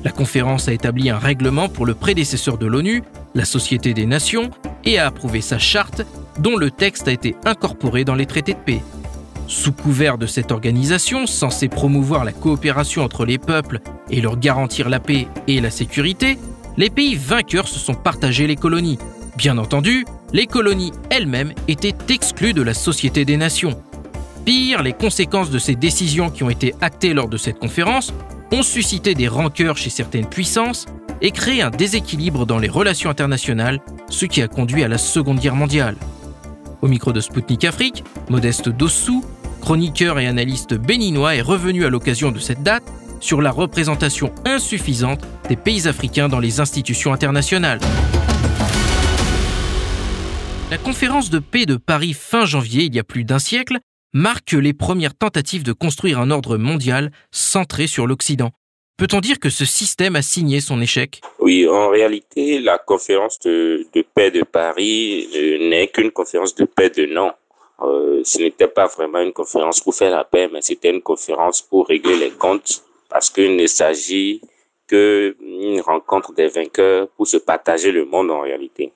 La 0.03 0.11
conférence 0.11 0.67
a 0.67 0.73
établi 0.73 1.09
un 1.09 1.17
règlement 1.17 1.69
pour 1.69 1.85
le 1.85 1.95
prédécesseur 1.95 2.57
de 2.57 2.67
l'ONU, 2.67 3.03
la 3.35 3.45
Société 3.45 3.93
des 3.93 4.05
Nations, 4.05 4.51
et 4.85 4.99
a 4.99 5.07
approuvé 5.07 5.41
sa 5.41 5.57
charte, 5.57 6.03
dont 6.37 6.55
le 6.55 6.71
texte 6.71 7.07
a 7.07 7.11
été 7.11 7.35
incorporé 7.45 8.05
dans 8.05 8.15
les 8.15 8.25
traités 8.25 8.53
de 8.53 8.59
paix. 8.59 8.81
Sous 9.47 9.73
couvert 9.73 10.19
de 10.19 10.27
cette 10.27 10.51
organisation, 10.51 11.25
censée 11.25 11.67
promouvoir 11.67 12.23
la 12.23 12.31
coopération 12.31 13.03
entre 13.03 13.25
les 13.25 13.39
peuples 13.39 13.79
et 14.11 14.21
leur 14.21 14.37
garantir 14.37 14.89
la 14.89 14.99
paix 14.99 15.27
et 15.47 15.59
la 15.59 15.71
sécurité, 15.71 16.37
les 16.77 16.91
pays 16.91 17.15
vainqueurs 17.15 17.67
se 17.67 17.79
sont 17.79 17.95
partagés 17.95 18.45
les 18.45 18.55
colonies. 18.55 18.99
Bien 19.35 19.57
entendu, 19.57 20.05
les 20.31 20.45
colonies 20.45 20.93
elles-mêmes 21.09 21.53
étaient 21.67 21.95
exclues 22.09 22.53
de 22.53 22.61
la 22.61 22.75
Société 22.75 23.25
des 23.25 23.37
Nations. 23.37 23.81
Pire, 24.49 24.81
les 24.81 24.93
conséquences 24.93 25.51
de 25.51 25.59
ces 25.59 25.75
décisions 25.75 26.31
qui 26.31 26.41
ont 26.41 26.49
été 26.49 26.73
actées 26.81 27.13
lors 27.13 27.29
de 27.29 27.37
cette 27.37 27.59
conférence 27.59 28.11
ont 28.51 28.63
suscité 28.63 29.13
des 29.13 29.27
rancœurs 29.27 29.77
chez 29.77 29.91
certaines 29.91 30.25
puissances 30.25 30.87
et 31.21 31.29
créé 31.29 31.61
un 31.61 31.69
déséquilibre 31.69 32.47
dans 32.47 32.57
les 32.57 32.67
relations 32.67 33.11
internationales, 33.11 33.79
ce 34.09 34.25
qui 34.25 34.41
a 34.41 34.47
conduit 34.47 34.83
à 34.83 34.87
la 34.87 34.97
Seconde 34.97 35.37
Guerre 35.37 35.53
mondiale. 35.53 35.97
Au 36.81 36.87
micro 36.87 37.13
de 37.13 37.21
Spoutnik 37.21 37.63
Afrique, 37.63 38.03
Modeste 38.31 38.69
Dossou, 38.69 39.23
chroniqueur 39.61 40.17
et 40.17 40.25
analyste 40.25 40.73
béninois, 40.73 41.35
est 41.35 41.41
revenu 41.41 41.85
à 41.85 41.89
l'occasion 41.89 42.31
de 42.31 42.39
cette 42.39 42.63
date 42.63 42.91
sur 43.19 43.43
la 43.43 43.51
représentation 43.51 44.33
insuffisante 44.45 45.21
des 45.47 45.57
pays 45.57 45.87
africains 45.87 46.27
dans 46.27 46.39
les 46.39 46.59
institutions 46.59 47.13
internationales. 47.13 47.81
La 50.71 50.79
conférence 50.79 51.29
de 51.29 51.37
paix 51.37 51.67
de 51.67 51.75
Paris 51.75 52.13
fin 52.13 52.45
janvier, 52.45 52.85
il 52.85 52.95
y 52.95 52.99
a 52.99 53.03
plus 53.03 53.25
d'un 53.25 53.37
siècle, 53.37 53.77
marque 54.13 54.53
les 54.53 54.73
premières 54.73 55.15
tentatives 55.15 55.63
de 55.63 55.73
construire 55.73 56.19
un 56.19 56.31
ordre 56.31 56.57
mondial 56.57 57.11
centré 57.31 57.87
sur 57.87 58.07
l'Occident. 58.07 58.51
Peut-on 58.97 59.21
dire 59.21 59.39
que 59.39 59.49
ce 59.49 59.63
système 59.63 60.17
a 60.17 60.21
signé 60.21 60.59
son 60.59 60.81
échec? 60.81 61.21
Oui, 61.39 61.65
en 61.67 61.87
réalité, 61.87 62.59
la 62.59 62.77
conférence 62.77 63.39
de, 63.39 63.87
paix 64.13 64.29
de 64.29 64.43
Paris 64.43 65.29
euh, 65.33 65.69
n'est 65.69 65.87
qu'une 65.87 66.11
conférence 66.11 66.53
de 66.55 66.65
paix 66.65 66.89
de 66.89 67.05
nom. 67.05 67.31
Euh, 67.81 68.21
ce 68.25 68.39
n'était 68.39 68.67
pas 68.67 68.87
vraiment 68.87 69.21
une 69.21 69.31
conférence 69.31 69.79
pour 69.79 69.95
faire 69.95 70.11
la 70.11 70.25
paix, 70.25 70.49
mais 70.51 70.61
c'était 70.61 70.89
une 70.89 71.01
conférence 71.01 71.61
pour 71.61 71.87
régler 71.87 72.17
les 72.17 72.31
comptes, 72.31 72.83
parce 73.09 73.29
qu'il 73.29 73.55
ne 73.55 73.67
s'agit 73.67 74.41
qu'une 74.89 75.81
rencontre 75.81 76.33
des 76.33 76.47
vainqueurs 76.47 77.07
pour 77.09 77.27
se 77.27 77.37
partager 77.37 77.91
le 77.91 78.05
monde 78.05 78.31
en 78.31 78.41
réalité. 78.41 78.91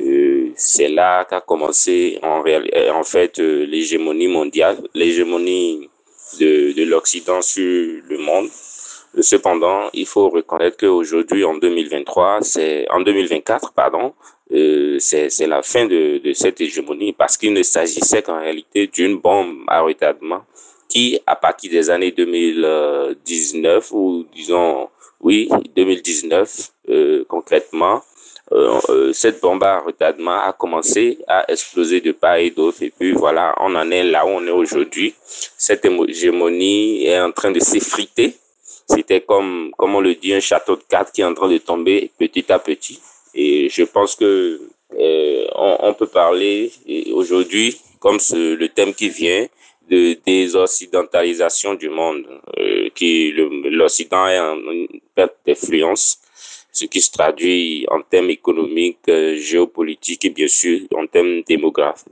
Euh, 0.00 0.50
c'est 0.56 0.88
là 0.88 1.24
qu'a 1.24 1.40
commencé 1.40 2.18
en, 2.22 2.40
réalité, 2.42 2.90
en 2.90 3.02
fait 3.02 3.38
euh, 3.38 3.66
l'hégémonie 3.66 4.28
mondiale, 4.28 4.78
l'hégémonie 4.94 5.90
de, 6.40 6.72
de 6.72 6.84
l'Occident 6.84 7.42
sur 7.42 8.00
le 8.08 8.18
monde. 8.18 8.48
Cependant, 9.20 9.90
il 9.92 10.06
faut 10.06 10.28
reconnaître 10.28 10.76
qu'aujourd'hui, 10.76 11.44
en 11.44 11.54
2023, 11.54 12.38
c'est 12.42 12.88
en 12.90 13.00
2024, 13.00 13.72
pardon, 13.72 14.12
euh, 14.52 14.98
c'est 14.98 15.46
la 15.46 15.62
fin 15.62 15.86
de, 15.86 16.18
de 16.18 16.32
cette 16.32 16.60
hégémonie 16.60 17.12
parce 17.12 17.36
qu'il 17.36 17.52
ne 17.52 17.62
s'agissait 17.62 18.22
qu'en 18.22 18.40
réalité 18.40 18.88
d'une 18.88 19.18
bombe 19.18 19.64
à 19.68 19.80
retardement 19.82 20.42
qui, 20.88 21.18
à 21.26 21.34
partir 21.36 21.70
des 21.70 21.90
années 21.90 22.12
2019 22.12 23.92
ou 23.92 24.26
disons, 24.34 24.88
oui, 25.24 25.48
2019 25.74 26.70
euh, 26.90 27.24
concrètement, 27.26 28.02
euh, 28.52 28.78
euh, 28.90 29.12
cette 29.14 29.40
bombe 29.40 29.64
à 29.64 29.80
retardement 29.80 30.38
a 30.38 30.52
commencé 30.52 31.18
à 31.26 31.50
exploser 31.50 32.02
de 32.02 32.12
part 32.12 32.36
et 32.36 32.50
d'autre. 32.50 32.82
Et 32.82 32.90
puis 32.90 33.12
voilà, 33.12 33.54
on 33.58 33.74
en 33.74 33.90
est 33.90 34.04
là 34.04 34.26
où 34.26 34.28
on 34.28 34.46
est 34.46 34.50
aujourd'hui. 34.50 35.14
Cette 35.56 35.86
hégémonie 35.86 37.06
est 37.06 37.18
en 37.18 37.32
train 37.32 37.50
de 37.50 37.60
s'effriter. 37.60 38.36
C'était 38.86 39.22
comme, 39.22 39.72
comme 39.78 39.94
on 39.94 40.00
le 40.00 40.14
dit, 40.14 40.34
un 40.34 40.40
château 40.40 40.76
de 40.76 40.82
cartes 40.86 41.10
qui 41.12 41.22
est 41.22 41.24
en 41.24 41.32
train 41.32 41.48
de 41.48 41.56
tomber 41.56 42.10
petit 42.18 42.52
à 42.52 42.58
petit. 42.58 43.00
Et 43.34 43.70
je 43.70 43.82
pense 43.84 44.14
que 44.14 44.60
euh, 45.00 45.46
on, 45.54 45.94
peut 45.94 46.06
parler 46.06 46.70
aujourd'hui, 47.12 47.80
comme 47.98 48.18
le 48.30 48.66
thème 48.66 48.92
qui 48.92 49.08
vient, 49.08 49.46
de 49.90 50.16
désoccidentalisation 50.24 51.74
du 51.74 51.88
monde, 51.88 52.26
euh, 52.58 52.88
qui 52.94 53.32
l'Occident 53.32 54.26
est 54.28 54.38
en 54.38 54.56
perte 55.14 55.36
d'influence, 55.46 56.18
ce 56.72 56.86
qui 56.86 57.00
se 57.00 57.12
traduit 57.12 57.86
en 57.90 58.02
termes 58.02 58.30
économiques, 58.30 59.08
euh, 59.08 59.36
géopolitiques 59.36 60.24
et 60.24 60.30
bien 60.30 60.48
sûr 60.48 60.80
en 60.96 61.06
termes 61.06 61.42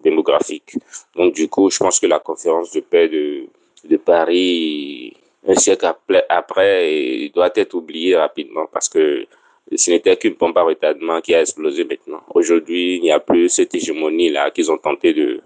démographiques. 0.05 0.75
Donc 1.17 1.35
du 1.35 1.49
coup, 1.49 1.71
je 1.71 1.79
pense 1.79 1.99
que 1.99 2.07
la 2.07 2.19
conférence 2.19 2.73
de 2.73 2.81
paix 2.81 3.09
de, 3.09 3.45
de 3.85 3.97
Paris, 3.97 5.17
un 5.47 5.55
siècle 5.55 5.87
après, 5.87 6.25
après, 6.29 7.31
doit 7.35 7.51
être 7.55 7.75
oubliée 7.75 8.17
rapidement 8.17 8.67
parce 8.73 8.89
que 8.89 9.27
ce 9.75 9.91
n'était 9.91 10.17
qu'une 10.17 10.35
pompe 10.35 10.57
à 10.59 10.63
retardement 10.63 11.21
qui 11.21 11.35
a 11.35 11.41
explosé 11.41 11.85
maintenant. 11.85 12.23
Aujourd'hui, 12.35 12.97
il 12.97 13.03
n'y 13.03 13.11
a 13.11 13.21
plus 13.21 13.49
cette 13.49 13.75
hégémonie-là 13.75 14.51
qu'ils 14.51 14.71
ont 14.71 14.79
tenté 14.79 15.15
de, 15.15 15.41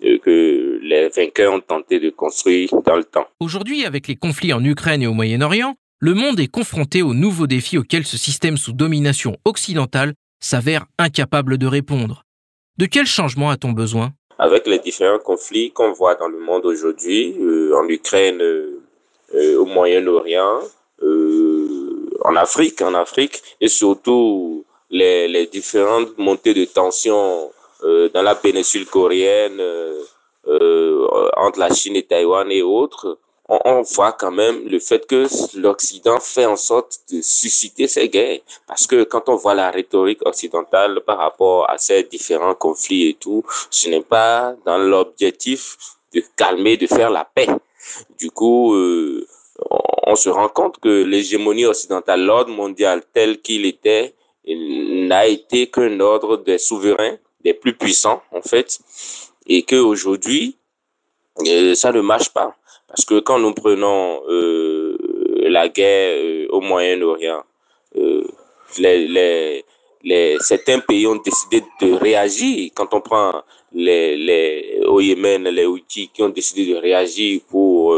que 0.00 0.80
les 0.82 1.08
vainqueurs 1.08 1.52
ont 1.52 1.60
tenté 1.60 2.00
de 2.00 2.10
construire 2.10 2.70
dans 2.84 2.96
le 2.96 3.04
temps. 3.04 3.26
Aujourd'hui, 3.40 3.84
avec 3.84 4.08
les 4.08 4.16
conflits 4.16 4.52
en 4.52 4.64
Ukraine 4.64 5.02
et 5.02 5.06
au 5.06 5.14
Moyen-Orient, 5.14 5.74
le 6.00 6.14
monde 6.14 6.38
est 6.38 6.46
confronté 6.46 7.02
aux 7.02 7.14
nouveaux 7.14 7.46
défis 7.46 7.78
auxquels 7.78 8.06
ce 8.06 8.16
système 8.16 8.56
sous 8.56 8.72
domination 8.72 9.36
occidentale 9.44 10.14
s'avère 10.40 10.86
incapable 10.98 11.58
de 11.58 11.66
répondre. 11.66 12.24
De 12.78 12.86
quel 12.86 13.06
changement 13.06 13.50
a-t-on 13.50 13.72
besoin? 13.72 14.12
Avec 14.38 14.68
les 14.68 14.78
différents 14.78 15.18
conflits 15.18 15.72
qu'on 15.72 15.92
voit 15.92 16.14
dans 16.14 16.28
le 16.28 16.38
monde 16.38 16.64
aujourd'hui, 16.64 17.34
euh, 17.40 17.76
en 17.76 17.88
Ukraine, 17.88 18.40
euh, 18.40 18.80
euh, 19.34 19.58
au 19.58 19.66
Moyen-Orient, 19.66 20.60
en 22.24 22.36
Afrique, 22.36 22.80
en 22.82 22.94
Afrique, 22.94 23.42
et 23.60 23.68
surtout 23.68 24.64
les, 24.90 25.28
les 25.28 25.46
différentes 25.46 26.16
montées 26.18 26.54
de 26.54 26.64
tension 26.64 27.16
euh, 27.16 27.48
dans 27.82 28.22
la 28.22 28.34
péninsule 28.34 28.86
coréenne, 28.86 29.60
euh, 29.60 30.02
euh, 30.46 31.06
entre 31.36 31.58
la 31.58 31.72
Chine 31.72 31.96
et 31.96 32.04
Taïwan 32.04 32.50
et 32.50 32.62
autres, 32.62 33.18
on, 33.48 33.58
on 33.64 33.82
voit 33.82 34.12
quand 34.12 34.30
même 34.30 34.66
le 34.68 34.78
fait 34.78 35.06
que 35.06 35.26
l'Occident 35.58 36.20
fait 36.20 36.46
en 36.46 36.56
sorte 36.56 37.00
de 37.12 37.20
susciter 37.22 37.86
ces 37.86 38.08
guerres. 38.08 38.40
Parce 38.66 38.86
que 38.86 39.04
quand 39.04 39.28
on 39.28 39.36
voit 39.36 39.54
la 39.54 39.70
rhétorique 39.70 40.24
occidentale 40.26 41.00
par 41.06 41.18
rapport 41.18 41.68
à 41.68 41.78
ces 41.78 42.02
différents 42.04 42.54
conflits 42.54 43.08
et 43.08 43.14
tout, 43.14 43.44
ce 43.70 43.88
n'est 43.88 44.02
pas 44.02 44.54
dans 44.64 44.78
l'objectif 44.78 45.76
de 46.14 46.22
calmer, 46.36 46.76
de 46.76 46.86
faire 46.86 47.10
la 47.10 47.24
paix. 47.24 47.48
Du 48.18 48.30
coup, 48.30 48.74
euh, 48.74 49.26
on 50.06 50.16
se 50.16 50.28
rend 50.28 50.48
compte 50.48 50.78
que 50.78 51.02
l'hégémonie 51.02 51.66
occidentale, 51.66 52.24
l'ordre 52.24 52.50
mondial 52.50 53.02
tel 53.12 53.40
qu'il 53.40 53.66
était, 53.66 54.14
n'a 54.46 55.26
été 55.26 55.66
qu'un 55.66 56.00
ordre 56.00 56.38
des 56.38 56.58
souverains, 56.58 57.16
plus 57.54 57.74
puissants 57.74 58.22
en 58.32 58.42
fait, 58.42 58.78
et 59.46 59.62
que 59.62 59.76
aujourd'hui 59.76 60.56
euh, 61.46 61.74
ça 61.74 61.92
ne 61.92 62.00
marche 62.00 62.30
pas 62.30 62.54
parce 62.88 63.04
que 63.04 63.20
quand 63.20 63.38
nous 63.38 63.52
prenons 63.52 64.22
euh, 64.28 64.96
la 65.50 65.68
guerre 65.68 66.16
euh, 66.16 66.46
au 66.48 66.60
Moyen-Orient, 66.62 67.42
euh, 67.96 68.24
les, 68.78 69.06
les, 69.06 69.64
les, 70.02 70.36
certains 70.40 70.80
pays 70.80 71.06
ont 71.06 71.16
décidé 71.16 71.62
de 71.82 71.92
réagir. 71.92 72.70
Quand 72.74 72.94
on 72.94 73.02
prend 73.02 73.42
les, 73.72 74.16
les, 74.16 74.80
au 74.86 75.00
Yémen, 75.00 75.44
les 75.44 75.66
Houthis 75.66 76.08
qui 76.08 76.22
ont 76.22 76.30
décidé 76.30 76.72
de 76.72 76.76
réagir 76.76 77.40
pour 77.48 77.94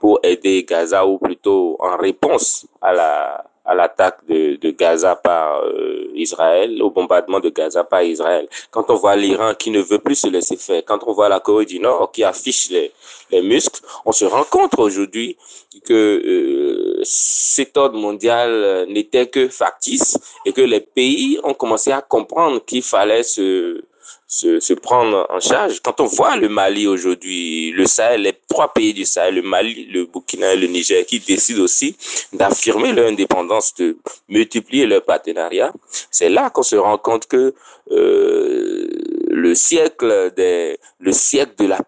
pour 0.00 0.20
aider 0.22 0.64
Gaza 0.64 1.06
ou 1.06 1.18
plutôt 1.18 1.76
en 1.80 1.96
réponse 1.98 2.66
à 2.80 2.94
la 2.94 3.44
à 3.66 3.74
l'attaque 3.74 4.18
de, 4.28 4.56
de, 4.56 4.70
Gaza 4.70 5.16
par 5.16 5.62
euh, 5.64 6.10
Israël, 6.14 6.80
au 6.82 6.90
bombardement 6.90 7.40
de 7.40 7.48
Gaza 7.48 7.84
par 7.84 8.02
Israël. 8.02 8.48
Quand 8.70 8.90
on 8.90 8.94
voit 8.94 9.16
l'Iran 9.16 9.54
qui 9.54 9.70
ne 9.70 9.80
veut 9.80 9.98
plus 9.98 10.14
se 10.14 10.28
laisser 10.28 10.56
faire, 10.56 10.82
quand 10.84 11.00
on 11.06 11.12
voit 11.12 11.28
la 11.28 11.40
Corée 11.40 11.64
du 11.64 11.80
Nord 11.80 12.10
qui 12.12 12.24
affiche 12.24 12.70
les, 12.70 12.92
les 13.30 13.42
muscles, 13.42 13.80
on 14.04 14.12
se 14.12 14.24
rend 14.24 14.44
compte 14.44 14.78
aujourd'hui 14.78 15.36
que 15.84 15.92
euh, 15.92 17.00
cet 17.02 17.76
ordre 17.76 17.98
mondial 17.98 18.86
n'était 18.88 19.26
que 19.26 19.48
factice 19.48 20.18
et 20.44 20.52
que 20.52 20.62
les 20.62 20.80
pays 20.80 21.38
ont 21.42 21.54
commencé 21.54 21.92
à 21.92 22.00
comprendre 22.00 22.64
qu'il 22.64 22.82
fallait 22.82 23.22
se 23.22 23.82
se, 24.26 24.60
se, 24.60 24.74
prendre 24.74 25.26
en 25.30 25.40
charge. 25.40 25.80
Quand 25.80 26.00
on 26.00 26.06
voit 26.06 26.36
le 26.36 26.48
Mali 26.48 26.86
aujourd'hui, 26.86 27.70
le 27.72 27.86
Sahel, 27.86 28.22
les 28.22 28.34
trois 28.48 28.72
pays 28.72 28.92
du 28.92 29.04
Sahel, 29.04 29.36
le 29.36 29.42
Mali, 29.42 29.86
le 29.86 30.06
Burkina 30.06 30.52
et 30.54 30.56
le 30.56 30.66
Niger, 30.66 31.04
qui 31.06 31.20
décident 31.20 31.62
aussi 31.62 31.96
d'affirmer 32.32 32.92
leur 32.92 33.06
indépendance, 33.08 33.74
de 33.74 33.96
multiplier 34.28 34.86
leur 34.86 35.04
partenariat, 35.04 35.72
c'est 36.10 36.28
là 36.28 36.50
qu'on 36.50 36.62
se 36.62 36.76
rend 36.76 36.98
compte 36.98 37.26
que 37.26 37.54
euh, 37.92 38.88
le 39.28 39.54
siècle 39.54 40.32
des, 40.36 40.78
le 40.98 41.12
siècle 41.12 41.54
de 41.58 41.66
la 41.66 41.78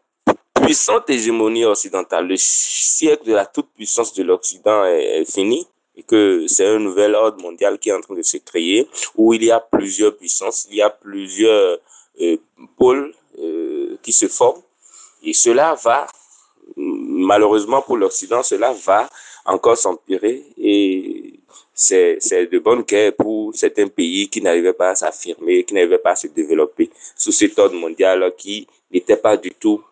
puissante 0.55 1.09
hégémonie 1.11 1.65
occidentale, 1.65 2.29
le 2.29 2.37
siècle 2.37 3.25
de 3.27 3.35
la 3.35 3.47
toute 3.47 3.69
puissance 3.75 4.13
de 4.15 4.23
l'Occident 4.23 4.85
est, 4.85 5.25
fini 5.31 5.67
et 5.97 6.03
que 6.03 6.45
c'est 6.47 6.67
un 6.67 6.79
nouvel 6.79 7.15
ordre 7.15 7.43
mondial 7.43 7.79
qui 7.79 7.89
est 7.89 7.93
en 7.93 8.01
train 8.01 8.15
de 8.15 8.23
se 8.23 8.37
créer 8.37 8.87
où 9.17 9.35
il 9.35 9.45
y 9.45 9.51
a 9.51 9.61
plusieurs 9.61 10.17
puissances, 10.17 10.67
il 10.71 10.77
y 10.77 10.83
a 10.83 10.91
plusieurs 10.91 11.79
pôles 12.77 13.15
euh, 13.39 13.97
qui 14.03 14.13
se 14.13 14.29
forment. 14.29 14.63
Et 15.23 15.33
cela 15.33 15.75
va, 15.75 16.07
malheureusement 16.77 17.83
pour 17.83 17.97
l'Occident, 17.97 18.43
cela 18.43 18.73
va 18.73 19.09
encore 19.45 19.77
s'empirer 19.77 20.45
et 20.59 21.41
c'est 21.75 22.19
de 22.51 22.59
bonnes 22.59 22.83
guerres 22.83 23.15
pour 23.15 23.55
certains 23.55 23.89
pays 23.89 24.29
qui 24.29 24.43
n'arrivaient 24.43 24.73
pas 24.73 24.91
à 24.91 24.95
s'affirmer, 24.95 25.65
qui 25.65 25.75
n'arrivaient 25.75 25.99
pas 25.99 26.11
à 26.11 26.17
se 26.17 26.27
développer 26.27 26.91
sous 27.17 27.33
cet 27.33 27.59
ordre 27.59 27.77
mondial 27.77 28.33
qui 28.37 28.67
n'était 28.93 29.17
pas 29.17 29.37
du 29.37 29.53
tout 29.53 29.83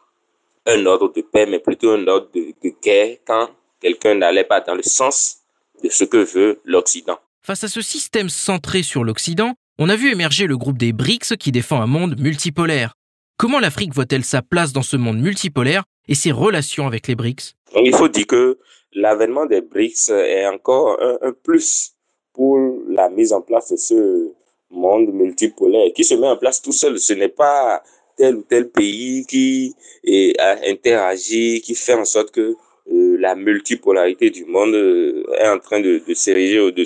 un 0.66 0.84
ordre 0.84 1.12
de 1.12 1.22
paix, 1.22 1.46
mais 1.46 1.60
plutôt 1.60 1.92
un 1.92 2.06
ordre 2.08 2.28
de 2.34 2.72
guerre 2.82 3.18
quand 3.24 3.48
quelqu'un 3.80 4.16
n'allait 4.16 4.44
pas 4.44 4.60
dans 4.60 4.74
le 4.74 4.82
sens 4.82 5.38
de 5.82 5.88
ce 5.88 6.04
que 6.04 6.18
veut 6.18 6.60
l'Occident. 6.64 7.18
Face 7.42 7.62
à 7.62 7.68
ce 7.68 7.80
système 7.80 8.28
centré 8.28 8.82
sur 8.82 9.04
l'Occident, 9.04 9.54
on 9.78 9.88
a 9.88 9.96
vu 9.96 10.10
émerger 10.10 10.46
le 10.46 10.56
groupe 10.56 10.78
des 10.78 10.92
BRICS 10.92 11.36
qui 11.38 11.52
défend 11.52 11.80
un 11.80 11.86
monde 11.86 12.18
multipolaire. 12.18 12.94
Comment 13.36 13.60
l'Afrique 13.60 13.92
voit-elle 13.92 14.24
sa 14.24 14.40
place 14.40 14.72
dans 14.72 14.82
ce 14.82 14.96
monde 14.96 15.18
multipolaire 15.18 15.84
et 16.08 16.14
ses 16.14 16.32
relations 16.32 16.86
avec 16.86 17.06
les 17.08 17.14
BRICS? 17.14 17.54
Il 17.84 17.94
faut 17.94 18.08
dire 18.08 18.26
que 18.26 18.58
l'avènement 18.94 19.44
des 19.44 19.60
BRICS 19.60 20.08
est 20.10 20.46
encore 20.46 20.98
un, 21.00 21.32
plus 21.32 21.92
pour 22.32 22.58
la 22.88 23.10
mise 23.10 23.32
en 23.32 23.42
place 23.42 23.70
de 23.70 23.76
ce 23.76 24.32
monde 24.70 25.12
multipolaire 25.12 25.92
qui 25.94 26.04
se 26.04 26.14
met 26.14 26.26
en 26.26 26.38
place 26.38 26.62
tout 26.62 26.72
seul. 26.72 26.98
Ce 26.98 27.12
n'est 27.12 27.28
pas 27.28 27.82
tel 28.16 28.36
ou 28.36 28.42
tel 28.42 28.70
pays 28.70 29.26
qui 29.26 29.74
est, 30.04 30.38
a 30.40 30.58
interagi, 30.66 31.60
qui 31.60 31.74
fait 31.74 31.94
en 31.94 32.06
sorte 32.06 32.30
que 32.30 32.56
euh, 32.92 33.16
la 33.18 33.34
multipolarité 33.34 34.30
du 34.30 34.46
monde 34.46 34.74
euh, 34.74 35.24
est 35.38 35.48
en 35.48 35.58
train 35.58 35.80
de, 35.80 36.00
s'ériger 36.14 36.56
de, 36.56 36.84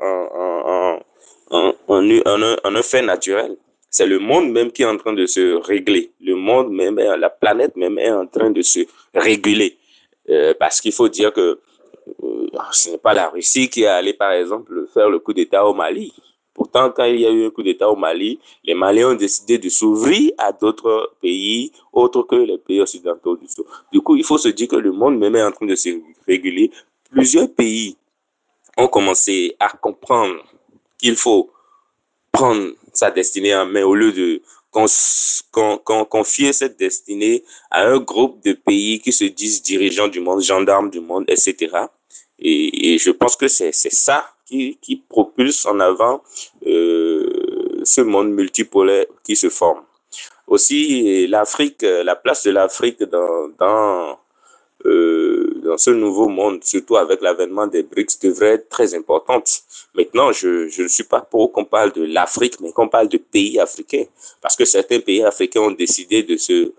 en, 0.00 0.98
en, 1.50 1.72
en, 1.88 2.10
un, 2.10 2.56
en 2.64 2.74
un 2.74 2.82
fait 2.82 3.02
naturel. 3.02 3.56
C'est 3.90 4.06
le 4.06 4.18
monde 4.20 4.50
même 4.52 4.70
qui 4.70 4.82
est 4.82 4.86
en 4.86 4.96
train 4.96 5.12
de 5.12 5.26
se 5.26 5.54
régler. 5.54 6.12
Le 6.20 6.36
monde 6.36 6.70
même, 6.70 6.96
la 6.96 7.28
planète 7.30 7.76
même 7.76 7.98
est 7.98 8.12
en 8.12 8.26
train 8.26 8.50
de 8.50 8.62
se 8.62 8.80
réguler. 9.14 9.76
Euh, 10.28 10.54
parce 10.58 10.80
qu'il 10.80 10.92
faut 10.92 11.08
dire 11.08 11.32
que 11.32 11.58
euh, 12.22 12.46
ce 12.70 12.90
n'est 12.90 12.98
pas 12.98 13.14
la 13.14 13.28
Russie 13.28 13.68
qui 13.68 13.82
est 13.82 13.86
allée, 13.86 14.14
par 14.14 14.32
exemple, 14.32 14.86
faire 14.94 15.10
le 15.10 15.18
coup 15.18 15.32
d'État 15.32 15.66
au 15.66 15.74
Mali. 15.74 16.12
Pourtant, 16.54 16.90
quand 16.90 17.04
il 17.04 17.20
y 17.20 17.26
a 17.26 17.30
eu 17.30 17.46
un 17.46 17.50
coup 17.50 17.62
d'État 17.62 17.90
au 17.90 17.96
Mali, 17.96 18.38
les 18.62 18.74
Maliens 18.74 19.10
ont 19.10 19.14
décidé 19.14 19.58
de 19.58 19.68
s'ouvrir 19.68 20.30
à 20.38 20.52
d'autres 20.52 21.14
pays 21.20 21.72
autres 21.92 22.22
que 22.22 22.36
les 22.36 22.58
pays 22.58 22.80
occidentaux. 22.80 23.38
Du 23.92 24.00
coup, 24.00 24.14
il 24.16 24.24
faut 24.24 24.38
se 24.38 24.48
dire 24.48 24.68
que 24.68 24.76
le 24.76 24.92
monde 24.92 25.18
même 25.18 25.34
est 25.34 25.42
en 25.42 25.52
train 25.52 25.66
de 25.66 25.74
se 25.74 25.88
réguler. 26.28 26.70
Plusieurs 27.10 27.50
pays 27.52 27.96
ont 28.76 28.88
commencé 28.88 29.56
à 29.58 29.70
comprendre 29.70 30.44
qu'il 31.00 31.16
faut 31.16 31.50
prendre 32.32 32.72
sa 32.92 33.10
destinée 33.10 33.54
en 33.54 33.66
main 33.66 33.84
au 33.84 33.94
lieu 33.94 34.12
de 34.12 34.42
confier 34.70 36.52
cette 36.52 36.78
destinée 36.78 37.42
à 37.70 37.86
un 37.86 37.98
groupe 37.98 38.42
de 38.44 38.52
pays 38.52 39.00
qui 39.00 39.12
se 39.12 39.24
disent 39.24 39.62
dirigeants 39.62 40.08
du 40.08 40.20
monde, 40.20 40.42
gendarmes 40.42 40.90
du 40.90 41.00
monde, 41.00 41.24
etc. 41.28 41.86
Et, 42.38 42.96
je 42.98 43.10
pense 43.10 43.36
que 43.36 43.48
c'est 43.48 43.72
ça 43.72 44.24
qui, 44.46 45.04
propulse 45.08 45.66
en 45.66 45.78
avant 45.80 46.22
euh, 46.66 47.80
ce 47.84 48.00
monde 48.00 48.30
multipolaire 48.30 49.06
qui 49.24 49.36
se 49.36 49.48
forme. 49.48 49.82
Aussi, 50.46 51.26
l'Afrique, 51.28 51.82
la 51.82 52.16
place 52.16 52.44
de 52.44 52.50
l'Afrique 52.50 53.02
dans, 53.04 53.48
dans 53.58 54.18
euh, 54.86 55.39
dans 55.70 55.78
ce 55.78 55.90
nouveau 55.90 56.28
monde, 56.28 56.64
surtout 56.64 56.96
avec 56.96 57.20
l'avènement 57.22 57.68
des 57.68 57.84
BRICS, 57.84 58.18
devrait 58.24 58.54
être 58.54 58.68
très 58.68 58.92
importante. 58.92 59.62
Maintenant, 59.94 60.32
je, 60.32 60.82
ne 60.82 60.88
suis 60.88 61.04
pas 61.04 61.20
pour 61.20 61.52
qu'on 61.52 61.64
parle 61.64 61.92
de 61.92 62.02
l'Afrique, 62.02 62.58
mais 62.60 62.72
qu'on 62.72 62.88
parle 62.88 63.06
de 63.08 63.18
pays 63.18 63.60
africains. 63.60 64.06
Parce 64.40 64.56
que 64.56 64.64
certains 64.64 64.98
pays 64.98 65.22
africains 65.22 65.60
ont 65.60 65.70
décidé 65.70 66.24
de 66.24 66.36
se 66.36 66.72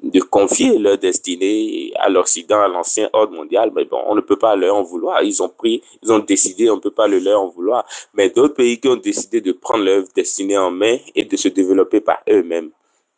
de 0.00 0.20
confier 0.20 0.78
leur 0.78 0.96
destinée 0.96 1.92
à 1.96 2.08
l'Occident, 2.08 2.60
à 2.60 2.68
l'ancien 2.68 3.10
ordre 3.12 3.34
mondial, 3.34 3.72
mais 3.74 3.84
bon, 3.84 4.00
on 4.06 4.14
ne 4.14 4.20
peut 4.20 4.36
pas 4.36 4.54
leur 4.54 4.76
en 4.76 4.84
vouloir. 4.84 5.20
Ils 5.24 5.42
ont 5.42 5.48
pris, 5.48 5.82
ils 6.04 6.12
ont 6.12 6.20
décidé, 6.20 6.70
on 6.70 6.76
ne 6.76 6.80
peut 6.80 6.92
pas 6.92 7.08
le 7.08 7.18
leur 7.18 7.42
en 7.42 7.48
vouloir. 7.48 7.84
Mais 8.14 8.30
d'autres 8.30 8.54
pays 8.54 8.78
qui 8.78 8.86
ont 8.86 9.02
décidé 9.10 9.40
de 9.40 9.50
prendre 9.50 9.82
leur 9.82 10.04
destinée 10.14 10.56
en 10.56 10.70
main 10.70 10.98
et 11.16 11.24
de 11.24 11.36
se 11.36 11.48
développer 11.48 12.00
par 12.00 12.20
eux-mêmes, 12.30 12.70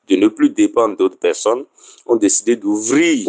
de 0.08 0.16
ne 0.16 0.28
plus 0.28 0.48
dépendre 0.48 0.96
d'autres 0.96 1.18
personnes, 1.18 1.66
ont 2.06 2.16
décidé 2.16 2.56
d'ouvrir 2.56 3.28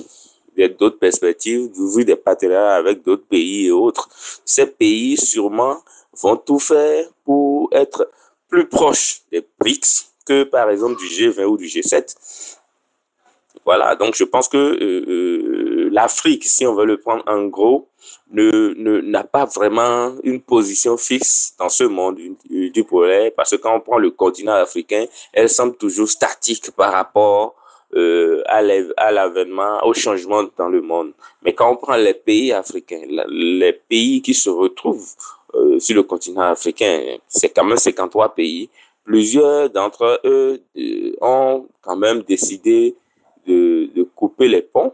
d'autres 0.69 0.99
perspectives, 0.99 1.71
d'ouvrir 1.71 2.05
des 2.05 2.15
partenariats 2.15 2.75
avec 2.75 3.03
d'autres 3.03 3.25
pays 3.27 3.67
et 3.67 3.71
autres. 3.71 4.09
Ces 4.45 4.65
pays, 4.65 5.17
sûrement, 5.17 5.77
vont 6.21 6.37
tout 6.37 6.59
faire 6.59 7.05
pour 7.23 7.69
être 7.71 8.09
plus 8.49 8.67
proches 8.67 9.21
des 9.31 9.45
BRICS 9.59 10.11
que, 10.25 10.43
par 10.43 10.69
exemple, 10.69 10.99
du 10.99 11.05
G20 11.05 11.45
ou 11.45 11.57
du 11.57 11.65
G7. 11.65 12.15
Voilà, 13.65 13.95
donc 13.95 14.15
je 14.15 14.23
pense 14.23 14.47
que 14.47 14.57
euh, 14.57 15.05
euh, 15.07 15.89
l'Afrique, 15.91 16.45
si 16.45 16.65
on 16.65 16.73
veut 16.73 16.85
le 16.85 16.97
prendre 16.97 17.23
en 17.27 17.45
gros, 17.45 17.87
ne 18.31 19.01
n'a 19.01 19.23
pas 19.23 19.45
vraiment 19.45 20.15
une 20.23 20.41
position 20.41 20.97
fixe 20.97 21.53
dans 21.59 21.69
ce 21.69 21.83
monde 21.83 22.17
du, 22.49 22.71
du 22.71 22.83
polaire, 22.83 23.31
parce 23.35 23.51
que 23.51 23.57
quand 23.57 23.75
on 23.75 23.79
prend 23.81 23.99
le 23.99 24.09
continent 24.11 24.53
africain, 24.53 25.05
elle 25.33 25.49
semble 25.49 25.75
toujours 25.75 26.09
statique 26.09 26.71
par 26.71 26.91
rapport 26.91 27.55
euh, 27.95 28.41
à 28.47 29.11
l'avènement, 29.11 29.79
au 29.85 29.93
changement 29.93 30.43
dans 30.57 30.69
le 30.69 30.81
monde. 30.81 31.13
Mais 31.43 31.53
quand 31.53 31.71
on 31.71 31.75
prend 31.75 31.95
les 31.95 32.13
pays 32.13 32.51
africains, 32.51 33.01
les 33.29 33.73
pays 33.73 34.21
qui 34.21 34.33
se 34.33 34.49
retrouvent 34.49 35.15
euh, 35.55 35.79
sur 35.79 35.95
le 35.95 36.03
continent 36.03 36.41
africain, 36.41 37.17
c'est 37.27 37.49
quand 37.49 37.65
même 37.65 37.77
53 37.77 38.33
pays. 38.35 38.69
Plusieurs 39.03 39.69
d'entre 39.69 40.21
eux 40.23 40.61
euh, 40.77 41.15
ont 41.21 41.65
quand 41.81 41.95
même 41.95 42.21
décidé 42.21 42.95
de, 43.47 43.89
couper 44.15 44.47
les 44.47 44.61
ponts 44.61 44.93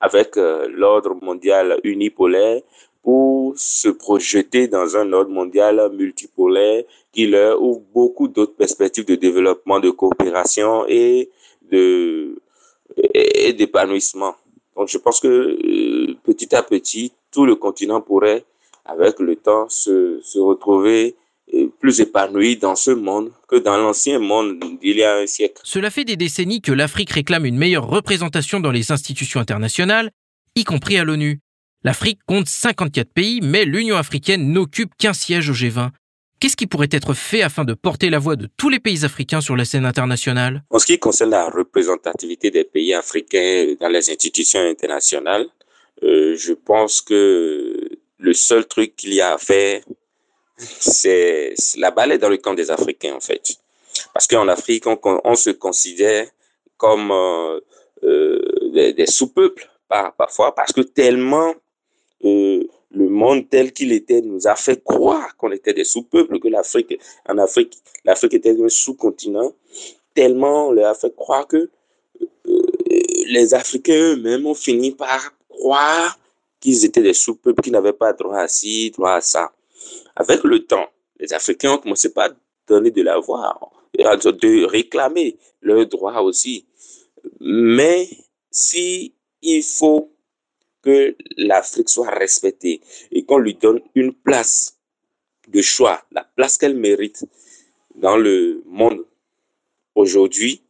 avec 0.00 0.36
euh, 0.36 0.68
l'ordre 0.70 1.14
mondial 1.22 1.78
unipolaire 1.84 2.60
pour 3.02 3.54
se 3.56 3.88
projeter 3.88 4.66
dans 4.66 4.96
un 4.96 5.12
ordre 5.12 5.30
mondial 5.30 5.90
multipolaire 5.92 6.82
qui 7.12 7.26
leur 7.28 7.62
ouvre 7.62 7.82
beaucoup 7.94 8.28
d'autres 8.28 8.56
perspectives 8.56 9.06
de 9.06 9.14
développement, 9.14 9.78
de 9.78 9.90
coopération 9.90 10.84
et 10.88 11.30
et 11.72 13.52
d'épanouissement. 13.52 14.36
Donc 14.76 14.88
je 14.88 14.98
pense 14.98 15.20
que 15.20 15.28
euh, 15.28 16.14
petit 16.22 16.54
à 16.54 16.62
petit, 16.62 17.12
tout 17.32 17.46
le 17.46 17.56
continent 17.56 18.00
pourrait, 18.00 18.44
avec 18.84 19.18
le 19.20 19.36
temps, 19.36 19.68
se, 19.68 20.20
se 20.22 20.38
retrouver 20.38 21.16
euh, 21.54 21.68
plus 21.80 22.00
épanoui 22.00 22.56
dans 22.56 22.76
ce 22.76 22.90
monde 22.90 23.32
que 23.48 23.56
dans 23.56 23.76
l'ancien 23.78 24.18
monde 24.18 24.58
d'il 24.80 24.98
y 24.98 25.02
a 25.02 25.16
un 25.16 25.26
siècle. 25.26 25.60
Cela 25.64 25.90
fait 25.90 26.04
des 26.04 26.16
décennies 26.16 26.60
que 26.60 26.72
l'Afrique 26.72 27.10
réclame 27.10 27.46
une 27.46 27.56
meilleure 27.56 27.88
représentation 27.88 28.60
dans 28.60 28.70
les 28.70 28.92
institutions 28.92 29.40
internationales, 29.40 30.10
y 30.54 30.64
compris 30.64 30.98
à 30.98 31.04
l'ONU. 31.04 31.40
L'Afrique 31.82 32.20
compte 32.26 32.48
54 32.48 33.12
pays, 33.12 33.40
mais 33.42 33.64
l'Union 33.64 33.96
africaine 33.96 34.52
n'occupe 34.52 34.90
qu'un 34.98 35.12
siège 35.12 35.48
au 35.50 35.52
G20. 35.52 35.90
Qu'est-ce 36.38 36.56
qui 36.56 36.66
pourrait 36.66 36.88
être 36.90 37.14
fait 37.14 37.40
afin 37.40 37.64
de 37.64 37.72
porter 37.72 38.10
la 38.10 38.18
voix 38.18 38.36
de 38.36 38.46
tous 38.58 38.68
les 38.68 38.78
pays 38.78 39.04
africains 39.04 39.40
sur 39.40 39.56
la 39.56 39.64
scène 39.64 39.86
internationale? 39.86 40.62
En 40.68 40.78
ce 40.78 40.84
qui 40.84 40.98
concerne 40.98 41.30
la 41.30 41.48
représentativité 41.48 42.50
des 42.50 42.64
pays 42.64 42.92
africains 42.92 43.74
dans 43.80 43.88
les 43.88 44.10
institutions 44.10 44.60
internationales, 44.60 45.46
euh, 46.02 46.36
je 46.36 46.52
pense 46.52 47.00
que 47.00 47.88
le 48.18 48.32
seul 48.34 48.66
truc 48.66 48.96
qu'il 48.96 49.14
y 49.14 49.22
a 49.22 49.32
à 49.32 49.38
faire, 49.38 49.80
c'est 50.58 51.54
la 51.78 51.90
balle 51.90 52.18
dans 52.18 52.28
le 52.28 52.36
camp 52.36 52.52
des 52.52 52.70
Africains, 52.70 53.14
en 53.14 53.20
fait. 53.20 53.56
Parce 54.12 54.26
qu'en 54.26 54.48
Afrique, 54.48 54.84
on, 54.86 55.34
se 55.34 55.50
considère 55.50 56.26
comme 56.76 57.10
euh, 57.12 57.60
euh, 58.04 58.70
des, 58.74 58.92
des 58.92 59.06
sous-peuples 59.06 59.70
parfois, 59.88 60.54
parce 60.54 60.72
que 60.72 60.82
tellement 60.82 61.54
le 62.96 63.08
monde 63.10 63.48
tel 63.50 63.72
qu'il 63.72 63.92
était 63.92 64.22
nous 64.22 64.46
a 64.46 64.56
fait 64.56 64.82
croire 64.82 65.36
qu'on 65.36 65.52
était 65.52 65.74
des 65.74 65.84
sous-peuples, 65.84 66.40
que 66.40 66.48
l'Afrique, 66.48 66.98
en 67.28 67.36
Afrique, 67.36 67.76
l'Afrique 68.04 68.34
était 68.34 68.56
un 68.58 68.68
sous-continent, 68.70 69.52
tellement 70.14 70.68
on 70.68 70.72
leur 70.72 70.88
a 70.90 70.94
fait 70.94 71.14
croire 71.14 71.46
que 71.46 71.56
euh, 71.58 72.62
les 73.28 73.52
Africains 73.52 74.14
eux-mêmes 74.14 74.46
ont 74.46 74.54
fini 74.54 74.92
par 74.92 75.34
croire 75.48 76.18
qu'ils 76.58 76.86
étaient 76.86 77.02
des 77.02 77.12
sous-peuples, 77.12 77.62
qui 77.62 77.70
n'avaient 77.70 77.92
pas 77.92 78.14
droit 78.14 78.38
à 78.38 78.48
ci, 78.48 78.90
droit 78.92 79.12
à 79.12 79.20
ça. 79.20 79.52
Avec 80.16 80.42
le 80.42 80.64
temps, 80.64 80.88
les 81.20 81.34
Africains 81.34 81.74
ont 81.74 81.78
commencé 81.78 82.12
par 82.12 82.30
donner 82.66 82.90
de 82.90 83.02
la 83.02 83.18
voix, 83.18 83.60
de 83.94 84.64
réclamer 84.64 85.36
leurs 85.60 85.86
droits 85.86 86.22
aussi. 86.22 86.66
Mais 87.40 88.08
si 88.50 89.12
il 89.42 89.62
faut 89.62 90.15
que 90.86 91.16
l'Afrique 91.36 91.88
soit 91.88 92.10
respectée 92.10 92.80
et 93.10 93.24
qu'on 93.24 93.38
lui 93.38 93.54
donne 93.54 93.80
une 93.96 94.14
place 94.14 94.78
de 95.48 95.60
choix, 95.60 96.00
la 96.12 96.22
place 96.36 96.58
qu'elle 96.58 96.76
mérite 96.76 97.24
dans 97.96 98.16
le 98.16 98.62
monde 98.66 99.04
aujourd'hui. 99.96 100.62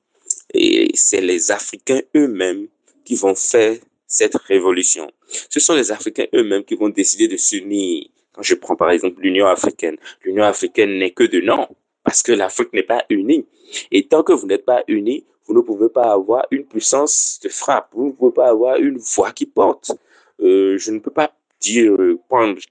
Et 0.55 0.91
c'est 0.95 1.21
les 1.21 1.51
Africains 1.51 2.01
eux-mêmes 2.17 2.69
qui 3.05 3.15
vont 3.15 3.35
faire 3.35 3.77
cette 4.07 4.37
révolution. 4.37 5.11
Ce 5.51 5.61
sont 5.61 5.75
les 5.75 5.93
Africains 5.93 6.29
eux-mêmes 6.35 6.65
qui 6.65 6.77
vont 6.77 6.89
décider 6.89 7.29
de 7.29 7.37
s'unir. 7.37 8.09
Quand 8.33 8.43
je 8.43 8.55
prends 8.55 8.77
par 8.77 8.91
exemple 8.93 9.21
l'Union 9.21 9.47
africaine, 9.47 9.99
l'Union 10.25 10.45
africaine 10.45 10.99
n'est 10.99 11.11
que 11.11 11.25
de 11.25 11.41
nom, 11.41 11.69
parce 12.05 12.23
que 12.23 12.33
l'Afrique 12.33 12.73
n'est 12.73 12.85
pas 12.85 13.05
unie. 13.11 13.45
Et 13.93 14.07
tant 14.09 14.23
que 14.23 14.33
vous 14.33 14.47
n'êtes 14.47 14.65
pas 14.65 14.83
unis, 14.89 15.27
vous 15.47 15.55
ne 15.55 15.61
pouvez 15.61 15.91
pas 15.91 16.13
avoir 16.13 16.47
une 16.51 16.65
puissance 16.65 17.39
de 17.43 17.51
frappe, 17.51 17.89
vous 17.93 18.07
ne 18.07 18.13
pouvez 18.13 18.33
pas 18.33 18.49
avoir 18.49 18.77
une 18.77 18.97
voix 18.97 19.33
qui 19.33 19.45
porte. 19.45 19.93
Euh, 20.41 20.77
je 20.79 20.91
ne 20.91 20.99
peux 20.99 21.11
pas 21.11 21.33
dire, 21.61 21.93
euh, 21.93 22.19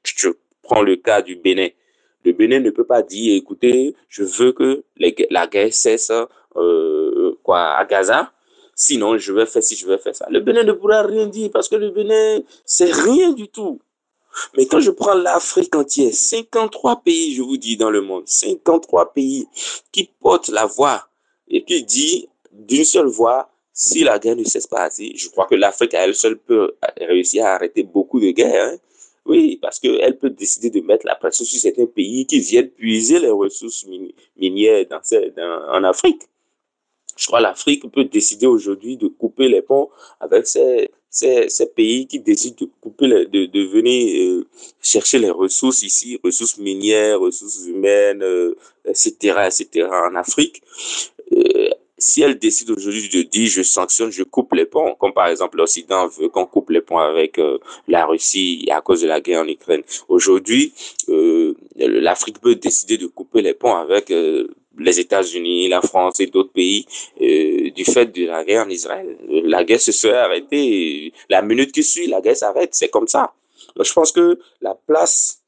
je 0.03 0.29
prends 0.61 0.81
le 0.81 0.95
cas 0.95 1.21
du 1.21 1.35
Bénin. 1.35 1.69
Le 2.23 2.31
Bénin 2.31 2.59
ne 2.59 2.69
peut 2.69 2.85
pas 2.85 3.01
dire, 3.01 3.35
écoutez, 3.35 3.95
je 4.09 4.23
veux 4.23 4.51
que 4.51 4.83
la 4.97 5.47
guerre 5.47 5.73
cesse 5.73 6.11
euh, 6.55 7.35
quoi, 7.43 7.75
à 7.75 7.85
Gaza, 7.85 8.31
sinon 8.73 9.17
je 9.17 9.31
vais 9.33 9.45
faire 9.45 9.63
ci, 9.63 9.75
je 9.75 9.85
vais 9.87 9.97
faire 9.97 10.15
ça. 10.15 10.27
Le 10.29 10.39
Bénin 10.39 10.63
ne 10.63 10.71
pourra 10.73 11.03
rien 11.03 11.27
dire 11.27 11.49
parce 11.51 11.69
que 11.69 11.75
le 11.75 11.91
Bénin, 11.91 12.41
c'est 12.65 12.91
rien 12.91 13.31
du 13.31 13.47
tout. 13.47 13.79
Mais 14.57 14.65
quand 14.65 14.79
je 14.79 14.91
prends 14.91 15.13
l'Afrique 15.13 15.75
entière, 15.75 16.13
53 16.13 17.01
pays, 17.03 17.33
je 17.35 17.41
vous 17.41 17.57
dis, 17.57 17.77
dans 17.77 17.89
le 17.89 18.01
monde, 18.01 18.23
53 18.25 19.13
pays 19.13 19.47
qui 19.91 20.09
portent 20.19 20.49
la 20.49 20.65
voix 20.65 21.07
et 21.47 21.63
qui 21.63 21.83
dit 21.83 22.27
d'une 22.51 22.83
seule 22.83 23.07
voix, 23.07 23.49
si 23.77 24.05
la 24.05 24.17
guerre 24.19 24.37
ne 24.37 24.45
cesse 24.45 24.67
pas 24.67 24.89
je 24.89 25.29
crois 25.29 25.47
que 25.47 25.55
l'Afrique 25.55 25.93
à 25.93 26.05
elle 26.05 26.15
seule 26.15 26.37
peut 26.37 26.75
réussir 26.97 27.45
à 27.45 27.55
arrêter 27.55 27.83
beaucoup 27.83 28.21
de 28.21 28.31
guerres. 28.31 28.69
Hein. 28.73 28.77
Oui, 29.25 29.59
parce 29.61 29.79
qu'elle 29.79 30.17
peut 30.17 30.29
décider 30.29 30.69
de 30.69 30.79
mettre 30.79 31.05
la 31.05 31.15
pression 31.15 31.43
sur 31.43 31.59
certains 31.59 31.87
pays 31.87 32.25
qui 32.25 32.39
viennent 32.39 32.69
puiser 32.69 33.19
les 33.19 33.31
ressources 33.31 33.85
minières 34.37 34.85
dans, 34.87 35.01
en 35.73 35.83
Afrique. 35.83 36.21
Je 37.17 37.27
crois 37.27 37.39
que 37.39 37.43
l'Afrique 37.43 37.91
peut 37.91 38.05
décider 38.05 38.45
aujourd'hui 38.45 38.97
de 38.97 39.07
couper 39.07 39.49
les 39.49 39.61
ponts 39.61 39.89
avec 40.19 40.47
ces, 40.47 40.89
ces, 41.09 41.49
ces, 41.49 41.65
pays 41.67 42.07
qui 42.07 42.19
décident 42.19 42.57
de 42.61 42.69
couper, 42.81 43.07
de, 43.07 43.45
de 43.45 43.61
venir 43.61 44.39
euh, 44.39 44.47
chercher 44.81 45.17
les 45.19 45.31
ressources 45.31 45.81
ici, 45.81 46.19
ressources 46.23 46.57
minières, 46.57 47.19
ressources 47.19 47.65
humaines, 47.65 48.23
etc., 48.85 49.33
euh, 49.37 49.47
etc., 49.47 49.87
en 49.91 50.15
Afrique. 50.15 50.61
Euh, 51.95 52.01
si 52.01 52.21
elle 52.21 52.37
décide 52.37 52.69
aujourd'hui 52.71 53.09
de 53.09 53.21
dire 53.23 53.49
je 53.49 53.61
sanctionne, 53.61 54.11
je 54.11 54.23
coupe 54.23 54.53
les 54.53 54.65
ponts, 54.65 54.95
comme 54.95 55.13
par 55.13 55.27
exemple 55.27 55.57
l'Occident 55.57 56.07
veut 56.07 56.29
qu'on 56.29 56.45
coupe 56.45 56.69
les 56.69 56.81
ponts 56.81 56.97
avec 56.97 57.39
euh, 57.39 57.57
la 57.87 58.05
Russie 58.05 58.67
à 58.71 58.81
cause 58.81 59.01
de 59.01 59.07
la 59.07 59.21
guerre 59.21 59.41
en 59.41 59.47
Ukraine. 59.47 59.83
Aujourd'hui, 60.07 60.73
euh, 61.09 61.53
l'Afrique 61.75 62.39
peut 62.39 62.55
décider 62.55 62.97
de 62.97 63.07
couper 63.07 63.41
les 63.41 63.53
ponts 63.53 63.75
avec 63.75 64.11
euh, 64.11 64.47
les 64.77 64.99
États-Unis, 64.99 65.69
la 65.69 65.81
France 65.81 66.19
et 66.19 66.27
d'autres 66.27 66.51
pays 66.51 66.85
du 67.17 67.85
fait 67.85 68.07
de 68.07 68.25
la 68.25 68.43
guerre 68.43 68.65
en 68.65 68.69
Israël. 68.69 69.17
La 69.29 69.63
guerre 69.63 69.79
se 69.79 69.93
serait 69.93 70.17
arrêtée. 70.17 71.13
La 71.29 71.41
minute 71.41 71.71
qui 71.71 71.81
suit, 71.81 72.07
la 72.07 72.19
guerre 72.19 72.35
s'arrête. 72.35 72.75
C'est 72.75 72.89
comme 72.89 73.07
ça. 73.07 73.31
Donc, 73.77 73.85
je 73.85 73.93
pense 73.93 74.11
que 74.11 74.37
la 74.59 74.75
place 74.75 75.41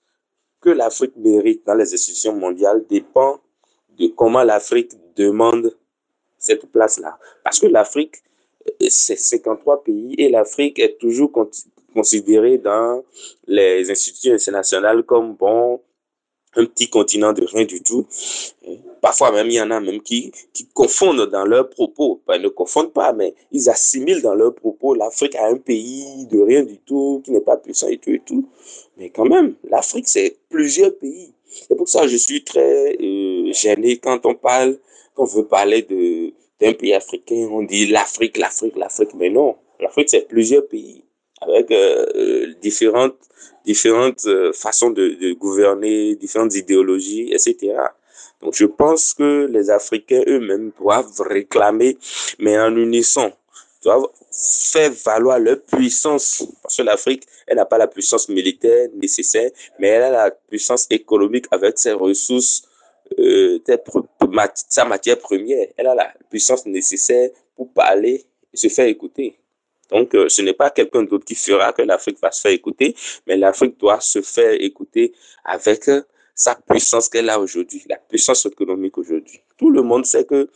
que 0.62 0.70
l'Afrique 0.70 1.18
mérite 1.18 1.64
dans 1.68 1.74
les 1.74 1.94
institutions 1.94 2.34
mondiales 2.34 2.86
dépend 2.90 3.42
de 4.00 4.08
comment 4.16 4.44
l'Afrique 4.44 4.94
demande 5.18 5.76
cette 6.48 6.66
place-là. 6.72 7.18
Parce 7.44 7.60
que 7.60 7.68
l'Afrique, 7.68 8.16
euh, 8.82 8.88
c'est 8.90 9.18
53 9.18 9.84
pays 9.84 10.16
et 10.18 10.30
l'Afrique 10.30 10.80
est 10.80 10.98
toujours 10.98 11.32
considérée 11.94 12.58
dans 12.58 13.04
les 13.48 13.90
institutions 13.92 14.34
internationales 14.34 15.04
comme 15.04 15.36
bon, 15.36 15.82
un 16.56 16.66
petit 16.66 16.90
continent 16.90 17.34
de 17.34 17.46
rien 17.46 17.66
du 17.66 17.82
tout. 17.82 18.06
Parfois 19.02 19.32
même, 19.32 19.48
il 19.48 19.54
y 19.54 19.62
en 19.62 19.72
a 19.72 19.80
même 19.80 20.02
qui, 20.02 20.32
qui 20.54 20.68
confondent 20.68 21.30
dans 21.30 21.46
leurs 21.46 21.70
propos. 21.70 22.22
ils 22.34 22.42
ne 22.42 22.48
confondent 22.48 22.94
pas, 22.94 23.14
mais 23.14 23.36
ils 23.52 23.70
assimilent 23.70 24.22
dans 24.22 24.34
leurs 24.34 24.56
propos 24.56 24.96
l'Afrique 24.96 25.36
à 25.36 25.48
un 25.48 25.58
pays 25.58 26.26
de 26.32 26.40
rien 26.40 26.64
du 26.64 26.78
tout, 26.80 27.22
qui 27.24 27.32
n'est 27.32 27.42
pas 27.42 27.58
puissant 27.58 27.90
et 27.90 27.98
tout 27.98 28.10
et 28.10 28.22
tout. 28.26 28.50
Mais 28.98 29.10
quand 29.10 29.26
même, 29.26 29.56
l'Afrique, 29.70 30.08
c'est 30.08 30.38
plusieurs 30.50 30.96
pays. 30.98 31.34
C'est 31.46 31.76
pour 31.76 31.88
ça 31.88 32.02
que 32.02 32.08
je 32.08 32.18
suis 32.18 32.44
très 32.44 32.98
euh, 33.02 33.52
gêné 33.54 33.98
quand 33.98 34.26
on 34.26 34.36
parle, 34.36 34.78
quand 35.18 35.24
on 35.24 35.26
veut 35.26 35.46
parler 35.46 35.82
de 35.82 36.34
d'un 36.60 36.74
pays 36.74 36.94
africain, 36.94 37.48
on 37.52 37.62
dit 37.62 37.86
l'Afrique, 37.88 38.38
l'Afrique, 38.38 38.76
l'Afrique. 38.78 39.14
Mais 39.14 39.30
non, 39.30 39.58
l'Afrique, 39.80 40.10
c'est 40.10 40.28
plusieurs 40.28 40.68
pays 40.68 41.04
avec 41.42 41.70
euh, 41.72 42.54
différentes 42.62 43.16
différentes 43.66 44.26
euh, 44.26 44.54
façons 44.54 44.90
de, 44.90 45.10
de, 45.10 45.34
gouverner, 45.34 46.16
différentes 46.16 46.56
idéologies, 46.56 47.32
etc. 47.34 47.76
Donc 48.42 48.56
je 48.56 48.66
pense 48.66 49.14
que 49.14 49.46
les 49.52 49.70
Africains 49.70 50.24
eux-mêmes 50.28 50.72
doivent 50.80 51.22
réclamer, 51.22 51.98
mais 52.40 52.58
en 52.58 52.76
unisson, 52.76 53.32
doivent 53.84 54.08
faire 54.32 54.92
valoir 55.06 55.40
leur 55.40 55.62
puissance. 55.62 56.44
Parce 56.62 56.78
que 56.78 56.84
l'Afrique, 56.84 57.24
elle 57.46 57.58
n'a 57.58 57.66
pas 57.66 57.78
la 57.78 57.88
puissance 57.88 58.30
militaire 58.30 58.88
nécessaire, 58.96 59.52
mais 59.80 59.88
elle 59.88 60.04
a 60.04 60.12
la 60.12 60.32
puissance 60.32 60.88
économique 60.90 61.46
avec 61.52 61.78
ses 61.78 61.94
ressources, 61.94 62.64
euh, 63.20 63.60
sa 64.70 64.86
matière 64.86 65.20
première. 65.20 65.68
Elle 65.78 65.88
a 65.88 65.96
la 65.96 66.14
puissance 66.30 66.66
nécessaire 66.66 67.30
pour 67.56 67.72
parler 67.74 68.26
et 68.54 68.58
se 68.58 68.68
faire 68.68 68.88
écouter. 68.88 69.38
Donc, 69.90 70.14
euh, 70.16 70.28
ce 70.30 70.42
n'est 70.42 70.54
pas 70.54 70.70
quelqu'un 70.70 71.04
d'autre 71.04 71.26
qui 71.26 71.36
fera 71.36 71.72
que 71.74 71.82
l'Afrique 71.82 72.20
va 72.22 72.32
se 72.32 72.42
faire 72.42 72.52
écouter, 72.52 72.96
mais 73.26 73.38
l'Afrique 73.38 73.80
doit 73.80 74.02
se 74.02 74.22
faire 74.22 74.54
écouter 74.60 75.14
avec 75.46 75.88
euh, 75.88 76.02
sa 76.36 76.56
puissance 76.56 77.10
qu'elle 77.10 77.30
a 77.30 77.40
aujourd'hui, 77.40 77.84
la 77.90 77.98
puissance 77.98 78.46
économique 78.46 78.98
aujourd'hui. 78.98 79.40
Tout 79.58 79.72
le 79.72 79.82
monde 79.82 80.06
sait 80.06 80.26
que 80.26 80.50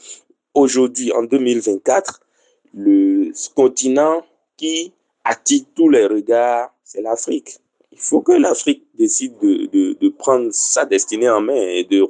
aujourd'hui, 0.54 1.12
en 1.14 1.24
2024, 1.24 2.22
le 2.74 3.32
continent 3.56 4.26
qui 4.58 4.94
attire 5.24 5.64
tous 5.76 5.90
les 5.90 6.06
regards, 6.06 6.74
c'est 6.84 7.02
l'Afrique. 7.02 7.61
Il 7.94 8.00
faut 8.00 8.22
que 8.22 8.32
l'Afrique 8.32 8.86
décide 8.98 9.38
de, 9.42 10.10
prendre 10.18 10.50
sa 10.52 10.86
destinée 10.86 11.30
en 11.30 11.42
main 11.42 11.54
et 11.56 11.84
de, 11.84 12.08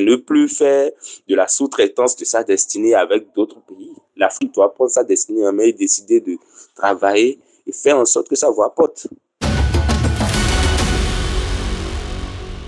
ne 0.00 0.16
plus 0.16 0.48
faire 0.48 0.90
de 1.28 1.34
la 1.36 1.46
sous-traitance 1.46 2.16
de 2.16 2.24
sa 2.24 2.42
destinée 2.42 2.94
avec 2.94 3.32
d'autres 3.34 3.60
pays. 3.60 3.92
L'Afrique 4.16 4.52
doit 4.52 4.74
prendre 4.74 4.90
sa 4.90 5.04
destinée 5.04 5.46
en 5.46 5.52
main 5.52 5.62
et 5.62 5.72
décider 5.72 6.20
de 6.20 6.38
travailler 6.74 7.38
et 7.66 7.72
faire 7.72 7.98
en 7.98 8.04
sorte 8.04 8.28
que 8.28 8.34
ça 8.34 8.50
voit 8.50 8.74
porte. 8.74 9.06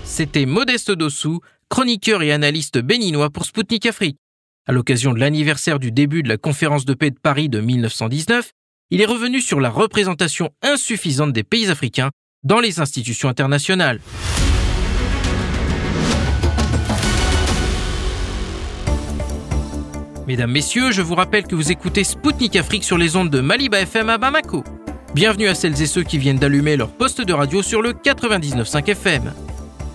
C'était 0.05 0.45
Modeste 0.45 0.91
Dossou, 0.91 1.41
chroniqueur 1.69 2.23
et 2.23 2.31
analyste 2.31 2.77
béninois 2.77 3.31
pour 3.31 3.43
Spoutnik 3.43 3.85
Afrique. 3.85 4.17
À 4.65 4.71
l'occasion 4.71 5.11
de 5.11 5.19
l'anniversaire 5.19 5.77
du 5.77 5.91
début 5.91 6.23
de 6.23 6.29
la 6.29 6.37
conférence 6.37 6.85
de 6.85 6.93
paix 6.93 7.11
de 7.11 7.19
Paris 7.19 7.49
de 7.49 7.59
1919, 7.59 8.51
il 8.91 9.01
est 9.01 9.05
revenu 9.05 9.41
sur 9.41 9.59
la 9.59 9.69
représentation 9.69 10.51
insuffisante 10.61 11.33
des 11.33 11.43
pays 11.43 11.69
africains 11.69 12.11
dans 12.45 12.59
les 12.59 12.79
institutions 12.79 13.27
internationales. 13.27 13.99
Mesdames, 20.27 20.51
Messieurs, 20.51 20.91
je 20.91 21.01
vous 21.01 21.15
rappelle 21.15 21.45
que 21.45 21.55
vous 21.55 21.71
écoutez 21.71 22.03
Spoutnik 22.03 22.55
Afrique 22.55 22.83
sur 22.83 22.97
les 22.97 23.15
ondes 23.15 23.29
de 23.29 23.41
Maliba 23.41 23.81
FM 23.81 24.09
à 24.09 24.17
Bamako. 24.17 24.63
Bienvenue 25.13 25.47
à 25.47 25.55
celles 25.55 25.81
et 25.81 25.85
ceux 25.85 26.03
qui 26.03 26.17
viennent 26.17 26.39
d'allumer 26.39 26.77
leur 26.77 26.89
poste 26.89 27.21
de 27.21 27.33
radio 27.33 27.61
sur 27.61 27.81
le 27.81 27.93
99.5 27.93 28.89
FM. 28.89 29.33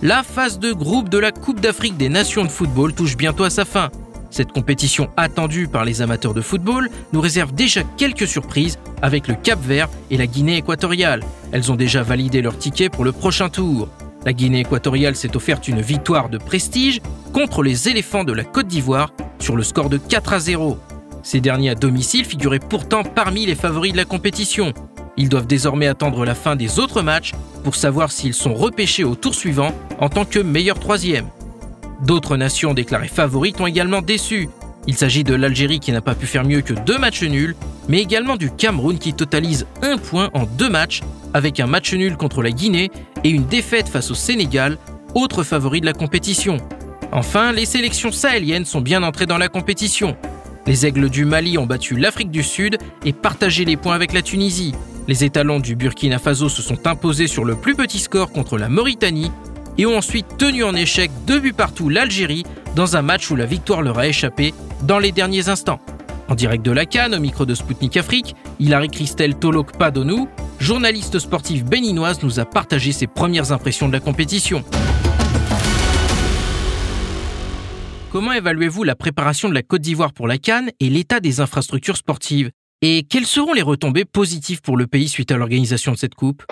La 0.01 0.23
phase 0.23 0.59
de 0.59 0.71
groupe 0.73 1.09
de 1.09 1.19
la 1.19 1.31
Coupe 1.31 1.59
d'Afrique 1.59 1.95
des 1.97 2.09
Nations 2.09 2.43
de 2.43 2.49
football 2.49 2.93
touche 2.93 3.15
bientôt 3.15 3.43
à 3.43 3.49
sa 3.49 3.65
fin. 3.65 3.91
Cette 4.31 4.53
compétition 4.53 5.09
attendue 5.17 5.67
par 5.67 5.83
les 5.83 6.01
amateurs 6.01 6.33
de 6.33 6.41
football 6.41 6.89
nous 7.11 7.19
réserve 7.19 7.53
déjà 7.53 7.83
quelques 7.97 8.27
surprises 8.27 8.79
avec 9.01 9.27
le 9.27 9.35
Cap 9.35 9.59
Vert 9.61 9.89
et 10.09 10.17
la 10.17 10.25
Guinée 10.25 10.55
équatoriale. 10.55 11.21
Elles 11.51 11.69
ont 11.69 11.75
déjà 11.75 12.01
validé 12.01 12.41
leur 12.41 12.57
ticket 12.57 12.89
pour 12.89 13.03
le 13.03 13.11
prochain 13.11 13.49
tour. 13.49 13.89
La 14.25 14.31
Guinée 14.31 14.61
équatoriale 14.61 15.17
s'est 15.17 15.35
offerte 15.35 15.67
une 15.67 15.81
victoire 15.81 16.29
de 16.29 16.37
prestige 16.37 17.01
contre 17.33 17.61
les 17.61 17.89
éléphants 17.89 18.23
de 18.23 18.31
la 18.31 18.45
Côte 18.45 18.67
d'Ivoire 18.67 19.11
sur 19.39 19.57
le 19.57 19.63
score 19.63 19.89
de 19.89 19.97
4 19.97 20.33
à 20.33 20.39
0. 20.39 20.77
Ces 21.23 21.41
derniers 21.41 21.71
à 21.71 21.75
domicile 21.75 22.23
figuraient 22.23 22.59
pourtant 22.59 23.03
parmi 23.03 23.45
les 23.45 23.55
favoris 23.55 23.91
de 23.91 23.97
la 23.97 24.05
compétition. 24.05 24.73
Ils 25.17 25.27
doivent 25.27 25.47
désormais 25.47 25.87
attendre 25.87 26.23
la 26.23 26.35
fin 26.35 26.55
des 26.55 26.79
autres 26.79 27.01
matchs 27.01 27.33
pour 27.65 27.75
savoir 27.75 28.11
s'ils 28.11 28.33
sont 28.33 28.53
repêchés 28.53 29.03
au 29.03 29.15
tour 29.15 29.35
suivant 29.35 29.73
en 29.99 30.07
tant 30.07 30.23
que 30.23 30.39
meilleur 30.39 30.79
troisième. 30.79 31.27
D'autres 32.01 32.35
nations 32.35 32.73
déclarées 32.73 33.07
favorites 33.07 33.61
ont 33.61 33.67
également 33.67 34.01
déçu. 34.01 34.49
Il 34.87 34.95
s'agit 34.95 35.23
de 35.23 35.35
l'Algérie 35.35 35.79
qui 35.79 35.91
n'a 35.91 36.01
pas 36.01 36.15
pu 36.15 36.25
faire 36.25 36.43
mieux 36.43 36.61
que 36.61 36.73
deux 36.73 36.97
matchs 36.97 37.23
nuls, 37.23 37.55
mais 37.87 38.01
également 38.01 38.37
du 38.37 38.49
Cameroun 38.49 38.97
qui 38.97 39.13
totalise 39.13 39.67
un 39.83 39.97
point 39.97 40.31
en 40.33 40.45
deux 40.45 40.69
matchs 40.69 41.01
avec 41.33 41.59
un 41.59 41.67
match 41.67 41.93
nul 41.93 42.17
contre 42.17 42.41
la 42.41 42.51
Guinée 42.51 42.89
et 43.23 43.29
une 43.29 43.45
défaite 43.45 43.87
face 43.87 44.09
au 44.09 44.15
Sénégal, 44.15 44.77
autre 45.13 45.43
favori 45.43 45.79
de 45.79 45.85
la 45.85 45.93
compétition. 45.93 46.57
Enfin, 47.11 47.51
les 47.51 47.65
sélections 47.65 48.11
sahéliennes 48.11 48.65
sont 48.65 48.81
bien 48.81 49.03
entrées 49.03 49.27
dans 49.27 49.37
la 49.37 49.49
compétition. 49.49 50.17
Les 50.65 50.85
Aigles 50.85 51.09
du 51.09 51.25
Mali 51.25 51.57
ont 51.57 51.65
battu 51.67 51.97
l'Afrique 51.97 52.31
du 52.31 52.41
Sud 52.41 52.77
et 53.05 53.13
partagé 53.13 53.63
les 53.63 53.77
points 53.77 53.95
avec 53.95 54.13
la 54.13 54.21
Tunisie. 54.23 54.73
Les 55.07 55.23
étalons 55.23 55.59
du 55.59 55.75
Burkina 55.75 56.17
Faso 56.17 56.49
se 56.49 56.61
sont 56.61 56.87
imposés 56.87 57.27
sur 57.27 57.45
le 57.45 57.55
plus 57.55 57.75
petit 57.75 57.99
score 57.99 58.31
contre 58.31 58.57
la 58.57 58.69
Mauritanie 58.69 59.31
et 59.77 59.85
ont 59.85 59.97
ensuite 59.97 60.37
tenu 60.37 60.63
en 60.63 60.75
échec 60.75 61.11
deux 61.25 61.39
buts 61.39 61.53
partout 61.53 61.89
l'Algérie 61.89 62.43
dans 62.75 62.95
un 62.95 63.01
match 63.01 63.29
où 63.31 63.35
la 63.35 63.45
victoire 63.45 63.81
leur 63.81 63.99
a 63.99 64.07
échappé 64.07 64.53
dans 64.83 64.99
les 64.99 65.11
derniers 65.11 65.49
instants. 65.49 65.79
En 66.27 66.35
direct 66.35 66.63
de 66.63 66.71
la 66.71 66.85
Cannes, 66.85 67.13
au 67.13 67.19
micro 67.19 67.45
de 67.45 67.53
Spoutnik 67.53 67.97
Afrique, 67.97 68.35
Hilary 68.59 68.89
Christelle 68.89 69.35
Tolok 69.35 69.77
Padonou, 69.77 70.29
journaliste 70.59 71.19
sportive 71.19 71.65
béninoise, 71.65 72.23
nous 72.23 72.39
a 72.39 72.45
partagé 72.45 72.91
ses 72.93 73.07
premières 73.07 73.51
impressions 73.51 73.87
de 73.87 73.93
la 73.93 73.99
compétition. 73.99 74.63
Comment 78.11 78.33
évaluez-vous 78.33 78.83
la 78.83 78.95
préparation 78.95 79.49
de 79.49 79.53
la 79.53 79.63
Côte 79.63 79.81
d'Ivoire 79.81 80.13
pour 80.13 80.27
la 80.27 80.37
Cannes 80.37 80.69
et 80.79 80.89
l'état 80.89 81.19
des 81.19 81.39
infrastructures 81.39 81.97
sportives? 81.97 82.51
Et 82.83 83.03
quelles 83.03 83.27
seront 83.27 83.53
les 83.53 83.61
retombées 83.61 84.05
positives 84.05 84.61
pour 84.61 84.75
le 84.75 84.87
pays 84.87 85.07
suite 85.07 85.31
à 85.31 85.37
l'organisation 85.37 85.91
de 85.91 85.97
cette 85.97 86.15
coupe? 86.15 86.43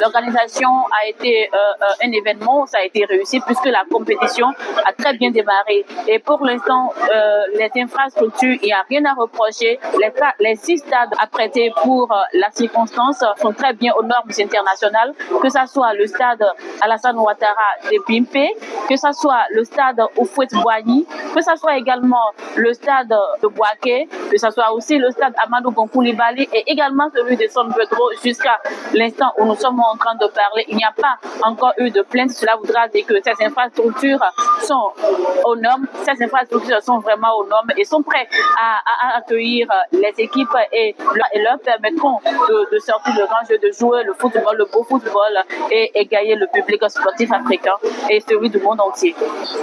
L'organisation 0.00 0.70
a 1.02 1.08
été 1.08 1.48
euh, 1.52 1.56
euh, 1.56 2.06
un 2.06 2.12
événement, 2.12 2.66
ça 2.66 2.78
a 2.78 2.84
été 2.84 3.04
réussi 3.04 3.40
puisque 3.40 3.66
la 3.66 3.84
compétition 3.90 4.48
a 4.86 4.92
très 4.92 5.14
bien 5.16 5.30
démarré. 5.30 5.84
Et 6.08 6.18
pour 6.18 6.44
l'instant, 6.44 6.92
euh, 7.14 7.42
les 7.54 7.70
infrastructures, 7.82 8.56
il 8.62 8.66
n'y 8.66 8.72
a 8.72 8.82
rien 8.88 9.04
à 9.04 9.14
reprocher. 9.14 9.78
Les, 10.40 10.56
six 10.56 10.78
stades 10.78 11.10
apprêtés 11.18 11.70
pour 11.82 12.08
la 12.32 12.50
circonstance 12.52 13.22
sont 13.40 13.52
très 13.52 13.74
bien 13.74 13.92
aux 13.94 14.02
normes 14.02 14.30
internationales, 14.38 15.12
que 15.42 15.48
ce 15.48 15.66
soit 15.66 15.92
le 15.94 16.06
stade 16.06 16.44
Alassane 16.80 17.18
Ouattara 17.18 17.52
de 17.90 17.98
Pimpé, 18.06 18.54
que 18.88 18.96
ce 18.96 19.12
soit 19.12 19.44
le 19.50 19.64
stade 19.64 20.00
Oufouet 20.16 20.48
Boigny, 20.52 21.06
que 21.34 21.42
ce 21.42 21.54
soit 21.56 21.76
également 21.76 22.32
le 22.56 22.72
stade 22.72 23.14
de 23.42 23.48
Boaké, 23.48 24.08
que 24.30 24.38
ce 24.38 24.50
soit 24.50 24.72
aussi 24.72 24.98
le 24.98 25.10
stade 25.10 25.34
Amadou 25.42 25.73
Koulibaly 25.74 26.48
et 26.52 26.70
également 26.70 27.08
celui 27.14 27.36
de 27.36 27.46
Son 27.48 27.68
Pedro 27.68 28.10
jusqu'à 28.22 28.60
l'instant 28.92 29.32
où 29.38 29.44
nous 29.44 29.56
sommes 29.56 29.80
en 29.80 29.96
train 29.96 30.14
de 30.14 30.26
parler. 30.28 30.64
Il 30.68 30.76
n'y 30.76 30.84
a 30.84 30.92
pas 30.96 31.18
encore 31.42 31.72
eu 31.78 31.90
de 31.90 32.02
plainte. 32.02 32.30
Cela 32.30 32.56
voudra 32.56 32.88
dire 32.88 33.04
que 33.06 33.14
ces 33.22 33.44
infrastructures 33.44 34.20
sont 34.62 34.92
aux 35.44 35.56
normes. 35.56 35.86
Ces 36.04 36.22
infrastructures 36.22 36.82
sont 36.82 36.98
vraiment 36.98 37.36
aux 37.38 37.46
normes 37.46 37.70
et 37.76 37.84
sont 37.84 38.02
prêtes 38.02 38.28
à, 38.58 39.16
accueillir 39.18 39.68
les 39.92 40.12
équipes 40.18 40.56
et, 40.72 40.94
leur 41.36 41.58
permettront 41.60 42.20
de, 42.72 42.78
sortir 42.78 43.14
le 43.18 43.26
grand 43.26 43.44
jeu, 43.48 43.58
de 43.58 43.70
jouer 43.72 44.04
le 44.04 44.12
football, 44.14 44.56
le 44.56 44.66
beau 44.66 44.84
football 44.84 45.38
et, 45.70 46.06
gagner 46.06 46.36
le 46.36 46.46
public 46.46 46.82
sportif 46.88 47.32
africain 47.32 47.74
et 48.10 48.20
celui 48.20 48.50
du 48.50 48.58
monde 48.58 48.80
entier. 48.80 49.14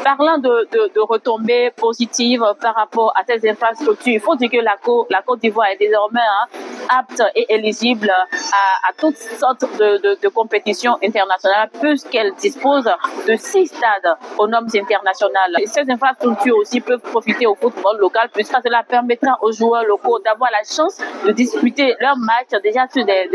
Parlant 0.03 0.37
de, 0.37 0.67
de, 0.71 0.99
retombées 0.99 1.71
positives 1.71 2.43
par 2.61 2.75
rapport 2.75 3.13
à 3.15 3.23
ces 3.25 3.49
infrastructures, 3.49 4.13
il 4.13 4.19
faut 4.19 4.35
dire 4.35 4.49
que 4.49 4.57
la 4.57 5.21
Côte 5.25 5.39
d'Ivoire 5.39 5.67
est 5.67 5.77
désormais 5.77 6.00
Hein, 6.13 6.47
apte 6.89 7.21
et 7.35 7.45
éligible 7.53 8.09
à, 8.09 8.93
toutes 8.97 9.17
sortes 9.17 9.65
de, 9.79 10.27
compétitions 10.29 10.97
internationales 11.03 11.69
puisqu'elle 11.79 12.33
dispose 12.35 12.89
de 13.27 13.35
six 13.35 13.67
stades 13.67 14.15
aux 14.37 14.47
normes 14.47 14.67
internationales. 14.73 15.55
ces 15.65 15.89
infrastructures 15.89 16.57
aussi 16.57 16.81
peuvent 16.81 17.01
profiter 17.01 17.45
au 17.45 17.55
football 17.55 17.97
local 17.99 18.29
puisque 18.33 18.55
cela 18.63 18.83
permettra 18.83 19.37
aux 19.41 19.51
joueurs 19.51 19.85
locaux 19.85 20.19
d'avoir 20.19 20.49
la 20.51 20.63
chance 20.63 20.97
de 21.25 21.31
disputer 21.31 21.93
leurs 21.99 22.17
matchs 22.17 22.61
déjà 22.63 22.87
sur 22.91 23.05
des, 23.05 23.27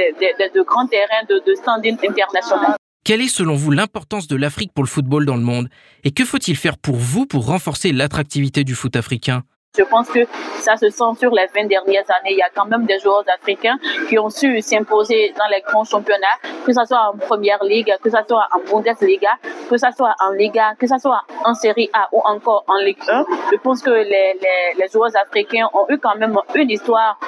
de 0.54 0.62
grands 0.62 0.86
terrains 0.86 1.24
de, 1.28 1.54
standing 1.54 1.96
international. 2.08 2.76
Quelle 3.04 3.20
est 3.20 3.28
selon 3.28 3.54
vous 3.54 3.70
l'importance 3.70 4.26
de 4.26 4.36
l'Afrique 4.36 4.72
pour 4.74 4.82
le 4.82 4.88
football 4.88 5.24
dans 5.26 5.36
le 5.36 5.42
monde? 5.42 5.68
Et 6.02 6.10
que 6.10 6.24
faut-il 6.24 6.56
faire 6.56 6.76
pour 6.76 6.96
vous 6.96 7.26
pour 7.26 7.46
renforcer 7.46 7.92
l'attractivité 7.92 8.64
du 8.64 8.74
foot 8.74 8.96
africain? 8.96 9.44
Je 9.76 9.82
pense 9.84 10.08
que 10.08 10.20
ça 10.60 10.76
se 10.76 10.88
sent 10.90 11.12
sur 11.18 11.30
les 11.30 11.46
20 11.54 11.66
dernières 11.68 12.04
années. 12.10 12.32
Il 12.32 12.38
y 12.38 12.42
a 12.42 12.50
quand 12.54 12.66
même 12.66 12.84
des 12.86 12.98
joueurs 12.98 13.24
africains 13.32 13.78
qui 14.08 14.18
ont 14.18 14.30
su 14.30 14.60
s'imposer 14.60 15.32
dans 15.38 15.46
les 15.50 15.60
grands 15.60 15.84
championnats, 15.84 16.38
que 16.64 16.72
ce 16.72 16.84
soit 16.84 17.12
en 17.12 17.16
Première 17.16 17.62
Ligue, 17.62 17.94
que 18.02 18.10
ce 18.10 18.16
soit 18.28 18.46
en 18.52 18.60
Bundesliga, 18.70 19.32
que 19.68 19.76
ce 19.76 19.86
soit 19.96 20.14
en 20.20 20.30
Liga, 20.32 20.74
que 20.78 20.86
ce 20.86 20.98
soit 20.98 21.22
en 21.44 21.54
Série 21.54 21.90
A 21.92 22.08
ou 22.12 22.20
encore 22.24 22.64
en 22.68 22.76
Ligue 22.76 22.98
1. 23.06 23.24
Je 23.52 23.56
pense 23.58 23.82
que 23.82 23.90
les, 23.90 24.38
les, 24.78 24.88
joueurs 24.92 25.10
africains 25.20 25.68
ont 25.74 25.86
eu 25.88 25.98
quand 25.98 26.16
même 26.16 26.36
une 26.54 26.70
histoire. 26.70 27.18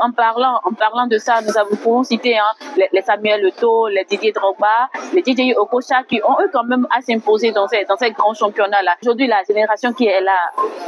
En, 0.00 0.12
parlant, 0.12 0.60
en 0.64 0.72
parlant 0.72 1.06
de 1.06 1.18
ça, 1.18 1.40
nous 1.42 1.56
avons 1.56 2.02
cité 2.04 2.38
hein, 2.38 2.52
les, 2.76 2.88
les, 2.92 3.02
Samuel 3.02 3.42
Leto, 3.42 3.88
les 3.88 4.04
Didier 4.04 4.32
Drogba, 4.32 4.88
les 5.12 5.22
Didier 5.22 5.56
Okocha 5.56 6.02
qui 6.04 6.20
ont 6.24 6.40
eu 6.40 6.48
quand 6.52 6.64
même 6.64 6.86
à 6.90 7.00
s'imposer 7.00 7.50
dans 7.52 7.66
ces, 7.66 7.84
dans 7.84 7.96
ces 7.96 8.10
grands 8.10 8.34
championnats-là. 8.34 8.96
Aujourd'hui, 9.02 9.26
la 9.26 9.42
génération 9.46 9.92
qui 9.92 10.06
est 10.06 10.20
là, 10.20 10.38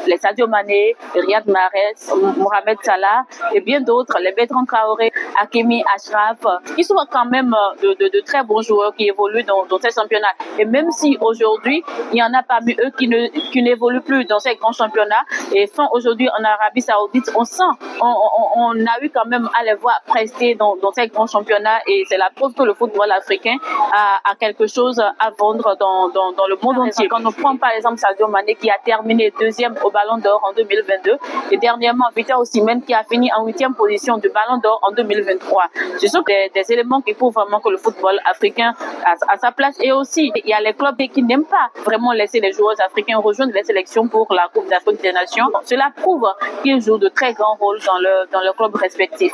les 0.07 0.16
Sadio 0.18 0.47
Mané, 0.47 0.81
Riyad 1.14 1.46
Mahrez, 1.46 1.96
Mohamed 2.36 2.78
Salah 2.82 3.24
et 3.54 3.60
bien 3.60 3.80
d'autres, 3.80 4.16
les 4.20 4.32
Bertrand 4.32 4.64
Traoré, 4.64 5.12
Hakimi 5.40 5.82
Ashraf, 5.94 6.40
qui 6.74 6.84
sont 6.84 6.96
quand 7.10 7.26
même 7.26 7.54
de, 7.82 7.94
de, 7.94 8.08
de 8.08 8.20
très 8.20 8.42
bons 8.42 8.62
joueurs 8.62 8.94
qui 8.94 9.08
évoluent 9.08 9.44
dans, 9.44 9.64
dans, 9.66 9.78
ces 9.78 9.90
championnats. 9.90 10.34
Et 10.58 10.64
même 10.64 10.90
si 10.90 11.16
aujourd'hui, 11.20 11.82
il 12.12 12.18
y 12.18 12.22
en 12.22 12.32
a 12.34 12.42
parmi 12.42 12.72
eux 12.84 12.90
qui 12.98 13.08
ne 13.08 13.28
qui 13.50 13.62
n'évoluent 13.62 14.00
plus 14.02 14.24
dans 14.24 14.38
ces 14.38 14.54
grands 14.56 14.72
championnats 14.72 15.24
et 15.54 15.66
sont 15.66 15.88
aujourd'hui 15.92 16.28
en 16.38 16.44
Arabie 16.44 16.80
Saoudite, 16.82 17.30
on 17.34 17.44
sent, 17.44 17.62
on, 18.00 18.06
on, 18.06 18.60
on, 18.62 18.86
a 18.86 18.96
eu 19.02 19.10
quand 19.10 19.26
même 19.26 19.48
à 19.58 19.64
les 19.64 19.74
voir 19.74 20.00
prester 20.06 20.54
dans, 20.54 20.76
dans 20.76 20.92
ces 20.92 21.08
grands 21.08 21.26
championnats 21.26 21.80
et 21.86 22.04
c'est 22.08 22.16
la 22.16 22.30
preuve 22.34 22.54
que 22.54 22.62
le 22.62 22.74
football 22.74 23.10
africain 23.12 23.56
a, 23.92 24.20
a 24.30 24.34
quelque 24.36 24.66
chose 24.66 25.00
à 25.00 25.30
vendre 25.38 25.76
dans, 25.78 26.08
dans, 26.08 26.32
dans 26.32 26.46
le 26.46 26.56
monde 26.62 26.78
entier. 26.78 27.08
Quand 27.08 27.24
on 27.24 27.32
prend 27.32 27.56
par 27.56 27.70
exemple 27.70 27.98
Sadio 27.98 28.28
Mané 28.28 28.54
qui 28.54 28.70
a 28.70 28.76
terminé 28.84 29.32
deuxième 29.38 29.74
au 29.84 29.90
Ballon 29.90 30.18
d'Or 30.18 30.40
en 30.48 30.52
2000 30.52 30.71
2022 30.72 31.16
et 31.50 31.58
dernièrement 31.58 32.06
Victor 32.14 32.40
Osimhen 32.40 32.82
qui 32.82 32.94
a 32.94 33.02
fini 33.04 33.30
en 33.36 33.44
huitième 33.44 33.74
position 33.74 34.18
du 34.18 34.28
Ballon 34.28 34.58
d'Or 34.62 34.80
en 34.82 34.92
2023. 34.92 35.64
Ce 35.98 36.06
sont 36.08 36.22
des, 36.26 36.50
éléments 36.72 37.00
qui 37.00 37.12
prouvent 37.14 37.34
vraiment 37.34 37.60
que 37.60 37.68
le 37.68 37.76
football 37.76 38.18
africain 38.30 38.72
a, 39.04 39.36
sa 39.36 39.52
place 39.52 39.76
et 39.80 39.92
aussi 39.92 40.30
il 40.34 40.48
y 40.48 40.52
a 40.52 40.60
les 40.60 40.72
clubs 40.72 40.96
qui 40.96 41.22
n'aiment 41.22 41.44
pas 41.44 41.70
vraiment 41.84 42.12
laisser 42.12 42.40
les 42.40 42.52
joueurs 42.52 42.76
africains 42.84 43.18
rejoindre 43.18 43.52
les 43.54 43.64
sélections 43.64 44.08
pour 44.08 44.32
la 44.32 44.48
Coupe 44.52 44.68
d'Afrique 44.68 45.02
des 45.02 45.12
Nations. 45.12 45.46
Cela 45.64 45.90
prouve 45.96 46.26
qu'ils 46.62 46.80
jouent 46.80 46.98
de 46.98 47.08
très 47.08 47.32
grands 47.34 47.56
rôles 47.56 47.80
dans 47.86 47.98
le 47.98 48.30
dans 48.32 48.40
le 48.40 48.52
club 48.52 48.74
respectif. 48.76 49.32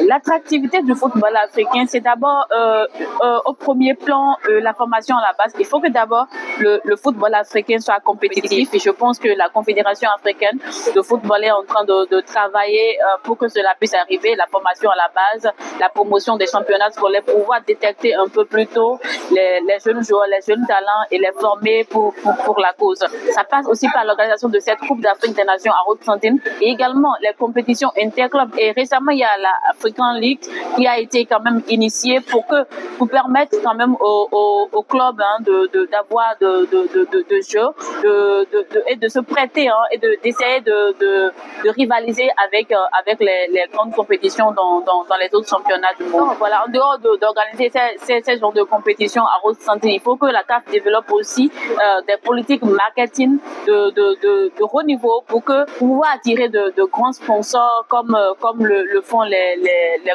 L'attractivité 0.00 0.82
du 0.82 0.94
football 0.94 1.36
africain, 1.36 1.84
c'est 1.86 2.00
d'abord 2.00 2.46
euh, 2.52 2.86
euh, 3.22 3.38
au 3.46 3.52
premier 3.52 3.94
plan 3.94 4.36
euh, 4.48 4.60
la 4.60 4.72
formation 4.72 5.16
à 5.16 5.22
la 5.22 5.32
base. 5.38 5.52
Il 5.58 5.66
faut 5.66 5.80
que 5.80 5.90
d'abord 5.90 6.26
le 6.58 6.96
football 6.96 7.34
africain 7.34 7.78
soit 7.80 8.00
compétitif 8.00 8.72
et 8.72 8.78
je 8.78 8.90
pense 8.90 9.18
que 9.18 9.28
la 9.28 9.48
Confédération 9.48 10.08
africaine 10.14 10.51
de 10.94 11.02
football 11.02 11.44
est 11.44 11.50
en 11.50 11.64
train 11.64 11.84
de, 11.84 12.08
de 12.14 12.20
travailler 12.20 12.98
euh, 13.00 13.18
pour 13.22 13.36
que 13.38 13.48
cela 13.48 13.74
puisse 13.78 13.94
arriver, 13.94 14.34
la 14.36 14.46
formation 14.46 14.90
à 14.90 14.96
la 14.96 15.10
base, 15.14 15.52
la 15.80 15.88
promotion 15.88 16.36
des 16.36 16.46
championnats 16.46 16.90
scolaires, 16.90 17.22
pouvoir 17.24 17.60
détecter 17.66 18.14
un 18.14 18.28
peu 18.28 18.44
plus 18.44 18.66
tôt 18.66 18.98
les, 19.34 19.78
jeunes 19.84 20.04
joueurs, 20.04 20.26
les 20.28 20.40
jeunes 20.46 20.64
talents 20.66 21.04
et 21.10 21.18
les 21.18 21.32
former 21.32 21.84
pour, 21.84 22.14
pour, 22.14 22.36
pour 22.44 22.60
la 22.60 22.72
cause. 22.72 22.98
Ça 23.34 23.44
passe 23.44 23.66
aussi 23.66 23.88
par 23.92 24.04
l'organisation 24.04 24.48
de 24.48 24.58
cette 24.58 24.78
Coupe 24.78 25.00
d'Afrique 25.00 25.34
des 25.34 25.42
à 25.42 25.82
Haute-Santine 25.86 26.40
et 26.60 26.70
également 26.70 27.14
les 27.20 27.32
compétitions 27.38 27.90
interclubs. 27.98 28.54
Et 28.58 28.72
récemment, 28.72 29.10
il 29.12 29.18
y 29.18 29.24
a 29.24 29.36
la 29.38 29.52
African 29.70 30.12
League 30.14 30.40
qui 30.76 30.86
a 30.86 30.98
été 30.98 31.24
quand 31.26 31.40
même 31.40 31.62
initiée 31.68 32.20
pour 32.20 32.46
que 32.46 32.64
pour 32.98 33.08
permettre 33.08 33.56
quand 33.62 33.74
même 33.74 33.96
aux, 34.00 34.68
aux 34.72 34.82
clubs 34.82 35.20
hein, 35.20 35.42
d'avoir 35.90 36.34
de, 36.40 36.66
de, 36.66 36.88
de, 36.94 37.08
de, 37.12 37.24
de 37.28 37.40
jeux 37.42 37.72
de, 38.02 38.46
de, 38.52 38.82
et 38.88 38.96
de 38.96 39.08
se 39.08 39.20
prêter 39.20 39.68
hein, 39.68 39.84
et 39.92 39.98
d'essayer 39.98 40.60
de, 40.60 40.94
de, 40.98 41.32
de, 41.64 41.70
rivaliser 41.70 42.28
avec, 42.44 42.70
euh, 42.72 42.76
avec 43.00 43.20
les, 43.20 43.64
grandes 43.72 43.92
compétitions 43.92 44.52
dans, 44.52 44.80
dans, 44.80 45.04
dans, 45.04 45.16
les 45.16 45.32
autres 45.34 45.48
championnats 45.48 45.94
du 45.98 46.04
monde. 46.04 46.34
Voilà, 46.38 46.64
en 46.66 46.70
dehors 46.70 46.98
d'organiser 46.98 47.70
ces, 47.70 47.98
ces, 48.04 48.22
ces, 48.22 48.38
genres 48.38 48.52
de 48.52 48.62
compétitions 48.62 49.21
à 49.24 49.40
haute 49.44 49.60
santé, 49.60 49.94
il 49.94 50.00
faut 50.00 50.16
que 50.16 50.26
la 50.26 50.42
CAF 50.42 50.64
développe 50.70 51.10
aussi 51.12 51.50
euh, 51.70 52.02
des 52.06 52.16
politiques 52.22 52.62
marketing 52.62 53.38
de, 53.66 54.62
haut 54.62 54.82
niveau 54.82 55.22
pour 55.26 55.44
que 55.44 55.70
pouvoir 55.78 56.12
attirer 56.14 56.48
de, 56.48 56.90
grands 56.90 57.12
sponsors 57.12 57.86
comme, 57.88 58.14
euh, 58.14 58.34
comme 58.40 58.64
le, 58.64 59.00
font 59.02 59.22
les, 59.22 59.56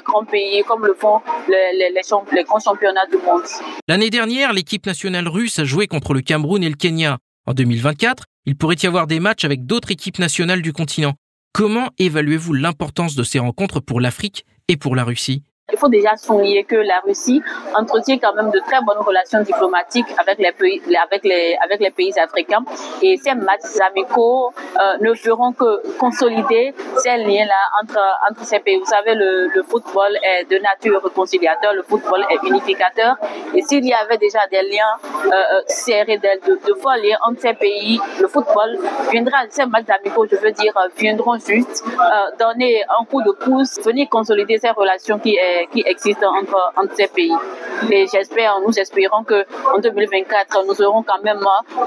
grands 0.05 0.25
pays, 0.25 0.63
comme 0.63 0.85
le 0.85 0.93
font 0.93 1.21
les 1.47 2.43
grands 2.43 2.59
championnats 2.59 3.05
du 3.07 3.17
monde. 3.17 3.43
L'année 3.87 4.09
dernière, 4.09 4.53
l'équipe 4.53 4.85
nationale 4.85 5.27
russe 5.27 5.59
a 5.59 5.63
joué 5.63 5.87
contre 5.87 6.13
le 6.13 6.21
Cameroun 6.21 6.63
et 6.63 6.69
le 6.69 6.75
Kenya. 6.75 7.17
En 7.45 7.53
2024, 7.53 8.25
il 8.45 8.57
pourrait 8.57 8.75
y 8.81 8.87
avoir 8.87 9.07
des 9.07 9.19
matchs 9.19 9.45
avec 9.45 9.65
d'autres 9.65 9.91
équipes 9.91 10.19
nationales 10.19 10.61
du 10.61 10.73
continent. 10.73 11.13
Comment 11.53 11.89
évaluez-vous 11.97 12.53
l'importance 12.53 13.15
de 13.15 13.23
ces 13.23 13.39
rencontres 13.39 13.79
pour 13.79 14.01
l'Afrique 14.01 14.45
et 14.67 14.77
pour 14.77 14.95
la 14.95 15.03
Russie? 15.03 15.43
Il 15.73 15.77
faut 15.77 15.89
déjà 15.89 16.15
souligner 16.15 16.63
que 16.63 16.77
la 16.77 17.01
Russie 17.01 17.41
entretient 17.75 18.17
quand 18.19 18.33
même 18.33 18.51
de 18.51 18.59
très 18.59 18.79
bonnes 18.81 19.03
relations 19.05 19.41
diplomatiques 19.41 20.07
avec 20.17 20.39
les 20.39 20.53
pays, 21.91 22.13
africains. 22.17 22.63
Et 23.01 23.17
ces 23.17 23.33
matchs 23.33 23.77
amicaux 23.85 24.53
euh, 24.79 24.97
ne 25.01 25.13
feront 25.13 25.51
que 25.51 25.97
consolider 25.97 26.73
ces 26.99 27.17
liens-là 27.17 27.61
entre, 27.81 27.99
entre 28.29 28.45
ces 28.45 28.59
pays. 28.59 28.77
Vous 28.77 28.85
savez, 28.85 29.13
le, 29.13 29.61
football 29.67 30.17
est 30.23 30.45
de 30.49 30.57
nature 30.59 31.03
réconciliateur, 31.03 31.73
le 31.73 31.83
football 31.83 32.25
est 32.29 32.47
unificateur. 32.47 33.17
Et 33.53 33.61
s'il 33.61 33.85
y 33.85 33.93
avait 33.93 34.17
déjà 34.17 34.39
des 34.49 34.61
liens 34.61 34.95
euh, 35.25 35.61
serrés, 35.67 36.17
de, 36.17 36.47
de, 36.47 36.59
de 36.65 36.73
forts 36.75 36.95
liens 36.95 37.17
entre 37.25 37.41
ces 37.41 37.53
pays, 37.53 37.99
le 38.21 38.27
football 38.29 38.77
viendra, 39.11 39.39
ces 39.49 39.65
matchs 39.65 39.89
amicaux, 39.89 40.25
je 40.31 40.37
veux 40.37 40.51
dire, 40.51 40.73
viendront 40.97 41.37
juste 41.37 41.83
euh, 41.85 42.35
donner 42.39 42.83
un 42.97 43.03
coup 43.03 43.21
de 43.21 43.31
pouce, 43.31 43.77
venir 43.83 44.07
consolider 44.09 44.57
ces 44.59 44.69
relations 44.69 45.19
qui 45.19 45.35
est 45.35 45.56
qui 45.71 45.83
existent 45.85 46.27
entre, 46.35 46.57
entre 46.75 46.95
ces 46.95 47.07
pays. 47.07 47.33
Et 47.91 48.05
j'espère, 48.11 48.59
nous 48.65 48.77
espérons 48.77 49.23
que 49.23 49.45
en 49.75 49.79
2024, 49.79 50.65
nous 50.67 50.81
aurons 50.81 51.03
quand 51.03 51.21
même 51.23 51.39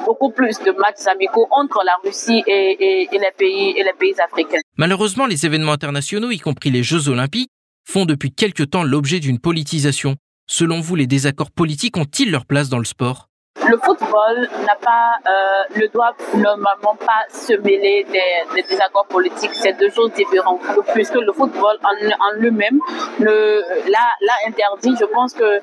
beaucoup 0.05 0.31
plus 0.31 0.59
de 0.61 0.73
matchs 0.73 1.07
amicaux 1.07 1.47
entre 1.51 1.83
la 1.85 1.97
Russie 2.05 2.43
et 2.47 3.09
les 3.13 3.33
pays 3.37 3.75
et 3.77 3.83
les 3.83 3.95
pays 3.99 4.15
africains. 4.21 4.61
Malheureusement, 4.77 5.27
les 5.27 5.47
événements 5.47 5.73
internationaux, 5.73 6.31
y 6.31 6.39
compris 6.39 6.71
les 6.71 6.83
Jeux 6.83 7.09
olympiques, 7.09 7.51
font 7.89 8.05
depuis 8.05 8.33
quelque 8.33 8.63
temps 8.63 8.85
l'objet 8.85 9.21
d'une 9.21 9.39
politisation. 9.39 10.17
Selon 10.47 10.81
vous, 10.81 10.97
les 10.97 11.07
désaccords 11.07 11.51
politiques 11.51 11.97
ont-ils 11.97 12.31
leur 12.31 12.47
place 12.47 12.69
dans 12.69 12.79
le 12.79 12.85
sport? 12.85 13.30
Le 13.71 13.77
football 13.79 14.49
n'a 14.67 14.75
pas, 14.75 15.15
euh, 15.27 15.81
ne 15.81 15.87
doit 15.87 16.15
normalement 16.35 16.97
pas 16.97 17.23
se 17.29 17.53
mêler 17.55 18.05
des, 18.11 18.63
désaccords 18.69 19.07
politiques. 19.07 19.55
C'est 19.55 19.75
deux 19.75 19.91
choses 19.91 20.13
différentes. 20.13 20.61
Puisque 20.95 21.15
le 21.15 21.33
football 21.33 21.77
en, 21.85 22.33
lui-même 22.37 22.79
l'a 23.21 24.37
interdit. 24.49 24.95
Je 24.99 25.05
pense 25.05 25.33
que 25.35 25.45
euh, 25.45 25.61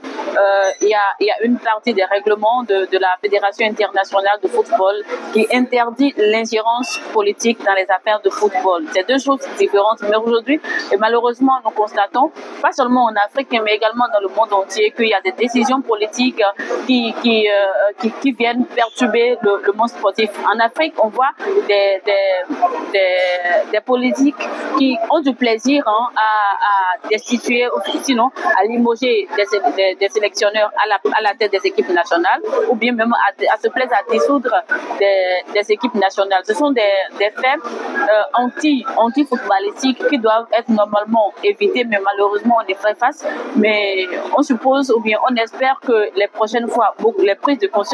il 0.81 0.89
y, 0.89 0.93
a, 0.93 1.07
y 1.19 1.29
a 1.29 1.41
une 1.43 1.57
partie 1.57 1.93
des 1.93 2.05
règlements 2.05 2.63
de, 2.63 2.85
de 2.93 2.97
la 2.97 3.13
Fédération 3.21 3.67
internationale 3.67 4.39
de 4.41 4.47
football 4.47 4.95
qui 5.33 5.45
interdit 5.53 6.13
l'ingérence 6.17 6.99
politique 7.13 7.59
dans 7.65 7.73
les 7.73 7.87
affaires 7.97 8.21
de 8.23 8.29
football. 8.29 8.85
C'est 8.93 9.07
deux 9.07 9.19
choses 9.19 9.41
différentes. 9.57 10.01
Mais 10.03 10.15
aujourd'hui, 10.15 10.59
malheureusement, 10.99 11.57
nous 11.63 11.71
constatons, 11.71 12.31
pas 12.61 12.71
seulement 12.71 13.05
en 13.05 13.15
Afrique, 13.25 13.49
mais 13.63 13.75
également 13.75 14.05
dans 14.13 14.21
le 14.21 14.29
monde 14.33 14.53
entier, 14.53 14.91
qu'il 14.91 15.07
y 15.07 15.13
a 15.13 15.21
des 15.21 15.33
décisions 15.33 15.81
politiques 15.81 16.41
qui, 16.85 17.13
qui 17.21 17.47
euh, 17.47 17.91
qui, 17.99 18.31
viennent 18.31 18.65
perturber 18.65 19.37
le, 19.41 19.73
monde 19.73 19.89
sportif. 19.89 20.29
En 20.45 20.59
Afrique, 20.59 20.93
on 21.03 21.07
voit 21.07 21.31
des, 21.67 22.01
des, 22.05 23.71
des, 23.71 23.81
politiques 23.81 24.35
qui 24.77 24.97
ont 25.09 25.21
du 25.21 25.33
plaisir 25.33 25.83
hein, 25.87 26.09
à, 26.15 27.05
à, 27.05 27.09
destituer, 27.09 27.67
sinon 28.03 28.29
à 28.59 28.63
limoger 28.65 29.27
des, 29.35 29.95
des, 29.95 30.09
sélectionneurs 30.09 30.71
à 30.83 30.87
la, 30.87 30.95
à 31.17 31.21
la, 31.21 31.33
tête 31.33 31.51
des 31.51 31.65
équipes 31.65 31.89
nationales, 31.89 32.41
ou 32.69 32.75
bien 32.75 32.93
même 32.93 33.13
à, 33.13 33.57
se 33.57 33.67
plaisir 33.69 33.97
à 33.97 34.11
dissoudre 34.11 34.53
des, 34.99 35.71
équipes 35.71 35.95
nationales. 35.95 36.43
Ce 36.45 36.53
sont 36.53 36.71
des, 36.71 36.81
faits 37.17 37.59
euh, 37.65 38.23
anti, 38.35 38.85
anti-footballistiques 38.95 40.07
qui 40.07 40.17
doivent 40.19 40.47
être 40.57 40.69
normalement 40.69 41.33
évités, 41.43 41.83
mais 41.83 41.99
malheureusement 42.03 42.57
on 42.63 42.67
est 42.67 42.75
fait 42.75 42.95
face. 42.95 43.25
Mais 43.55 44.07
on 44.37 44.43
suppose, 44.43 44.91
ou 44.91 44.99
bien 44.99 45.17
on 45.29 45.35
espère 45.35 45.79
que 45.85 46.09
les 46.15 46.27
prochaines 46.27 46.67
fois, 46.67 46.95
les 47.19 47.35
prises 47.35 47.59
de 47.59 47.67
conscience 47.67 47.86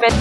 faites. 0.00 0.14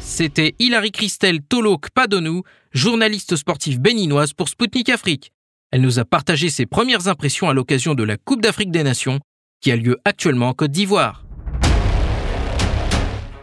C'était 0.00 0.54
Hilary 0.58 0.92
Christelle 0.92 1.42
Tolok 1.42 1.90
Padonou, 1.90 2.42
journaliste 2.72 3.36
sportive 3.36 3.80
béninoise 3.80 4.32
pour 4.32 4.48
Spoutnik 4.48 4.88
Afrique. 4.88 5.32
Elle 5.70 5.82
nous 5.82 5.98
a 5.98 6.04
partagé 6.04 6.48
ses 6.48 6.66
premières 6.66 7.08
impressions 7.08 7.48
à 7.48 7.54
l'occasion 7.54 7.94
de 7.94 8.02
la 8.02 8.16
Coupe 8.16 8.40
d'Afrique 8.42 8.70
des 8.70 8.82
Nations, 8.82 9.20
qui 9.60 9.70
a 9.70 9.76
lieu 9.76 9.98
actuellement 10.04 10.48
en 10.48 10.52
Côte 10.54 10.70
d'Ivoire. 10.70 11.24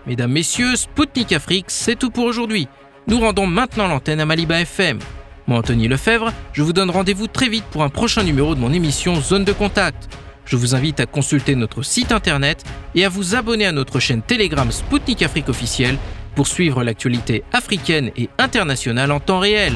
Mesdames, 0.07 0.31
Messieurs, 0.31 0.75
Spoutnik 0.75 1.31
Afrique, 1.31 1.67
c'est 1.69 1.97
tout 1.97 2.09
pour 2.09 2.25
aujourd'hui. 2.25 2.67
Nous 3.07 3.19
rendons 3.19 3.47
maintenant 3.47 3.87
l'antenne 3.87 4.19
à 4.19 4.25
Maliba 4.25 4.59
FM. 4.61 4.99
Moi, 5.47 5.59
Anthony 5.59 5.87
Lefebvre, 5.87 6.31
je 6.53 6.61
vous 6.63 6.73
donne 6.73 6.89
rendez-vous 6.89 7.27
très 7.27 7.49
vite 7.49 7.65
pour 7.65 7.83
un 7.83 7.89
prochain 7.89 8.23
numéro 8.23 8.55
de 8.55 8.59
mon 8.59 8.73
émission 8.73 9.15
Zone 9.15 9.43
de 9.43 9.53
Contact. 9.53 10.09
Je 10.45 10.55
vous 10.55 10.75
invite 10.75 10.99
à 10.99 11.05
consulter 11.05 11.55
notre 11.55 11.83
site 11.83 12.11
internet 12.11 12.63
et 12.95 13.05
à 13.05 13.09
vous 13.09 13.35
abonner 13.35 13.65
à 13.65 13.71
notre 13.71 13.99
chaîne 13.99 14.21
Telegram 14.21 14.71
Spoutnik 14.71 15.21
Afrique 15.21 15.49
officielle 15.49 15.97
pour 16.35 16.47
suivre 16.47 16.83
l'actualité 16.83 17.43
africaine 17.51 18.11
et 18.17 18.29
internationale 18.37 19.11
en 19.11 19.19
temps 19.19 19.39
réel. 19.39 19.73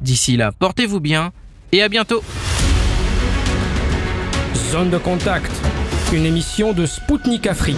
D'ici 0.00 0.36
là, 0.36 0.52
portez-vous 0.52 1.00
bien 1.00 1.32
et 1.72 1.82
à 1.82 1.88
bientôt. 1.88 2.22
Zone 4.70 4.90
de 4.90 4.98
contact, 4.98 5.50
une 6.12 6.26
émission 6.26 6.72
de 6.72 6.86
Spoutnik 6.86 7.46
Afrique. 7.46 7.76